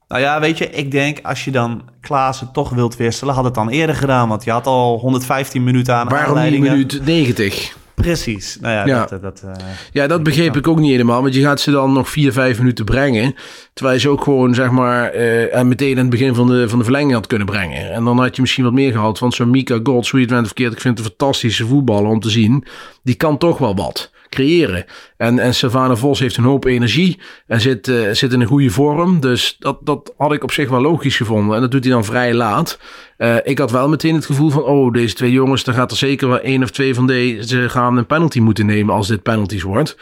Nou 0.09 0.21
ja, 0.21 0.41
weet 0.41 0.59
je, 0.59 0.71
ik 0.71 0.91
denk 0.91 1.19
als 1.23 1.45
je 1.45 1.51
dan 1.51 1.83
Klaassen 2.01 2.53
toch 2.53 2.71
wilt 2.71 2.97
wisselen, 2.97 3.35
had 3.35 3.45
het 3.45 3.55
dan 3.55 3.69
eerder 3.69 3.95
gedaan. 3.97 4.29
Want 4.29 4.45
je 4.45 4.51
had 4.51 4.67
al 4.67 4.99
115 4.99 5.65
minuten 5.65 5.95
aan 5.95 6.09
Waarom 6.09 6.29
aanleidingen. 6.29 6.77
niet 6.77 6.93
minuut 6.93 7.07
90? 7.07 7.77
Precies. 7.95 8.59
Nou 8.61 8.75
ja, 8.75 8.87
Ja. 8.87 9.07
dat... 9.07 9.23
dat 9.23 9.43
eh, 9.45 9.65
Ja, 9.93 10.07
dat 10.07 10.23
begreep 10.23 10.57
ik 10.57 10.69
ook 10.69 10.79
niet 10.79 10.91
helemaal. 10.91 11.23
Want 11.23 11.35
je 11.35 11.41
gaat 11.41 11.61
ze 11.61 11.71
dan 11.71 11.93
nog 11.93 12.09
vier, 12.09 12.33
vijf 12.33 12.59
minuten 12.59 12.85
brengen. 12.85 13.35
Terwijl 13.73 13.97
je 13.97 14.03
ze 14.03 14.09
ook 14.09 14.23
gewoon, 14.23 14.55
zeg 14.55 14.71
maar, 14.71 15.11
eh, 15.11 15.57
en 15.57 15.69
meteen 15.69 15.93
aan 15.93 16.01
het 16.01 16.11
begin 16.11 16.35
van 16.35 16.47
de, 16.47 16.69
van 16.69 16.79
de 16.79 16.85
verlenging 16.85 17.13
had 17.13 17.27
kunnen 17.27 17.47
brengen. 17.47 17.93
En 17.93 18.05
dan 18.05 18.19
had 18.19 18.37
je 18.37 18.43
misschien 18.43 18.65
wat 18.65 18.73
meer 18.73 18.93
gehad. 18.93 19.19
Want 19.19 19.35
zo'n 19.35 19.51
Mika 19.51 19.81
Gods, 19.83 20.11
hoe 20.11 20.21
je 20.21 20.27
het 20.27 20.35
bent 20.35 20.47
verkeerd, 20.47 20.73
ik 20.73 20.81
vind 20.81 20.99
het 20.99 21.07
een 21.07 21.15
fantastische 21.19 21.67
voetballer 21.67 22.11
om 22.11 22.21
te 22.21 22.31
zien. 22.31 22.65
Die 23.03 23.15
kan 23.15 23.39
toch 23.39 23.59
wel 23.59 23.75
wat 23.77 24.13
creëren. 24.35 24.85
En, 25.17 25.39
en 25.39 25.55
Savannah 25.55 25.97
Vos 25.97 26.19
heeft 26.19 26.37
een 26.37 26.45
hoop 26.45 26.65
energie 26.65 27.21
en 27.47 27.61
zit, 27.61 27.89
eh, 27.89 28.11
zit 28.13 28.33
in 28.33 28.41
een 28.41 28.47
goede 28.47 28.71
vorm. 28.71 29.21
Dus 29.21 29.57
dat, 29.59 29.79
dat 29.83 30.13
had 30.17 30.33
ik 30.33 30.43
op 30.43 30.53
zich 30.53 30.69
wel 30.69 30.81
logisch 30.81 31.17
gevonden. 31.17 31.55
En 31.55 31.61
dat 31.61 31.71
doet 31.71 31.85
hij 31.85 31.93
dan 31.93 32.05
vrij 32.05 32.35
laat. 32.35 32.79
Eh, 33.17 33.37
ik 33.43 33.59
had 33.59 33.71
wel 33.71 33.89
meteen 33.89 34.15
het 34.15 34.27
gevoel 34.27 34.51
van, 34.51 34.63
oh, 34.63 34.93
deze 34.93 35.15
twee 35.15 35.33
jongens, 35.33 35.65
dan 35.65 35.75
gaat 35.75 35.91
er 35.91 35.97
zeker 35.97 36.29
wel 36.29 36.41
één 36.41 36.63
of 36.63 36.71
twee 36.71 36.95
van 36.95 37.07
deze 37.07 37.69
gaan 37.69 37.84
een 37.87 38.07
penalty 38.07 38.41
moeten 38.41 38.67
nemen 38.67 38.95
als 38.95 39.09
dit 39.09 39.23
penalties 39.23 39.63
wordt. 39.63 39.97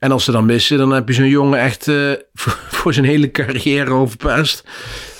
En 0.00 0.12
als 0.12 0.24
ze 0.24 0.32
dan 0.32 0.46
missen, 0.46 0.78
dan 0.78 0.90
heb 0.90 1.08
je 1.08 1.14
zo'n 1.14 1.28
jongen 1.28 1.60
echt 1.60 1.88
eh, 1.88 2.10
voor, 2.40 2.58
voor 2.68 2.92
zijn 2.94 3.06
hele 3.06 3.30
carrière 3.30 3.90
overpest. 3.90 4.64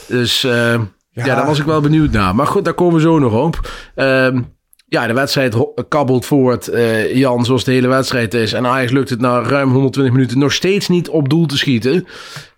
Dus 0.09 0.45
eh, 0.45 0.81
ja. 1.11 1.25
daar 1.25 1.47
was 1.47 1.59
ik 1.59 1.65
wel 1.65 1.81
benieuwd 1.81 2.11
naar. 2.11 2.35
Maar 2.35 2.47
goed, 2.47 2.65
daar 2.65 2.75
komen 2.75 2.95
we 2.95 3.01
zo 3.01 3.19
nog 3.19 3.33
op. 3.33 3.71
Ehm, 3.95 4.41
ja, 4.87 5.07
de 5.07 5.13
wedstrijd 5.13 5.57
kabbelt 5.89 6.27
voort, 6.27 6.69
eh, 6.69 7.15
Jan, 7.17 7.45
zoals 7.45 7.65
de 7.65 7.73
hele 7.73 7.89
wedstrijd 7.89 8.35
is. 8.35 8.53
En 8.53 8.67
Ajax 8.67 8.91
lukt 8.93 9.11
het 9.11 9.21
na 9.21 9.43
ruim 9.43 9.71
120 9.71 10.13
minuten 10.13 10.39
nog 10.39 10.53
steeds 10.53 10.89
niet 10.89 11.09
op 11.09 11.29
doel 11.29 11.47
te 11.47 11.59
schieten. 11.59 12.07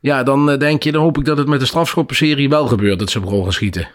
Ja, 0.00 0.22
dan 0.22 0.58
denk 0.58 0.82
je, 0.82 0.92
dan 0.92 1.02
hoop 1.02 1.18
ik 1.18 1.24
dat 1.24 1.38
het 1.38 1.48
met 1.48 1.60
de 1.60 1.66
strafschoppenserie 1.66 2.48
wel 2.48 2.66
gebeurt 2.66 2.98
dat 2.98 3.10
ze 3.10 3.18
op 3.18 3.26
goal 3.26 3.42
gaan 3.42 3.52
schieten. 3.52 3.88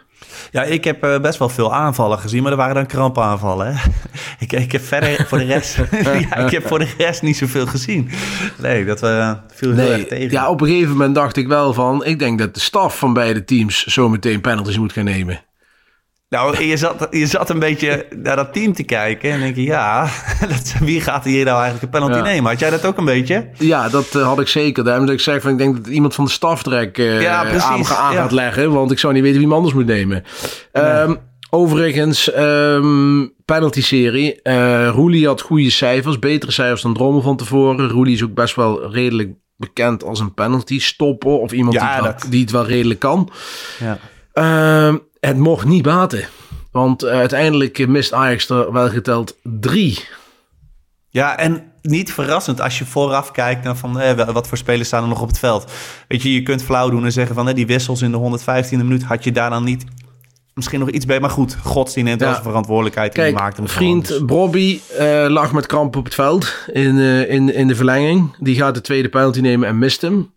Ja, 0.51 0.63
ik 0.63 0.83
heb 0.83 1.03
eh, 1.03 1.19
best 1.19 1.39
wel 1.39 1.49
veel 1.49 1.73
aanvallen 1.73 2.19
gezien, 2.19 2.43
maar 2.43 2.51
er 2.51 2.57
waren 2.57 2.75
dan 2.75 2.85
krampaanvallen. 2.85 3.75
Hè? 3.75 3.89
ik, 4.45 4.51
ik 4.51 4.71
heb 4.71 4.81
verder 4.81 5.25
voor 5.27 5.37
de 5.37 5.45
rest... 5.45 5.77
ja, 6.29 6.35
ik 6.35 6.51
heb 6.51 6.67
voor 6.67 6.79
de 6.79 6.93
rest 6.97 7.21
niet 7.21 7.37
zoveel 7.37 7.65
gezien. 7.65 8.09
Nee, 8.57 8.85
dat 8.85 9.03
uh, 9.03 9.31
viel 9.53 9.73
heel 9.73 9.91
erg 9.91 10.07
tegen. 10.07 10.31
Ja, 10.31 10.49
op 10.49 10.61
een 10.61 10.67
gegeven 10.67 10.91
moment 10.91 11.15
dacht 11.15 11.37
ik 11.37 11.47
wel 11.47 11.73
van... 11.73 12.05
Ik 12.05 12.19
denk 12.19 12.39
dat 12.39 12.53
de 12.53 12.59
staf 12.59 12.97
van 12.97 13.13
beide 13.13 13.43
teams 13.43 13.83
zo 13.83 14.09
meteen 14.09 14.41
penalties 14.41 14.77
moet 14.77 14.93
gaan 14.93 15.05
nemen. 15.05 15.41
Nou, 16.29 16.63
je 16.63 16.77
zat, 16.77 17.07
je 17.11 17.25
zat 17.25 17.49
een 17.49 17.59
beetje 17.59 18.05
naar 18.15 18.35
dat 18.35 18.53
team 18.53 18.73
te 18.73 18.83
kijken 18.83 19.31
en 19.31 19.39
denk 19.39 19.55
je, 19.55 19.63
ja, 19.63 20.09
dat, 20.49 20.75
wie 20.79 21.01
gaat 21.01 21.23
hier 21.23 21.45
nou 21.45 21.61
eigenlijk 21.61 21.83
een 21.83 21.99
penalty 21.99 22.29
nemen? 22.29 22.51
Had 22.51 22.59
jij 22.59 22.69
dat 22.69 22.85
ook 22.85 22.97
een 22.97 23.05
beetje? 23.05 23.49
Ja, 23.57 23.89
dat 23.89 24.15
uh, 24.15 24.27
had 24.27 24.39
ik 24.39 24.47
zeker. 24.47 24.83
Daarom 24.83 25.05
dat 25.05 25.13
ik 25.13 25.21
zeg 25.21 25.41
van, 25.41 25.51
ik 25.51 25.57
denk 25.57 25.75
dat 25.75 25.87
iemand 25.87 26.15
van 26.15 26.25
de 26.25 26.31
staftrek 26.31 26.97
uh, 26.97 27.21
ja, 27.21 27.45
aan, 27.45 27.61
aan 27.61 27.85
gaat 27.85 28.31
leggen, 28.31 28.71
want 28.71 28.91
ik 28.91 28.99
zou 28.99 29.13
niet 29.13 29.21
weten 29.21 29.37
wie 29.37 29.47
hem 29.47 29.55
anders 29.55 29.73
moet 29.73 29.85
nemen. 29.85 30.23
Um, 30.73 31.17
overigens, 31.49 32.35
um, 32.37 33.33
penalty-serie. 33.45 34.39
Uh, 34.43 34.89
Roelie 34.89 35.27
had 35.27 35.41
goede 35.41 35.69
cijfers, 35.69 36.19
betere 36.19 36.51
cijfers 36.51 36.81
dan 36.81 36.93
Drommel 36.93 37.21
van 37.21 37.37
tevoren. 37.37 37.89
Roelie 37.89 38.13
is 38.13 38.23
ook 38.23 38.33
best 38.33 38.55
wel 38.55 38.91
redelijk 38.91 39.31
bekend 39.55 40.03
als 40.03 40.19
een 40.19 40.33
penalty 40.33 40.79
stopper 40.79 41.31
of 41.31 41.51
iemand 41.51 41.79
die, 41.79 41.87
het 41.87 42.01
wel, 42.01 42.13
die, 42.29 42.41
het 42.41 42.51
wel 42.51 42.65
redelijk 42.65 42.99
kan. 42.99 43.29
Ja. 43.79 43.97
Uh, 44.33 44.95
het 45.19 45.37
mocht 45.37 45.65
niet 45.65 45.83
baten. 45.83 46.27
Want 46.71 47.03
uh, 47.03 47.09
uiteindelijk 47.09 47.87
mist 47.87 48.13
Ajax 48.13 48.49
er 48.49 48.71
wel 48.71 48.89
geteld 48.89 49.37
drie. 49.43 50.07
Ja, 51.09 51.37
en 51.37 51.71
niet 51.81 52.13
verrassend 52.13 52.61
als 52.61 52.77
je 52.77 52.85
vooraf 52.85 53.31
kijkt 53.31 53.63
naar 53.63 53.77
van 53.77 53.99
eh, 53.99 54.29
wat 54.29 54.47
voor 54.47 54.57
spelers 54.57 54.87
staan 54.87 55.03
er 55.03 55.09
nog 55.09 55.21
op 55.21 55.27
het 55.27 55.39
veld. 55.39 55.71
Weet 56.07 56.21
je, 56.21 56.33
je 56.33 56.43
kunt 56.43 56.63
flauw 56.63 56.89
doen 56.89 57.05
en 57.05 57.11
zeggen 57.11 57.35
van 57.35 57.49
eh, 57.49 57.55
die 57.55 57.67
wissels 57.67 58.01
in 58.01 58.11
de 58.11 58.39
115e 58.39 58.69
minuut 58.69 59.03
had 59.03 59.23
je 59.23 59.31
daar 59.31 59.49
dan 59.49 59.63
niet 59.63 59.85
misschien 60.53 60.79
nog 60.79 60.89
iets 60.89 61.05
bij. 61.05 61.19
Maar 61.19 61.29
goed, 61.29 61.57
Gods 61.63 61.93
die 61.93 62.03
neemt 62.03 62.19
ja. 62.19 62.31
wel 62.31 62.41
verantwoordelijkheid 62.41 63.13
Kijk, 63.13 63.27
en 63.27 63.33
die 63.33 63.41
maakt 63.41 63.57
hem 63.57 63.67
vriend. 63.67 64.25
Bobby 64.25 64.79
uh, 64.99 65.25
lag 65.27 65.53
met 65.53 65.65
kramp 65.65 65.95
op 65.95 66.05
het 66.05 66.13
veld 66.13 66.53
in, 66.71 66.95
uh, 66.95 67.31
in, 67.31 67.53
in 67.53 67.67
de 67.67 67.75
verlenging. 67.75 68.35
Die 68.39 68.55
gaat 68.55 68.73
de 68.73 68.81
tweede 68.81 69.09
penalty 69.09 69.39
nemen 69.39 69.67
en 69.67 69.77
mist 69.77 70.01
hem. 70.01 70.31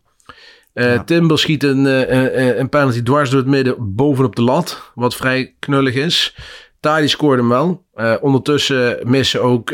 Uh, 0.75 0.95
ja. 0.95 1.05
Timber 1.05 1.39
schiet 1.39 1.63
een, 1.63 1.85
uh, 1.85 2.59
een 2.59 2.69
penalty 2.69 3.03
dwars 3.03 3.31
door 3.31 3.39
het 3.39 3.49
midden 3.49 3.95
bovenop 3.95 4.37
de 4.37 4.43
lat. 4.43 4.91
Wat 4.95 5.17
vrij 5.17 5.55
knullig 5.59 5.95
is. 5.95 6.37
Tadi 6.81 7.09
scoorde 7.09 7.43
hem 7.43 7.51
wel. 7.51 7.85
Uh, 7.95 8.15
ondertussen 8.21 8.99
missen 9.03 9.43
ook 9.43 9.71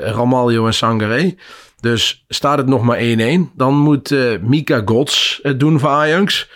Ramaljo 0.00 0.66
en 0.66 0.74
Sangaré. 0.74 1.34
Dus 1.80 2.24
staat 2.28 2.58
het 2.58 2.66
nog 2.66 2.82
maar 2.82 2.98
1-1. 2.98 3.54
Dan 3.54 3.74
moet 3.74 4.14
Mika 4.42 4.82
Gods 4.84 5.38
het 5.42 5.60
doen 5.60 5.78
voor 5.78 5.88
Ajax. 5.88 6.50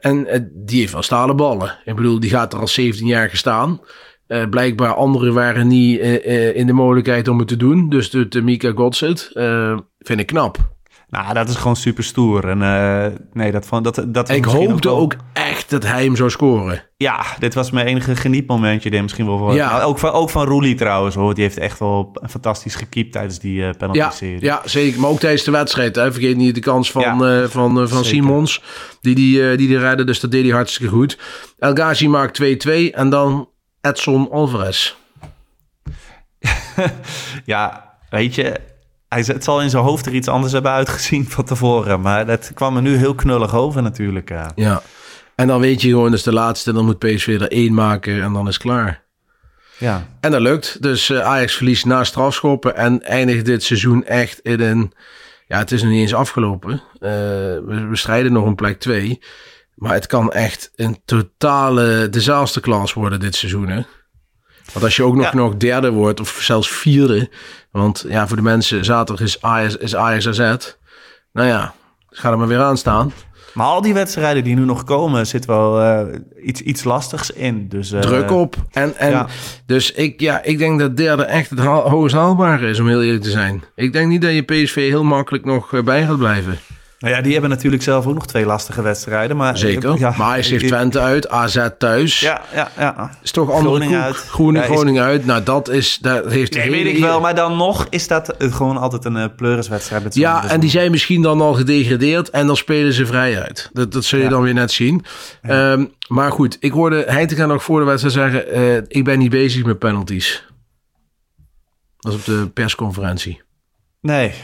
en 0.00 0.50
die 0.54 0.80
heeft 0.80 0.92
wel 0.92 1.02
stalen 1.02 1.36
ballen. 1.36 1.78
Ik 1.84 1.96
bedoel, 1.96 2.20
die 2.20 2.30
gaat 2.30 2.52
er 2.52 2.58
al 2.58 2.68
17 2.68 3.06
jaar 3.06 3.28
gestaan. 3.28 3.80
blijkbaar 4.50 4.94
anderen 4.94 5.34
waren 5.34 5.66
niet 5.66 6.00
in 6.54 6.66
de 6.66 6.72
mogelijkheid 6.72 7.28
om 7.28 7.38
het 7.38 7.48
te 7.48 7.56
doen. 7.56 7.88
Dus 7.88 8.10
doet 8.10 8.42
Mika 8.42 8.72
Gods 8.74 9.00
het. 9.00 9.30
vind 9.98 10.20
ik 10.20 10.26
knap. 10.26 10.58
Nou, 11.10 11.34
dat 11.34 11.48
is 11.48 11.54
gewoon 11.54 11.76
super 11.76 12.04
stoer. 12.04 12.48
En 12.48 12.60
uh, 12.60 13.18
nee, 13.32 13.52
dat 13.52 13.66
van 13.66 13.82
dat 13.82 14.04
dat. 14.08 14.28
Ik 14.28 14.44
hoopte 14.44 14.88
ook, 14.88 15.00
ook, 15.00 15.16
echt 15.32 15.70
dat 15.70 15.82
hij 15.82 16.04
hem 16.04 16.16
zou 16.16 16.30
scoren. 16.30 16.84
Ja, 16.96 17.24
dit 17.38 17.54
was 17.54 17.70
mijn 17.70 17.86
enige 17.86 18.16
genietmomentje. 18.16 18.90
Dit 18.90 19.02
misschien 19.02 19.26
wel 19.26 19.38
voor. 19.38 19.54
Ja. 19.54 19.82
ook 19.82 19.98
van 19.98 20.10
ook 20.10 20.30
van 20.30 20.46
Roelie 20.46 20.74
trouwens 20.74 21.14
hoor. 21.14 21.34
Die 21.34 21.42
heeft 21.42 21.58
echt 21.58 21.78
wel 21.78 22.16
fantastisch 22.28 22.74
gekiept 22.74 23.12
tijdens 23.12 23.38
die 23.38 23.60
uh, 23.60 23.70
penalty-serie. 23.78 24.40
Ja, 24.40 24.60
ja, 24.62 24.68
zeker. 24.68 25.00
Maar 25.00 25.10
ook 25.10 25.20
tijdens 25.20 25.44
de 25.44 25.50
wedstrijd. 25.50 25.96
Hè. 25.96 26.12
Vergeet 26.12 26.36
niet 26.36 26.54
de 26.54 26.60
kans 26.60 26.90
van, 26.90 27.02
ja, 27.02 27.40
uh, 27.40 27.48
van, 27.48 27.88
van 27.88 28.04
Simons. 28.04 28.62
Die 29.00 29.14
die, 29.14 29.56
die, 29.56 29.68
die 29.68 29.78
redde. 29.78 30.04
Dus 30.04 30.20
dat 30.20 30.30
deed 30.30 30.44
hij 30.44 30.52
hartstikke 30.52 30.92
goed. 30.92 31.18
El 31.58 31.74
Ghazi 31.74 32.08
maakt 32.08 32.42
2-2 32.68 32.70
en 32.92 33.10
dan 33.10 33.48
Edson 33.80 34.30
Alvarez. 34.30 34.94
ja, 37.44 37.94
weet 38.10 38.34
je, 38.34 38.60
hij, 39.10 39.24
het 39.26 39.44
zal 39.44 39.62
in 39.62 39.70
zijn 39.70 39.82
hoofd 39.82 40.06
er 40.06 40.14
iets 40.14 40.28
anders 40.28 40.52
hebben 40.52 40.70
uitgezien 40.72 41.30
van 41.30 41.44
tevoren. 41.44 42.00
Maar 42.00 42.26
dat 42.26 42.50
kwam 42.54 42.76
er 42.76 42.82
nu 42.82 42.96
heel 42.96 43.14
knullig 43.14 43.54
over 43.54 43.82
natuurlijk. 43.82 44.28
Ja. 44.28 44.52
ja. 44.54 44.82
En 45.34 45.46
dan 45.46 45.60
weet 45.60 45.82
je 45.82 45.88
gewoon, 45.88 46.10
dus 46.10 46.22
de 46.22 46.32
laatste, 46.32 46.72
dan 46.72 46.84
moet 46.84 46.98
PSV 46.98 47.38
er 47.40 47.50
één 47.50 47.74
maken 47.74 48.22
en 48.22 48.32
dan 48.32 48.48
is 48.48 48.54
het 48.54 48.62
klaar. 48.62 49.02
Ja. 49.78 50.06
En 50.20 50.30
dat 50.30 50.40
lukt. 50.40 50.82
Dus 50.82 51.08
uh, 51.08 51.20
Ajax 51.20 51.54
verliest 51.54 51.84
na 51.84 52.04
strafschoppen 52.04 52.76
en 52.76 53.02
eindigt 53.02 53.44
dit 53.44 53.62
seizoen 53.62 54.04
echt 54.04 54.40
in 54.40 54.60
een... 54.60 54.92
Ja, 55.46 55.58
het 55.58 55.72
is 55.72 55.82
nog 55.82 55.90
niet 55.90 56.00
eens 56.00 56.14
afgelopen. 56.14 56.72
Uh, 56.72 56.80
we, 57.00 57.86
we 57.90 57.96
strijden 57.96 58.32
nog 58.32 58.46
een 58.46 58.54
plek 58.54 58.80
2. 58.80 59.22
Maar 59.74 59.92
het 59.92 60.06
kan 60.06 60.32
echt 60.32 60.70
een 60.74 61.00
totale 61.04 62.08
disasterklas 62.10 62.92
worden 62.92 63.20
dit 63.20 63.34
seizoen, 63.34 63.68
hè? 63.68 63.82
Want 64.72 64.84
als 64.84 64.96
je 64.96 65.02
ook 65.02 65.14
nog, 65.14 65.24
ja. 65.24 65.34
nog 65.34 65.56
derde 65.56 65.90
wordt, 65.90 66.20
of 66.20 66.38
zelfs 66.40 66.70
vierde. 66.70 67.30
Want 67.70 68.04
ja, 68.08 68.26
voor 68.26 68.36
de 68.36 68.42
mensen, 68.42 68.84
zaterdag 68.84 69.26
is 69.26 69.42
Ajax, 69.42 69.76
is 69.76 69.96
Ajax 69.96 70.28
AZ. 70.28 70.56
Nou 71.32 71.48
ja, 71.48 71.74
ga 72.10 72.30
er 72.30 72.38
maar 72.38 72.48
weer 72.48 72.62
aan 72.62 72.76
staan. 72.76 73.12
Maar 73.54 73.66
al 73.66 73.80
die 73.80 73.94
wedstrijden 73.94 74.44
die 74.44 74.54
nu 74.54 74.64
nog 74.64 74.84
komen, 74.84 75.26
zit 75.26 75.44
wel 75.44 75.80
uh, 75.80 76.14
iets, 76.42 76.60
iets 76.60 76.84
lastigs 76.84 77.30
in. 77.30 77.68
Dus, 77.68 77.92
uh, 77.92 78.00
Druk 78.00 78.30
op. 78.30 78.56
En, 78.70 78.96
en 78.96 79.10
ja. 79.10 79.26
dus 79.66 79.92
ik, 79.92 80.20
ja, 80.20 80.42
ik 80.42 80.58
denk 80.58 80.78
dat 80.78 80.96
derde 80.96 81.24
echt 81.24 81.50
het 81.50 81.58
hoogst 81.60 82.14
haalbare 82.14 82.68
is, 82.68 82.80
om 82.80 82.88
heel 82.88 83.02
eerlijk 83.02 83.22
te 83.22 83.30
zijn. 83.30 83.62
Ik 83.74 83.92
denk 83.92 84.08
niet 84.08 84.22
dat 84.22 84.32
je 84.32 84.42
PSV 84.42 84.74
heel 84.74 85.04
makkelijk 85.04 85.44
nog 85.44 85.74
eh, 85.74 85.82
bij 85.82 86.04
gaat 86.04 86.18
blijven. 86.18 86.58
Nou 87.00 87.14
ja, 87.14 87.20
die 87.20 87.32
hebben 87.32 87.50
natuurlijk 87.50 87.82
zelf 87.82 88.06
ook 88.06 88.14
nog 88.14 88.26
twee 88.26 88.46
lastige 88.46 88.82
wedstrijden. 88.82 89.36
Maar 89.36 89.58
Zeker. 89.58 89.98
Ja, 89.98 90.14
maar 90.16 90.30
hij 90.30 90.40
heeft 90.40 90.66
Twente 90.66 91.00
uit, 91.00 91.28
AZ 91.28 91.68
thuis. 91.78 92.20
Ja, 92.20 92.42
ja, 92.54 92.70
ja. 92.78 93.10
Is 93.22 93.30
toch 93.30 93.50
andere 93.50 93.74
Groningen 93.74 94.02
uit. 94.02 94.16
Groningen, 94.16 94.68
ja, 94.68 94.74
Groningen 94.74 95.02
uit. 95.02 95.26
Nou, 95.26 95.42
dat 95.42 95.68
is... 95.68 95.98
Dat 96.00 96.30
heeft 96.32 96.54
nee, 96.54 96.70
weet 96.70 96.86
ik 96.86 96.98
wel. 96.98 97.20
Maar 97.20 97.34
dan 97.34 97.56
nog 97.56 97.86
is 97.90 98.08
dat 98.08 98.34
gewoon 98.38 98.76
altijd 98.76 99.04
een 99.04 99.16
uh, 99.16 99.24
pleuriswedstrijd. 99.36 100.14
ja, 100.14 100.48
en 100.48 100.60
die 100.60 100.70
zijn 100.70 100.90
misschien 100.90 101.22
dan 101.22 101.40
al 101.40 101.54
gedegradeerd. 101.54 102.30
En 102.30 102.46
dan 102.46 102.56
spelen 102.56 102.92
ze 102.92 103.06
vrij 103.06 103.42
uit. 103.42 103.70
Dat, 103.72 103.92
dat 103.92 104.04
zul 104.04 104.18
je 104.18 104.24
ja. 104.24 104.30
dan 104.30 104.42
weer 104.42 104.54
net 104.54 104.72
zien. 104.72 105.04
Um, 105.42 105.92
maar 106.08 106.32
goed, 106.32 106.56
ik 106.60 106.72
hoorde 106.72 107.04
Heitinga 107.06 107.46
nog 107.46 107.62
voor 107.62 107.80
de 107.80 107.86
wedstrijd 107.86 108.14
zeggen... 108.14 108.58
Uh, 108.58 108.76
ik 108.86 109.04
ben 109.04 109.18
niet 109.18 109.30
bezig 109.30 109.64
met 109.64 109.78
penalties. 109.78 110.44
Dat 111.96 112.12
was 112.12 112.14
op 112.14 112.24
de 112.24 112.50
persconferentie. 112.54 113.42
Nee, 114.00 114.34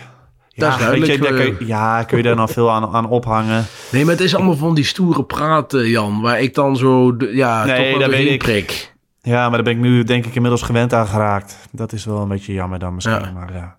dat 0.57 0.69
ja, 0.69 0.75
is 0.75 0.81
duidelijk. 0.81 1.13
Je, 1.13 1.19
kun, 1.19 1.59
eh. 1.59 1.67
ja, 1.69 2.03
kun 2.03 2.17
je 2.17 2.23
daar 2.23 2.37
nog 2.37 2.51
veel 2.51 2.71
aan, 2.71 2.87
aan 2.87 3.09
ophangen. 3.09 3.67
Nee, 3.93 4.05
maar 4.05 4.15
het 4.15 4.23
is 4.23 4.35
allemaal 4.35 4.57
van 4.57 4.75
die 4.75 4.85
stoere 4.85 5.25
praten, 5.25 5.89
Jan. 5.89 6.21
Waar 6.21 6.41
ik 6.41 6.55
dan 6.55 6.77
zo, 6.77 7.17
ja, 7.19 7.65
nee, 7.65 7.91
toch 7.91 7.99
wel 7.99 8.09
weet 8.09 8.39
prik. 8.39 8.95
Ja, 9.23 9.41
maar 9.41 9.51
daar 9.51 9.63
ben 9.63 9.73
ik 9.73 9.79
nu 9.79 10.05
denk 10.05 10.27
ik 10.27 10.35
inmiddels 10.35 10.63
gewend 10.63 10.93
aan 10.93 11.07
geraakt. 11.07 11.57
Dat 11.71 11.93
is 11.93 12.05
wel 12.05 12.21
een 12.21 12.29
beetje 12.29 12.53
jammer 12.53 12.79
dan 12.79 12.95
misschien. 12.95 13.21
Ja. 13.21 13.31
Maar 13.31 13.53
ja. 13.53 13.77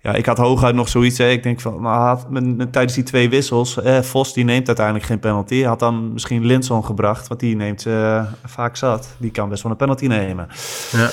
ja, 0.00 0.12
ik 0.12 0.26
had 0.26 0.38
hooguit 0.38 0.74
nog 0.74 0.88
zoiets. 0.88 1.18
Hè. 1.18 1.28
Ik 1.28 1.42
denk 1.42 1.60
van, 1.60 1.80
maar 1.80 1.98
had, 1.98 2.30
met, 2.30 2.56
met, 2.56 2.72
tijdens 2.72 2.94
die 2.94 3.04
twee 3.04 3.28
wissels... 3.28 3.82
Eh, 3.82 4.00
Vos 4.00 4.34
die 4.34 4.44
neemt 4.44 4.66
uiteindelijk 4.66 5.06
geen 5.06 5.18
penalty. 5.18 5.62
Had 5.62 5.78
dan 5.78 6.12
misschien 6.12 6.46
Linson 6.46 6.84
gebracht, 6.84 7.28
want 7.28 7.40
die 7.40 7.56
neemt 7.56 7.86
uh, 7.86 8.24
vaak 8.44 8.76
zat. 8.76 9.16
Die 9.18 9.30
kan 9.30 9.48
best 9.48 9.62
wel 9.62 9.72
een 9.72 9.78
penalty 9.78 10.06
nemen. 10.06 10.48
Ja 10.92 11.10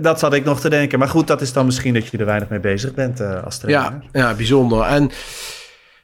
dat 0.00 0.18
zat 0.18 0.34
ik 0.34 0.44
nog 0.44 0.60
te 0.60 0.68
denken. 0.68 0.98
Maar 0.98 1.08
goed, 1.08 1.26
dat 1.26 1.40
is 1.40 1.52
dan 1.52 1.66
misschien 1.66 1.94
dat 1.94 2.06
je 2.06 2.18
er 2.18 2.24
weinig 2.24 2.48
mee 2.48 2.60
bezig 2.60 2.94
bent 2.94 3.20
uh, 3.20 3.44
als 3.44 3.58
trainer. 3.58 4.02
Ja, 4.12 4.20
ja, 4.20 4.34
bijzonder. 4.34 4.82
En 4.82 5.10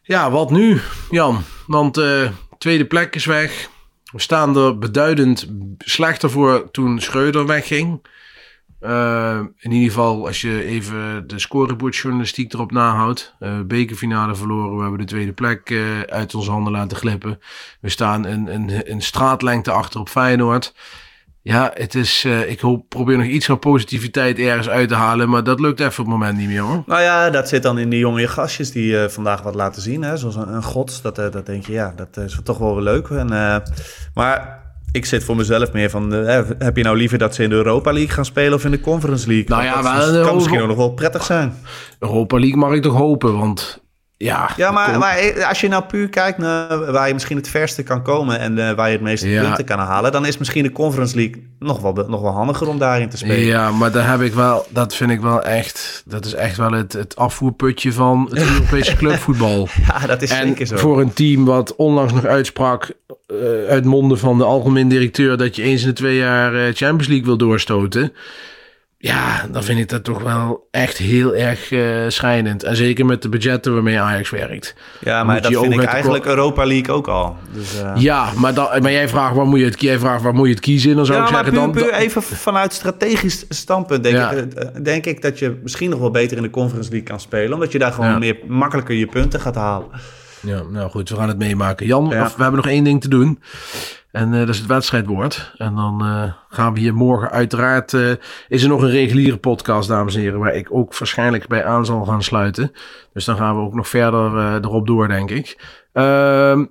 ja, 0.03 0.31
wat 0.31 0.51
nu, 0.51 0.81
Jan? 1.11 1.43
Want 1.67 1.99
uh, 1.99 2.29
tweede 2.59 2.87
plek 2.87 3.15
is 3.15 3.25
weg. 3.25 3.69
We 4.13 4.21
staan 4.21 4.57
er 4.57 4.79
beduidend 4.79 5.47
slechter 5.79 6.31
voor 6.31 6.71
toen 6.71 7.01
Schreuder 7.01 7.47
wegging. 7.47 8.07
Uh, 8.81 9.41
in 9.59 9.73
ieder 9.73 9.89
geval, 9.89 10.27
als 10.27 10.41
je 10.41 10.65
even 10.65 11.27
de 11.27 11.39
scorebordjournalistiek 11.39 12.53
erop 12.53 12.73
nahoudt. 12.73 13.35
Uh, 13.41 13.61
bekerfinale 13.61 14.35
verloren. 14.35 14.77
We 14.77 14.83
hebben 14.83 15.01
de 15.01 15.07
tweede 15.07 15.33
plek 15.33 15.71
uh, 15.71 16.01
uit 16.01 16.35
onze 16.35 16.51
handen 16.51 16.73
laten 16.73 16.97
glippen. 16.97 17.41
We 17.81 17.89
staan 17.89 18.25
een, 18.25 18.55
een, 18.55 18.91
een 18.91 19.03
straatlengte 19.03 19.71
achter 19.71 20.01
op 20.01 20.09
Feyenoord. 20.09 20.75
Ja, 21.47 21.71
het 21.75 21.95
is, 21.95 22.25
uh, 22.25 22.51
ik 22.51 22.61
hoop, 22.61 22.89
probeer 22.89 23.17
nog 23.17 23.27
iets 23.27 23.47
van 23.47 23.59
positiviteit 23.59 24.39
ergens 24.39 24.69
uit 24.69 24.89
te 24.89 24.95
halen, 24.95 25.29
maar 25.29 25.45
dat 25.45 25.61
lukt 25.61 25.81
even 25.81 25.91
op 25.91 25.97
het 25.97 26.07
moment 26.07 26.37
niet 26.37 26.49
meer 26.49 26.61
hoor. 26.61 26.83
Nou 26.87 27.03
ja, 27.03 27.31
dat 27.31 27.49
zit 27.49 27.63
dan 27.63 27.79
in 27.79 27.89
die 27.89 27.99
jonge 27.99 28.29
gastjes 28.29 28.71
die 28.71 28.93
uh, 28.93 29.09
vandaag 29.09 29.43
wat 29.43 29.55
laten 29.55 29.83
zien, 29.83 30.03
hè? 30.03 30.17
zoals 30.17 30.37
een, 30.37 30.55
een 30.55 30.63
gods. 30.63 31.03
Dat, 31.03 31.19
uh, 31.19 31.31
dat 31.31 31.47
denk 31.47 31.67
je, 31.67 31.73
ja, 31.73 31.93
dat 31.97 32.17
is 32.17 32.39
toch 32.45 32.59
wel 32.59 32.75
weer 32.75 32.85
leuk. 32.85 33.09
En, 33.09 33.63
maar 34.15 34.63
ik 34.93 35.05
zit 35.05 35.25
voor 35.25 35.37
mezelf 35.37 35.73
meer 35.73 35.91
van, 35.91 36.13
heb 36.59 36.77
je 36.77 36.83
nou 36.83 36.97
liever 36.97 37.19
dat 37.19 37.35
ze 37.35 37.43
in 37.43 37.49
de 37.49 37.55
Europa 37.55 37.93
League 37.93 38.15
gaan 38.15 38.25
spelen 38.25 38.55
of 38.55 38.65
in 38.65 38.71
de 38.71 38.81
Conference 38.81 39.29
League? 39.29 39.49
Nou 39.49 39.63
ja, 39.63 39.83
dat 39.83 40.11
wel, 40.11 40.25
kan 40.25 40.35
misschien 40.35 40.61
ook 40.61 40.69
nog 40.69 40.77
wel 40.77 40.93
prettig 40.93 41.25
zijn. 41.25 41.55
Europa 41.99 42.39
League 42.39 42.59
mag 42.59 42.73
ik 42.73 42.83
toch 42.83 42.97
hopen, 42.97 43.39
want 43.39 43.84
ja, 44.17 44.51
ja 44.57 44.71
maar, 44.71 44.99
maar 44.99 45.45
als 45.45 45.61
je 45.61 45.69
nou 45.69 45.85
puur 45.85 46.09
kijkt 46.09 46.39
naar 46.39 46.93
waar 46.93 47.07
je 47.09 47.15
misschien 47.15 47.37
het 47.37 47.49
verste 47.49 47.83
kan 47.83 48.03
komen 48.03 48.39
en 48.39 48.57
uh, 48.57 48.73
waar 48.73 48.87
je 48.87 48.93
het 48.93 49.03
meeste 49.03 49.29
ja. 49.29 49.43
punten 49.43 49.65
kan 49.65 49.79
halen, 49.79 50.13
dan 50.13 50.27
is 50.27 50.39
misschien 50.39 50.63
de 50.63 50.73
Conference 50.73 51.17
League 51.17 51.43
nog 51.59 51.81
wel, 51.81 51.93
nog 51.93 52.21
wel 52.21 52.33
handiger 52.33 52.69
om 52.69 52.79
daarin 52.79 53.09
te 53.09 53.17
spelen. 53.17 53.45
Ja, 53.45 53.71
maar 53.71 53.93
daar 53.93 54.11
heb 54.11 54.21
ik 54.21 54.35
wel, 54.35 54.67
dat 54.69 54.95
vind 54.95 55.11
ik 55.11 55.21
wel 55.21 55.43
echt, 55.43 56.03
dat 56.07 56.25
is 56.25 56.35
echt 56.35 56.57
wel 56.57 56.73
het, 56.73 56.93
het 56.93 57.17
afvoerputje 57.17 57.93
van 57.93 58.27
het 58.31 58.43
Europese 58.53 58.97
clubvoetbal. 58.97 59.69
Ja, 59.87 60.07
dat 60.07 60.23
is 60.23 60.31
en 60.31 60.47
zeker 60.47 60.67
zo. 60.67 60.77
Voor 60.77 61.01
een 61.01 61.13
team 61.13 61.45
wat 61.45 61.77
onlangs 61.77 62.13
nog 62.13 62.25
uitsprak 62.25 62.93
uh, 63.27 63.39
uit 63.69 63.85
monden 63.85 64.19
van 64.19 64.39
de 64.39 64.45
algemeen 64.45 64.89
directeur 64.89 65.37
dat 65.37 65.57
je 65.57 65.63
eens 65.63 65.83
in 65.83 65.89
de 65.89 65.95
twee 65.95 66.17
jaar 66.17 66.55
uh, 66.55 66.63
Champions 66.63 67.07
League 67.07 67.27
wil 67.27 67.37
doorstoten 67.37 68.13
ja, 69.05 69.47
dan 69.51 69.65
vind 69.65 69.79
ik 69.79 69.89
dat 69.89 70.05
toch 70.05 70.23
wel 70.23 70.69
echt 70.71 70.97
heel 70.97 71.35
erg 71.35 71.71
uh, 71.71 72.05
schijnend. 72.09 72.63
En 72.63 72.77
zeker 72.77 73.07
met 73.07 73.23
de 73.23 73.29
budgetten 73.29 73.75
waarmee 73.75 74.01
Ajax 74.01 74.31
werkt. 74.31 74.75
Ja, 75.01 75.25
maar 75.25 75.43
dat 75.43 75.61
vind 75.61 75.73
ik 75.73 75.83
eigenlijk 75.83 76.25
Europa 76.25 76.67
League 76.67 76.95
ook 76.95 77.09
al. 77.09 77.37
Dus, 77.53 77.81
uh... 77.83 77.93
Ja, 77.95 78.29
maar, 78.37 78.55
dan, 78.55 78.69
maar 78.83 78.93
jij 78.93 79.09
vraagt 79.09 79.35
waar 79.35 79.47
moet 79.47 79.59
je 79.59 79.65
het, 79.65 79.81
jij 79.81 79.99
vraagt 79.99 80.23
waar 80.23 80.35
moet 80.35 80.47
je 80.47 80.53
het 80.53 80.63
kiezen? 80.63 80.97
Dan 80.97 81.07
zou 81.07 81.19
ja, 81.19 81.25
ik 81.25 81.31
zeggen 81.31 81.53
puur, 81.53 81.61
dan... 81.61 81.71
Puur 81.73 81.93
even 81.93 82.23
vanuit 82.23 82.73
strategisch 82.73 83.45
standpunt 83.49 84.03
denk, 84.03 84.17
ja. 84.17 84.31
ik, 84.31 84.85
denk 84.85 85.07
ik 85.07 85.23
dat 85.23 85.39
je 85.39 85.59
misschien 85.63 85.91
nog 85.91 85.99
wel 85.99 86.11
beter 86.11 86.37
in 86.37 86.43
de 86.43 86.51
Conference 86.51 86.91
League 86.91 87.09
kan 87.09 87.21
spelen. 87.21 87.53
Omdat 87.53 87.73
je 87.73 87.79
daar 87.79 87.93
gewoon 87.93 88.11
ja. 88.11 88.19
meer 88.19 88.37
makkelijker 88.47 88.95
je 88.95 89.07
punten 89.07 89.41
gaat 89.41 89.55
halen. 89.55 89.89
Ja, 90.41 90.63
nou 90.71 90.91
goed, 90.91 91.09
we 91.09 91.17
gaan 91.17 91.29
het 91.29 91.39
meemaken. 91.39 91.87
Jan, 91.87 92.09
we 92.09 92.17
hebben 92.17 92.55
nog 92.55 92.67
één 92.67 92.85
ding 92.85 93.01
te 93.01 93.09
doen. 93.09 93.39
En 94.15 94.33
uh, 94.33 94.39
dat 94.39 94.49
is 94.49 94.59
het 94.59 94.67
wedstrijdwoord. 94.67 95.53
En 95.57 95.75
dan 95.75 96.07
uh, 96.07 96.33
gaan 96.49 96.75
we 96.75 96.81
hier 96.81 96.95
morgen 96.95 97.31
uiteraard... 97.31 97.93
Uh, 97.93 98.13
is 98.49 98.63
er 98.63 98.69
nog 98.69 98.83
een 98.83 98.91
reguliere 98.91 99.37
podcast, 99.37 99.89
dames 99.89 100.15
en 100.15 100.21
heren... 100.21 100.39
waar 100.39 100.55
ik 100.55 100.69
ook 100.71 100.99
waarschijnlijk 100.99 101.47
bij 101.47 101.65
aan 101.65 101.87
zal 101.87 102.05
gaan 102.05 102.23
sluiten. 102.23 102.73
Dus 103.13 103.25
dan 103.25 103.37
gaan 103.37 103.57
we 103.57 103.63
ook 103.63 103.75
nog 103.75 103.89
verder 103.89 104.55
erop 104.55 104.87
door, 104.87 105.09
denk 105.09 105.31
ik. 105.31 105.59
Ehm, 105.93 106.65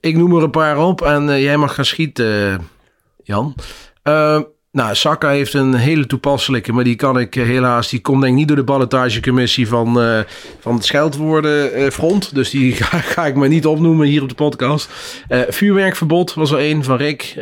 ik 0.00 0.16
noem 0.16 0.36
er 0.36 0.42
een 0.42 0.50
paar 0.50 0.78
op 0.78 1.02
en 1.02 1.40
jij 1.40 1.56
mag 1.56 1.74
gaan 1.74 1.84
schieten, 1.84 2.60
Jan. 3.22 3.54
Nou, 4.72 4.94
Saka 4.94 5.28
heeft 5.28 5.54
een 5.54 5.74
hele 5.74 6.06
toepasselijke, 6.06 6.72
maar 6.72 6.84
die 6.84 6.96
kan 6.96 7.18
ik 7.18 7.36
eh, 7.36 7.44
helaas. 7.44 7.88
Die 7.88 8.00
komt 8.00 8.20
denk 8.20 8.32
ik 8.32 8.38
niet 8.38 8.48
door 8.48 8.56
de 8.56 8.64
ballotagecommissie 8.64 9.68
van, 9.68 10.02
uh, 10.02 10.20
van 10.60 10.74
het 10.74 10.84
scheldwoordenfront. 10.84 12.26
Uh, 12.26 12.32
dus 12.32 12.50
die 12.50 12.72
ga, 13.12 13.26
ik 13.26 13.34
maar 13.34 13.48
niet 13.48 13.66
opnoemen 13.66 14.06
hier 14.06 14.22
op 14.22 14.28
de 14.28 14.34
podcast. 14.34 14.88
Vuurwerkverbod 15.48 16.34
was 16.34 16.50
er 16.50 16.58
één 16.58 16.84
van 16.84 16.96
Rick. 16.96 17.34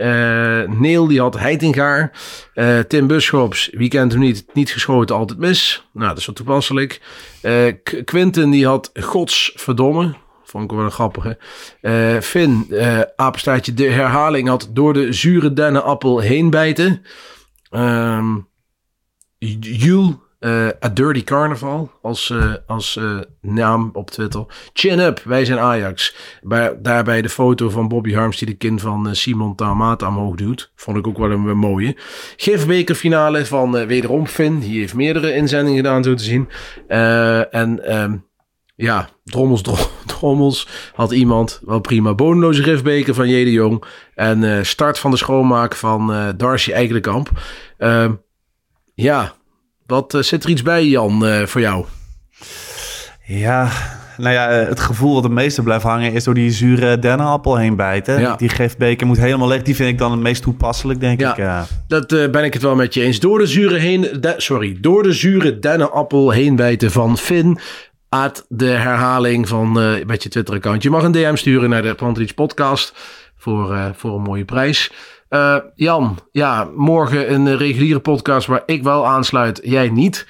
Neel 0.66 1.06
die 1.06 1.20
had 1.20 1.38
Heitingaar. 1.38 2.12
Tim 2.88 3.06
Buschops, 3.06 3.70
wie 3.72 3.88
kent 3.88 4.12
hem 4.12 4.20
niet? 4.20 4.44
Niet 4.52 4.70
geschoten, 4.70 5.16
altijd 5.16 5.38
mis. 5.38 5.84
Nou, 5.92 6.08
dat 6.08 6.18
is 6.18 6.26
wel 6.26 6.34
toepasselijk. 6.34 7.00
Quinten 8.04 8.50
die 8.50 8.66
had 8.66 8.90
godsverdomme. 8.94 10.14
Vond 10.48 10.64
ik 10.64 10.76
wel 10.76 10.84
een 10.84 10.90
grappige. 10.90 11.38
Uh, 11.82 12.20
Finn, 12.20 12.66
uh, 12.70 13.00
apenstaartje, 13.16 13.74
de 13.74 13.90
herhaling 13.90 14.48
had 14.48 14.68
door 14.72 14.92
de 14.92 15.12
zure 15.12 15.52
dennenappel 15.52 16.18
heen 16.18 16.50
bijten. 16.50 17.02
Um, 17.70 18.48
Jules, 19.38 20.14
uh, 20.40 20.66
A 20.84 20.88
Dirty 20.88 21.24
Carnival 21.24 21.90
als, 22.02 22.34
als 22.66 23.00
naam 23.40 23.90
op 23.92 24.10
Twitter. 24.10 24.44
Chin 24.72 24.98
Up, 24.98 25.22
wij 25.24 25.44
zijn 25.44 25.58
Ajax. 25.58 26.16
Bij, 26.42 26.78
daarbij 26.82 27.22
de 27.22 27.28
foto 27.28 27.70
van 27.70 27.88
Bobby 27.88 28.12
Harms 28.12 28.38
die 28.38 28.48
de 28.48 28.56
kin 28.56 28.78
van 28.78 29.14
Simon 29.14 29.54
Tamata 29.54 30.08
omhoog 30.08 30.34
doet. 30.34 30.72
Vond 30.74 30.96
ik 30.96 31.06
ook 31.06 31.18
wel 31.18 31.30
een, 31.30 31.46
een 31.46 31.58
mooie. 31.58 31.96
Gifbekerfinale 32.36 33.46
van 33.46 33.86
wederom 33.86 34.26
Finn. 34.26 34.58
Die 34.58 34.78
heeft 34.78 34.94
meerdere 34.94 35.34
inzendingen 35.34 35.76
gedaan 35.76 36.04
zo 36.04 36.14
te 36.14 36.24
zien. 36.24 36.48
en... 37.50 37.96
Um, 38.02 38.26
ja, 38.78 39.08
drommels, 39.24 39.62
drommels 40.06 40.68
had 40.94 41.12
iemand. 41.12 41.60
Wel 41.64 41.80
prima. 41.80 42.14
Bodemloze 42.14 42.62
rifbeker 42.62 43.14
van 43.14 43.28
Jede 43.28 43.52
Jong. 43.52 43.84
En 44.14 44.42
uh, 44.42 44.62
start 44.62 44.98
van 44.98 45.10
de 45.10 45.16
schoonmaak 45.16 45.74
van 45.74 46.12
uh, 46.12 46.28
Darcy 46.36 46.72
Eigenkamp. 46.72 47.30
Uh, 47.78 48.10
ja, 48.94 49.32
wat 49.86 50.14
uh, 50.14 50.22
zit 50.22 50.44
er 50.44 50.50
iets 50.50 50.62
bij, 50.62 50.86
Jan, 50.86 51.46
voor 51.46 51.60
jou? 51.60 51.84
Ja, 53.24 53.70
nou 54.18 54.34
ja, 54.34 54.50
het 54.50 54.80
gevoel 54.80 55.14
wat 55.14 55.22
het 55.22 55.32
meeste 55.32 55.62
blijft 55.62 55.84
hangen 55.84 56.12
is 56.12 56.24
door 56.24 56.34
die 56.34 56.50
zure 56.50 56.98
dennenappel 56.98 57.56
heen 57.56 57.76
bijten. 57.76 58.20
Ja. 58.20 58.36
Die 58.36 58.48
gifbeker 58.48 59.06
moet 59.06 59.18
helemaal 59.18 59.48
leeg. 59.48 59.62
Die 59.62 59.74
vind 59.74 59.88
ik 59.88 59.98
dan 59.98 60.10
het 60.10 60.20
meest 60.20 60.42
toepasselijk, 60.42 61.00
denk 61.00 61.20
ja, 61.20 61.30
ik. 61.30 61.36
Ja, 61.36 61.66
dat 61.88 62.12
uh, 62.12 62.30
ben 62.30 62.44
ik 62.44 62.52
het 62.52 62.62
wel 62.62 62.74
met 62.74 62.94
je 62.94 63.02
eens. 63.02 63.20
Door 63.20 63.38
de 63.38 63.46
zure, 63.46 63.78
heen, 63.78 64.00
de, 64.00 64.34
sorry, 64.36 64.78
door 64.80 65.02
de 65.02 65.12
zure 65.12 65.58
dennenappel 65.58 66.30
heen 66.30 66.56
bijten 66.56 66.90
van 66.90 67.18
Finn 67.18 67.58
Aad 68.08 68.46
de 68.48 68.66
herhaling 68.66 69.48
van 69.48 69.82
uh, 69.82 70.04
met 70.04 70.22
je 70.22 70.28
Twitter-account. 70.28 70.82
Je 70.82 70.90
mag 70.90 71.02
een 71.02 71.12
DM 71.12 71.34
sturen 71.34 71.70
naar 71.70 71.82
de 71.82 71.94
Plantrich 71.94 72.34
podcast 72.34 72.92
voor, 73.36 73.72
uh, 73.72 73.86
voor 73.94 74.14
een 74.14 74.22
mooie 74.22 74.44
prijs. 74.44 74.92
Uh, 75.30 75.56
Jan, 75.74 76.18
ja, 76.32 76.68
morgen 76.76 77.32
een 77.32 77.56
reguliere 77.56 78.00
podcast 78.00 78.46
waar 78.46 78.62
ik 78.66 78.82
wel 78.82 79.06
aansluit, 79.06 79.60
jij 79.62 79.88
niet. 79.88 80.26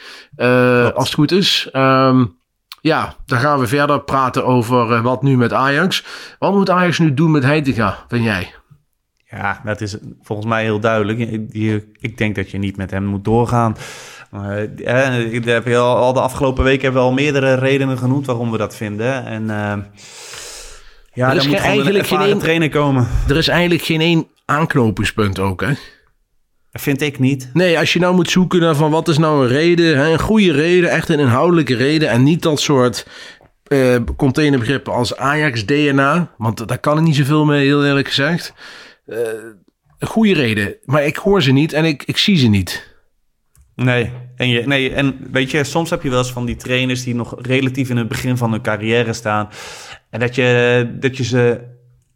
als 0.94 1.04
het 1.04 1.14
goed 1.14 1.32
is. 1.32 1.68
Um, 1.72 2.36
ja, 2.80 3.14
dan 3.26 3.38
gaan 3.38 3.58
we 3.58 3.66
verder 3.66 4.00
praten 4.00 4.44
over 4.44 5.02
wat 5.02 5.22
nu 5.22 5.36
met 5.36 5.52
Ajax. 5.52 6.04
Wat 6.38 6.54
moet 6.54 6.70
Ajax 6.70 6.98
nu 6.98 7.14
doen 7.14 7.30
met 7.30 7.42
Heitinga, 7.42 7.98
vind 8.08 8.24
jij? 8.24 8.54
Ja, 9.30 9.60
dat 9.64 9.80
is 9.80 9.96
volgens 10.22 10.48
mij 10.48 10.62
heel 10.62 10.80
duidelijk. 10.80 11.18
Ik 12.00 12.18
denk 12.18 12.34
dat 12.34 12.50
je 12.50 12.58
niet 12.58 12.76
met 12.76 12.90
hem 12.90 13.04
moet 13.04 13.24
doorgaan. 13.24 13.76
Maar, 14.30 14.58
eh, 14.58 15.44
heb 15.44 15.66
je 15.66 15.76
al, 15.76 15.96
al, 15.96 16.12
de 16.12 16.20
afgelopen 16.20 16.64
weken 16.64 16.82
hebben 16.82 17.00
we 17.00 17.08
al 17.08 17.14
meerdere 17.14 17.54
redenen 17.54 17.98
genoemd 17.98 18.26
waarom 18.26 18.50
we 18.50 18.58
dat 18.58 18.76
vinden. 18.76 19.26
En 19.26 19.42
uh, 19.42 19.72
ja, 21.12 21.30
er 21.30 21.36
is 21.36 21.46
moet 21.46 21.56
eigenlijk 21.56 22.06
geen 22.06 22.20
één 22.20 22.38
trainer 22.38 22.68
komen. 22.68 23.08
Er 23.28 23.36
is 23.36 23.48
eigenlijk 23.48 23.82
geen 23.82 24.00
één 24.00 24.26
aanknopingspunt 24.44 25.38
ook, 25.38 25.60
hè? 25.60 25.72
Vind 26.72 27.02
ik 27.02 27.18
niet. 27.18 27.50
Nee, 27.52 27.78
als 27.78 27.92
je 27.92 27.98
nou 27.98 28.14
moet 28.14 28.30
zoeken 28.30 28.60
naar 28.60 28.74
van 28.74 28.90
wat 28.90 29.08
is 29.08 29.18
nou 29.18 29.42
een 29.42 29.48
reden, 29.48 29.98
hè, 29.98 30.12
een 30.12 30.18
goede 30.18 30.52
reden, 30.52 30.90
echt 30.90 31.08
een 31.08 31.18
inhoudelijke 31.18 31.74
reden 31.74 32.08
en 32.08 32.22
niet 32.22 32.42
dat 32.42 32.60
soort 32.60 33.06
uh, 33.68 33.96
containerbegrippen 34.16 34.92
als 34.92 35.16
Ajax 35.16 35.66
DNA, 35.66 36.34
want 36.38 36.68
daar 36.68 36.78
kan 36.78 36.96
er 36.96 37.02
niet 37.02 37.16
zoveel 37.16 37.44
mee, 37.44 37.64
heel 37.64 37.84
eerlijk 37.84 38.08
gezegd. 38.08 38.52
Uh, 39.06 39.18
een 39.98 40.08
goede 40.08 40.34
reden, 40.34 40.76
maar 40.84 41.04
ik 41.04 41.16
hoor 41.16 41.42
ze 41.42 41.52
niet 41.52 41.72
en 41.72 41.84
ik, 41.84 42.02
ik 42.02 42.16
zie 42.16 42.36
ze 42.36 42.46
niet. 42.46 42.87
Nee. 43.84 44.10
En, 44.36 44.48
je, 44.48 44.66
nee, 44.66 44.92
en 44.92 45.28
weet 45.32 45.50
je, 45.50 45.64
soms 45.64 45.90
heb 45.90 46.02
je 46.02 46.10
wel 46.10 46.18
eens 46.18 46.32
van 46.32 46.44
die 46.44 46.56
trainers 46.56 47.04
die 47.04 47.14
nog 47.14 47.34
relatief 47.38 47.90
in 47.90 47.96
het 47.96 48.08
begin 48.08 48.36
van 48.36 48.50
hun 48.50 48.62
carrière 48.62 49.12
staan. 49.12 49.48
En 50.10 50.20
dat 50.20 50.34
je, 50.34 50.96
dat 51.00 51.16
je 51.16 51.24
ze 51.24 51.60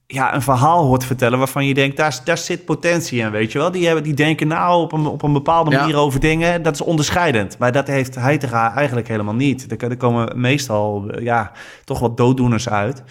ja, 0.07 0.35
een 0.35 0.43
verhaal 0.43 0.85
hoort 0.85 1.05
vertellen 1.05 1.39
waarvan 1.39 1.67
je 1.67 1.75
denkt, 1.75 1.97
daar, 1.97 2.21
daar 2.25 2.39
zit 2.39 2.65
potentie 2.65 3.21
in, 3.21 3.31
weet 3.31 3.53
je 3.53 3.59
wel. 3.59 3.71
Die, 3.71 3.87
hebben, 3.87 4.05
die 4.05 4.15
denken 4.15 4.49
nou 4.49 4.83
op 4.83 4.93
een, 4.93 5.07
op 5.07 5.23
een 5.23 5.33
bepaalde 5.33 5.77
manier 5.77 5.97
over 5.97 6.21
dingen, 6.21 6.63
dat 6.63 6.75
is 6.75 6.81
onderscheidend. 6.81 7.59
Maar 7.59 7.73
dat 7.73 7.87
heeft 7.87 8.15
hij 8.15 8.39
eigenlijk 8.39 9.09
helemaal 9.09 9.35
niet. 9.35 9.71
Er, 9.71 9.91
er 9.91 9.97
komen 9.97 10.41
meestal 10.41 11.21
ja, 11.21 11.53
toch 11.85 11.99
wat 11.99 12.17
dooddoeners 12.17 12.69
uit 12.69 13.03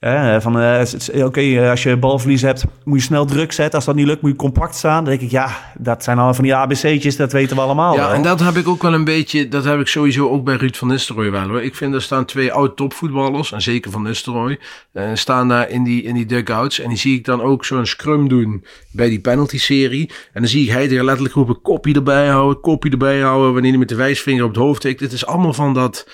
van, 0.00 0.60
uh, 0.60 0.82
Oké, 1.14 1.24
okay, 1.24 1.58
eh, 1.58 1.70
als 1.70 1.82
je 1.82 1.96
balverlies 1.96 2.42
hebt, 2.42 2.64
moet 2.84 2.98
je 2.98 3.04
snel 3.04 3.24
druk 3.24 3.52
zetten. 3.52 3.74
Als 3.74 3.84
dat 3.84 3.94
niet 3.94 4.06
lukt, 4.06 4.22
moet 4.22 4.30
je 4.30 4.36
compact 4.36 4.74
staan. 4.74 5.04
Dan 5.04 5.12
denk 5.12 5.20
ik, 5.20 5.30
ja, 5.30 5.72
dat 5.78 6.04
zijn 6.04 6.18
al 6.18 6.34
van 6.34 6.44
die 6.44 6.54
ABC'tjes, 6.54 7.16
dat 7.16 7.32
weten 7.32 7.56
we 7.56 7.62
allemaal 7.62 7.94
Ja, 7.94 8.12
en 8.12 8.22
dat 8.22 8.40
heb 8.40 8.56
ik 8.56 8.68
ook 8.68 8.82
wel 8.82 8.94
een 8.94 9.04
beetje, 9.04 9.48
dat 9.48 9.64
heb 9.64 9.80
ik 9.80 9.86
sowieso 9.86 10.28
ook 10.28 10.44
bij 10.44 10.54
Ruud 10.54 10.76
van 10.76 10.88
Nistelrooy 10.88 11.30
wel 11.30 11.48
hoor. 11.48 11.62
Ik 11.62 11.74
vind, 11.74 11.94
er 11.94 12.02
staan 12.02 12.24
twee 12.24 12.52
oud-topvoetballers, 12.52 13.52
en 13.52 13.62
zeker 13.62 13.90
van 13.90 14.02
Nistelrooy, 14.02 14.58
uh, 14.92 15.10
staan 15.14 15.48
daar 15.48 15.70
in 15.70 15.84
die, 15.84 16.02
in 16.02 16.14
die 16.14 16.26
dugouts. 16.26 16.80
En 16.80 16.88
die 16.88 16.98
zie 16.98 17.18
ik 17.18 17.24
dan 17.24 17.42
ook 17.42 17.64
zo'n 17.64 17.86
scrum 17.86 18.28
doen 18.28 18.64
bij 18.92 19.08
die 19.08 19.20
penalty-serie. 19.20 20.10
En 20.32 20.40
dan 20.40 20.50
zie 20.50 20.64
ik 20.64 20.70
hij 20.70 20.96
er 20.96 21.04
letterlijk 21.04 21.34
roepen, 21.34 21.60
kopje 21.60 21.94
erbij 21.94 22.28
houden, 22.28 22.60
kopje 22.60 22.90
erbij 22.90 23.20
houden, 23.20 23.52
wanneer 23.52 23.70
hij 23.70 23.78
met 23.78 23.88
de 23.88 23.94
wijsvinger 23.94 24.44
op 24.44 24.50
het 24.50 24.58
hoofd 24.58 24.80
tikt. 24.80 25.00
Het 25.00 25.12
is 25.12 25.26
allemaal 25.26 25.52
van 25.52 25.74
dat, 25.74 26.08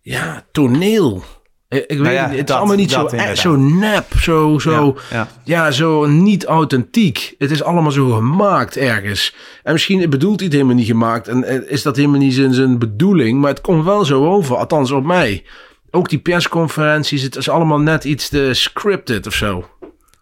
ja, 0.00 0.46
toneel. 0.52 1.22
Ik 1.70 1.86
weet 1.88 1.98
nou 1.98 2.12
ja, 2.12 2.28
het 2.28 2.48
is 2.48 2.54
allemaal 2.54 2.76
niet 2.76 2.90
zo, 2.90 3.08
zo 3.34 3.56
nep, 3.56 4.06
zo, 4.18 4.58
zo, 4.58 4.96
ja, 5.10 5.28
ja. 5.44 5.70
zo 5.70 6.06
niet 6.06 6.44
authentiek. 6.44 7.34
Het 7.38 7.50
is 7.50 7.62
allemaal 7.62 7.92
zo 7.92 8.10
gemaakt 8.10 8.76
ergens. 8.76 9.34
En 9.62 9.72
misschien 9.72 10.10
bedoelt 10.10 10.36
hij 10.36 10.44
het 10.44 10.54
helemaal 10.54 10.76
niet 10.76 10.86
gemaakt 10.86 11.28
en 11.28 11.68
is 11.68 11.82
dat 11.82 11.96
helemaal 11.96 12.18
niet 12.18 12.34
zijn, 12.34 12.54
zijn 12.54 12.78
bedoeling, 12.78 13.40
maar 13.40 13.50
het 13.50 13.60
komt 13.60 13.84
wel 13.84 14.04
zo 14.04 14.26
over, 14.26 14.56
althans 14.56 14.90
op 14.90 15.04
mij. 15.04 15.44
Ook 15.90 16.08
die 16.08 16.18
persconferenties, 16.18 17.22
het 17.22 17.36
is 17.36 17.48
allemaal 17.48 17.80
net 17.80 18.04
iets 18.04 18.28
te 18.28 18.50
scripted 18.52 19.26
of 19.26 19.34
zo. 19.34 19.68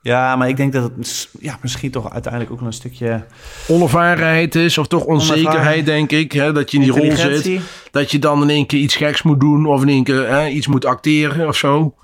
Ja, 0.02 0.36
maar 0.36 0.48
ik 0.48 0.56
denk 0.56 0.72
dat 0.72 0.90
het 0.96 1.28
ja, 1.40 1.58
misschien 1.62 1.90
toch 1.90 2.12
uiteindelijk 2.12 2.52
ook 2.52 2.60
een 2.60 2.72
stukje... 2.72 3.24
Onervarenheid 3.68 4.54
is, 4.54 4.78
of 4.78 4.86
toch 4.86 5.04
onzekerheid, 5.04 5.86
denk 5.86 6.10
ik. 6.10 6.32
Hè, 6.32 6.52
dat 6.52 6.70
je 6.70 6.76
in 6.76 6.82
die 6.82 6.92
rol 6.92 7.16
zit. 7.16 7.60
Dat 7.90 8.10
je 8.10 8.18
dan 8.18 8.42
in 8.42 8.50
één 8.50 8.66
keer 8.66 8.80
iets 8.80 8.96
geks 8.96 9.22
moet 9.22 9.40
doen, 9.40 9.66
of 9.66 9.82
in 9.82 9.88
één 9.88 10.04
keer 10.04 10.28
hè, 10.28 10.48
iets 10.48 10.66
moet 10.66 10.84
acteren 10.84 11.48
of 11.48 11.56
zo. 11.56 11.94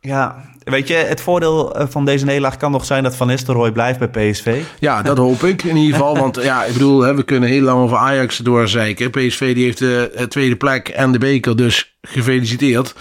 Ja, 0.00 0.44
weet 0.64 0.88
je, 0.88 0.94
het 0.94 1.20
voordeel 1.20 1.74
eh, 1.74 1.86
van 1.88 2.04
deze 2.04 2.24
nederlaag 2.24 2.56
kan 2.56 2.70
nog 2.70 2.84
zijn 2.84 3.02
dat 3.02 3.16
Van 3.16 3.26
Nistelrooy 3.26 3.72
blijft 3.72 3.98
bij 3.98 4.30
PSV. 4.30 4.62
Ja, 4.78 5.02
dat 5.02 5.18
hoop 5.18 5.42
ik 5.42 5.62
in 5.62 5.76
ieder 5.76 5.94
geval. 5.94 6.16
Want 6.16 6.42
ja, 6.42 6.64
ik 6.64 6.72
bedoel, 6.72 7.00
hè, 7.00 7.14
we 7.14 7.22
kunnen 7.22 7.48
heel 7.48 7.62
lang 7.62 7.78
over 7.78 7.96
Ajax 7.96 8.36
doorzeiken. 8.36 9.10
PSV 9.10 9.54
die 9.54 9.64
heeft 9.64 9.78
de 9.78 10.26
tweede 10.28 10.56
plek 10.56 10.88
en 10.88 11.12
de 11.12 11.18
beker, 11.18 11.56
dus 11.56 11.96
gefeliciteerd. 12.02 12.94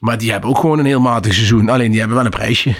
Maar 0.00 0.18
die 0.18 0.30
hebben 0.30 0.50
ook 0.50 0.58
gewoon 0.58 0.78
een 0.78 0.84
heel 0.84 1.00
matig 1.00 1.34
seizoen. 1.34 1.68
Alleen 1.68 1.90
die 1.90 1.98
hebben 1.98 2.16
wel 2.16 2.26
een 2.26 2.30
prijsje. 2.30 2.74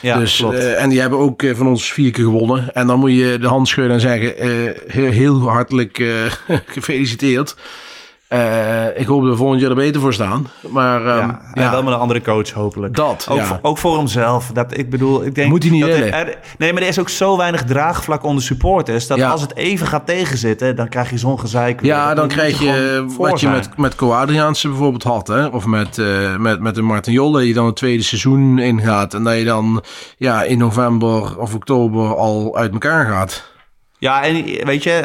Ja, 0.00 0.18
dus, 0.18 0.40
uh, 0.40 0.82
en 0.82 0.88
die 0.88 1.00
hebben 1.00 1.18
ook 1.18 1.42
uh, 1.42 1.54
van 1.54 1.66
ons 1.66 1.92
vier 1.92 2.10
keer 2.10 2.24
gewonnen. 2.24 2.74
En 2.74 2.86
dan 2.86 2.98
moet 2.98 3.12
je 3.12 3.38
de 3.40 3.46
hand 3.46 3.68
schudden 3.68 3.92
en 3.92 4.00
zeggen: 4.00 4.34
heel, 4.86 5.10
heel, 5.10 5.48
hartelijk 5.48 6.04
gefeliciteerd. 6.66 7.54
Eh, 8.32 9.00
ik 9.00 9.06
hoop 9.06 9.20
dat 9.22 9.30
we 9.30 9.36
volgend 9.36 9.60
jaar 9.60 9.70
er 9.70 9.76
beter 9.76 10.00
voor 10.00 10.12
staan. 10.12 10.46
Maar 10.68 11.06
ehm, 11.06 11.30
ja, 11.54 11.70
wel 11.70 11.82
met 11.82 11.92
een 11.92 11.98
andere 11.98 12.22
coach 12.22 12.50
hopelijk. 12.50 12.94
Dat, 12.94 13.26
ook, 13.30 13.36
ja. 13.36 13.44
voor, 13.44 13.58
ook 13.62 13.78
voor 13.78 13.96
hemzelf. 13.96 14.50
Dat, 14.52 14.78
ik 14.78 14.90
bedoel, 14.90 15.24
ik 15.24 15.34
denk 15.34 15.48
Moet 15.50 15.62
hij 15.62 15.72
niet 15.72 15.80
dat 15.80 15.90
er- 15.90 16.38
nee, 16.58 16.72
maar 16.72 16.82
er 16.82 16.88
is 16.88 16.98
ook 16.98 17.08
zo 17.08 17.36
weinig 17.36 17.64
draagvlak 17.64 18.24
onder 18.24 18.42
supporters... 18.42 19.06
dat 19.06 19.18
Ja. 19.18 19.30
als 19.30 19.40
het 19.40 19.56
even 19.56 19.86
gaat 19.86 20.06
tegenzitten, 20.06 20.76
dan 20.76 20.88
krijg 20.88 21.10
je 21.10 21.18
zo'n 21.18 21.38
gezeik. 21.40 21.82
Ja, 21.82 22.14
dan 22.14 22.28
krijg 22.28 22.60
je 22.60 23.04
voor 23.08 23.28
wat 23.28 23.40
je 23.40 23.48
met, 23.48 23.76
met 23.76 23.94
Co 23.94 24.12
Adriaanse 24.12 24.68
bijvoorbeeld 24.68 25.02
had. 25.02 25.28
Hè? 25.28 25.46
Of 25.46 25.66
met, 25.66 25.98
eh 25.98 26.36
met, 26.36 26.60
met 26.60 26.76
een 26.76 26.84
Martin 26.84 27.12
Jol, 27.12 27.32
dat 27.32 27.44
je 27.46 27.54
dan 27.54 27.66
het 27.66 27.76
tweede 27.76 28.02
seizoen 28.02 28.58
ingaat. 28.58 29.14
En 29.14 29.24
dat 29.24 29.36
je 29.38 29.44
dan 29.44 29.82
ja, 30.16 30.42
in 30.42 30.58
november 30.58 31.38
of 31.38 31.54
oktober 31.54 32.16
al 32.16 32.56
uit 32.56 32.72
elkaar 32.72 33.06
gaat. 33.06 33.50
Ja, 33.98 34.22
en 34.22 34.44
weet 34.66 34.82
je, 34.82 35.04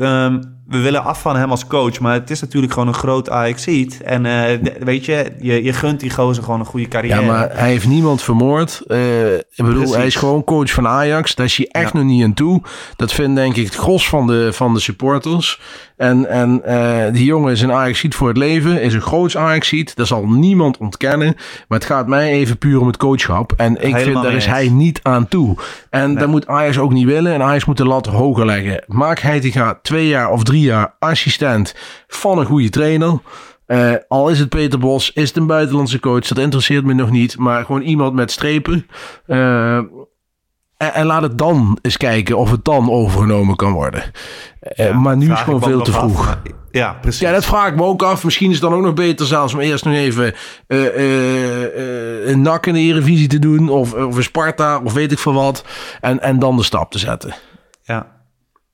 ehm, 0.00 0.40
we 0.68 0.78
willen 0.78 1.04
af 1.04 1.20
van 1.20 1.36
hem 1.36 1.50
als 1.50 1.66
coach... 1.66 2.00
maar 2.00 2.12
het 2.12 2.30
is 2.30 2.40
natuurlijk 2.40 2.72
gewoon 2.72 2.88
een 2.88 2.94
groot 2.94 3.30
Ajax-ziet. 3.30 4.02
En 4.02 4.26
eh, 4.26 4.72
weet 4.80 5.04
je, 5.04 5.32
je, 5.40 5.62
je 5.64 5.72
gunt 5.72 6.00
die 6.00 6.10
gozer 6.10 6.44
gewoon 6.44 6.60
een 6.60 6.66
goede 6.66 6.88
carrière. 6.88 7.20
Ja, 7.20 7.26
maar 7.26 7.48
hij 7.52 7.68
heeft 7.68 7.86
niemand 7.86 8.22
vermoord. 8.22 8.82
Eh, 8.86 9.34
ik 9.34 9.44
bedoel, 9.56 9.74
Precies. 9.74 9.94
hij 9.96 10.06
is 10.06 10.14
gewoon 10.16 10.44
coach 10.44 10.70
van 10.70 10.86
Ajax. 10.86 11.34
Daar 11.34 11.46
is 11.46 11.56
hij 11.56 11.68
echt 11.70 11.92
Ja. 11.92 11.98
nog 11.98 12.06
niet 12.08 12.24
aan 12.24 12.34
toe. 12.34 12.62
Dat 12.96 13.12
vindt 13.12 13.36
denk 13.36 13.56
ik 13.56 13.64
het 13.64 13.74
gros 13.74 14.08
van 14.08 14.26
de, 14.26 14.52
van 14.52 14.74
de 14.74 14.80
supporters. 14.80 15.60
En, 15.96 16.28
en 16.28 16.64
eh, 16.64 17.12
die 17.12 17.24
jongen 17.24 17.52
is 17.52 17.62
een 17.62 17.72
ajax 17.72 18.04
voor 18.08 18.28
het 18.28 18.36
leven. 18.36 18.80
Is 18.80 18.94
een 18.94 19.00
groots 19.00 19.36
ajax 19.36 19.74
Dat 19.94 20.06
zal 20.06 20.26
niemand 20.26 20.78
ontkennen. 20.78 21.34
Maar 21.68 21.78
het 21.78 21.88
gaat 21.88 22.06
mij 22.06 22.30
even 22.30 22.58
puur 22.58 22.80
om 22.80 22.86
het 22.86 22.96
coachschap. 22.96 23.52
En 23.56 23.72
ik 23.72 23.80
Helemaal 23.80 24.02
vind, 24.02 24.22
daar 24.22 24.34
is 24.34 24.46
hij 24.46 24.68
niet 24.68 25.00
aan 25.02 25.28
toe. 25.28 25.56
En 25.90 26.14
dat 26.14 26.28
moet 26.28 26.46
Ajax 26.46 26.78
ook 26.78 26.92
niet 26.92 27.06
willen. 27.06 27.32
En 27.32 27.42
Ajax 27.42 27.64
moet 27.64 27.76
de 27.76 27.86
lat 27.86 28.06
hoger 28.06 28.46
leggen. 28.46 28.84
Maak 28.86 29.18
Heitinga 29.18 29.78
twee 29.82 30.08
jaar 30.08 30.30
of 30.30 30.44
drie 30.44 30.62
jaar 30.62 30.94
assistent 30.98 31.74
van 32.06 32.38
een 32.38 32.46
goede 32.46 32.70
trainer. 32.70 33.18
Eh, 33.66 33.92
al 34.08 34.28
is 34.28 34.38
het 34.38 34.48
Peter 34.48 34.78
Bos, 34.78 35.12
is 35.12 35.28
het 35.28 35.36
een 35.36 35.46
buitenlandse 35.46 36.00
coach, 36.00 36.26
dat 36.26 36.38
interesseert 36.38 36.84
me 36.84 36.94
nog 36.94 37.10
niet. 37.10 37.38
Maar 37.38 37.64
gewoon 37.64 37.82
iemand 37.82 38.14
met 38.14 38.30
strepen. 38.30 38.86
Eh, 39.26 39.80
en, 40.76 40.94
en 40.94 41.06
laat 41.06 41.22
het 41.22 41.38
dan 41.38 41.78
eens 41.82 41.96
kijken 41.96 42.38
of 42.38 42.50
het 42.50 42.64
dan 42.64 42.90
overgenomen 42.90 43.56
kan 43.56 43.72
worden. 43.72 44.02
Eh, 44.60 44.98
maar 44.98 45.16
nu 45.16 45.32
is 45.32 45.40
gewoon 45.40 45.60
ik 45.60 45.66
veel 45.66 45.82
te 45.82 45.90
af, 45.92 45.98
vroeg. 45.98 46.38
ja, 46.70 46.92
precies. 47.00 47.20
Ja, 47.20 47.32
dat 47.32 47.44
vraag 47.44 47.68
ik 47.68 47.76
me 47.76 47.82
ook 47.82 48.02
af. 48.02 48.24
Misschien 48.24 48.50
is 48.50 48.60
het 48.60 48.70
dan 48.70 48.74
ook 48.78 48.84
nog 48.84 48.94
beter 48.94 49.26
zelfs 49.26 49.54
om 49.54 49.60
eerst 49.60 49.84
nog 49.84 49.94
even 49.94 50.34
eh, 50.66 50.86
eh, 50.86 52.28
een 52.28 52.42
nak 52.42 52.66
in 52.66 52.74
de 52.74 52.80
Eredivisie 52.80 53.28
te 53.28 53.38
doen. 53.38 53.68
Of, 53.68 53.92
of 53.92 54.16
een 54.16 54.22
Sparta, 54.22 54.80
of 54.84 54.92
weet 54.92 55.12
ik 55.12 55.18
veel 55.18 55.32
wat. 55.34 55.64
En, 56.00 56.22
en 56.22 56.38
dan 56.38 56.56
de 56.56 56.62
stap 56.62 56.90
te 56.90 56.98
zetten. 56.98 57.34
ja. 57.82 58.14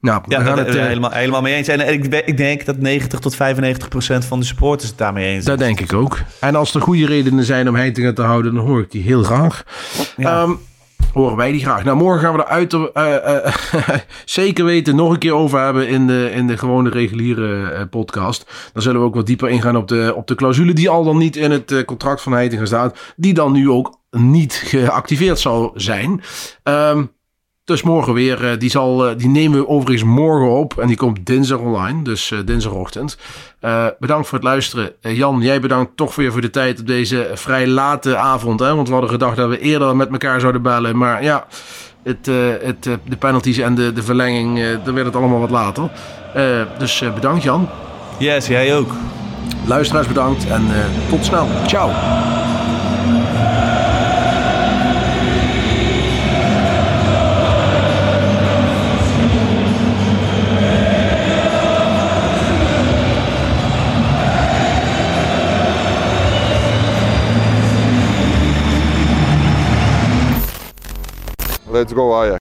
Nou, 0.02 0.22
Ja, 0.26 0.42
dat, 0.42 0.58
het, 0.58 0.68
eh, 0.68 0.80
eh, 0.80 0.86
helemaal, 0.86 1.10
helemaal 1.10 1.42
mee 1.42 1.54
eens. 1.54 1.68
En 1.68 1.92
ik, 1.92 2.04
ik 2.26 2.36
denk 2.36 2.64
dat 2.64 2.78
90 2.78 3.18
tot 3.18 3.36
95 3.36 3.88
procent 3.88 4.24
van 4.24 4.40
de 4.40 4.46
supporters 4.46 4.88
het 4.88 4.98
daarmee 4.98 5.34
eens 5.34 5.44
dat 5.44 5.60
is. 5.60 5.66
denk 5.66 5.80
ik 5.80 5.92
ook. 5.92 6.20
En 6.40 6.54
als 6.54 6.74
er 6.74 6.80
goede 6.80 7.06
redenen 7.06 7.44
zijn 7.44 7.68
om 7.68 7.74
Heitinga 7.74 8.12
te 8.12 8.22
houden, 8.22 8.54
dan 8.54 8.66
hoor 8.66 8.80
ik 8.80 8.90
die 8.90 9.02
heel 9.02 9.22
graag. 9.22 9.64
Ja. 10.16 10.42
Ehm, 10.42 10.52
horen 11.12 11.36
wij 11.36 11.52
die 11.52 11.60
graag. 11.60 11.84
Nou, 11.84 11.96
morgen 11.96 12.20
gaan 12.20 12.32
we 12.32 12.42
er 12.42 12.48
uit, 12.48 12.72
eh, 12.72 13.44
eh, 13.44 13.54
zeker 14.24 14.64
weten 14.64 14.96
nog 14.96 15.10
een 15.10 15.18
keer 15.18 15.34
over 15.34 15.60
hebben 15.60 15.88
in 15.88 16.06
de, 16.06 16.30
in 16.34 16.46
de 16.46 16.58
gewone 16.58 16.90
reguliere 16.90 17.70
eh, 17.70 17.82
podcast. 17.90 18.70
Dan 18.72 18.82
zullen 18.82 19.00
we 19.00 19.06
ook 19.06 19.14
wat 19.14 19.26
dieper 19.26 19.48
ingaan 19.48 19.76
op 19.76 19.88
de, 19.88 20.12
op 20.16 20.26
de 20.26 20.34
clausule 20.34 20.72
die 20.72 20.88
al 20.88 21.04
dan 21.04 21.18
niet 21.18 21.36
in 21.36 21.50
het 21.50 21.72
eh, 21.72 21.84
contract 21.84 22.22
van 22.22 22.32
Heitinga 22.32 22.64
staat. 22.64 22.98
Die 23.16 23.34
dan 23.34 23.52
nu 23.52 23.70
ook 23.70 23.98
niet 24.10 24.54
geactiveerd 24.54 25.38
zou 25.38 25.70
zijn. 25.74 26.22
Ehm, 26.62 27.04
dus 27.64 27.82
morgen 27.82 28.14
weer. 28.14 28.50
eh, 28.50 28.58
die, 28.58 28.70
zal, 28.70 29.08
eh, 29.08 29.16
die 29.16 29.28
nemen 29.28 29.58
we 29.58 29.68
overigens 29.68 30.10
morgen 30.10 30.48
op. 30.48 30.78
En 30.78 30.86
die 30.86 30.96
komt 30.96 31.26
dinsdag 31.26 31.58
online. 31.58 32.02
Dus 32.02 32.30
eh, 32.30 32.38
dinsdagochtend. 32.44 33.16
Bedankt 33.98 34.28
voor 34.28 34.38
het 34.38 34.46
luisteren. 34.46 34.92
Jan, 35.00 35.40
jij 35.40 35.60
bedankt 35.60 35.96
toch 35.96 36.14
weer 36.14 36.32
voor 36.32 36.40
de 36.40 36.50
tijd 36.50 36.80
op 36.80 36.86
deze 36.86 37.30
vrij 37.34 37.66
late 37.66 38.16
avond. 38.16 38.60
Hè? 38.60 38.74
Want 38.74 38.86
we 38.86 38.92
hadden 38.92 39.10
gedacht 39.10 39.36
dat 39.36 39.48
we 39.48 39.58
eerder 39.58 39.96
met 39.96 40.08
elkaar 40.10 40.40
zouden 40.40 40.62
bellen. 40.62 40.96
Maar 40.96 41.22
ja, 41.22 41.46
het, 42.02 42.26
het, 42.62 42.82
de 42.82 43.16
penalties 43.18 43.58
en 43.58 43.74
de, 43.74 43.92
de 43.92 44.02
verlenging, 44.02 44.60
dan 44.84 44.94
werd 44.94 45.06
het 45.06 45.16
allemaal 45.16 45.40
wat 45.40 45.50
later. 45.50 45.90
Dus 46.78 47.04
bedankt 47.14 47.42
Jan. 47.42 47.68
Yes, 48.18 48.46
jij 48.46 48.76
ook. 48.76 48.92
Luisteraars 49.66 50.06
bedankt 50.06 50.46
en 50.46 50.62
tot 51.08 51.24
snel. 51.24 51.46
Ciao. 51.66 51.90
Let's 71.72 71.90
go 71.94 72.22
Ajax. 72.22 72.30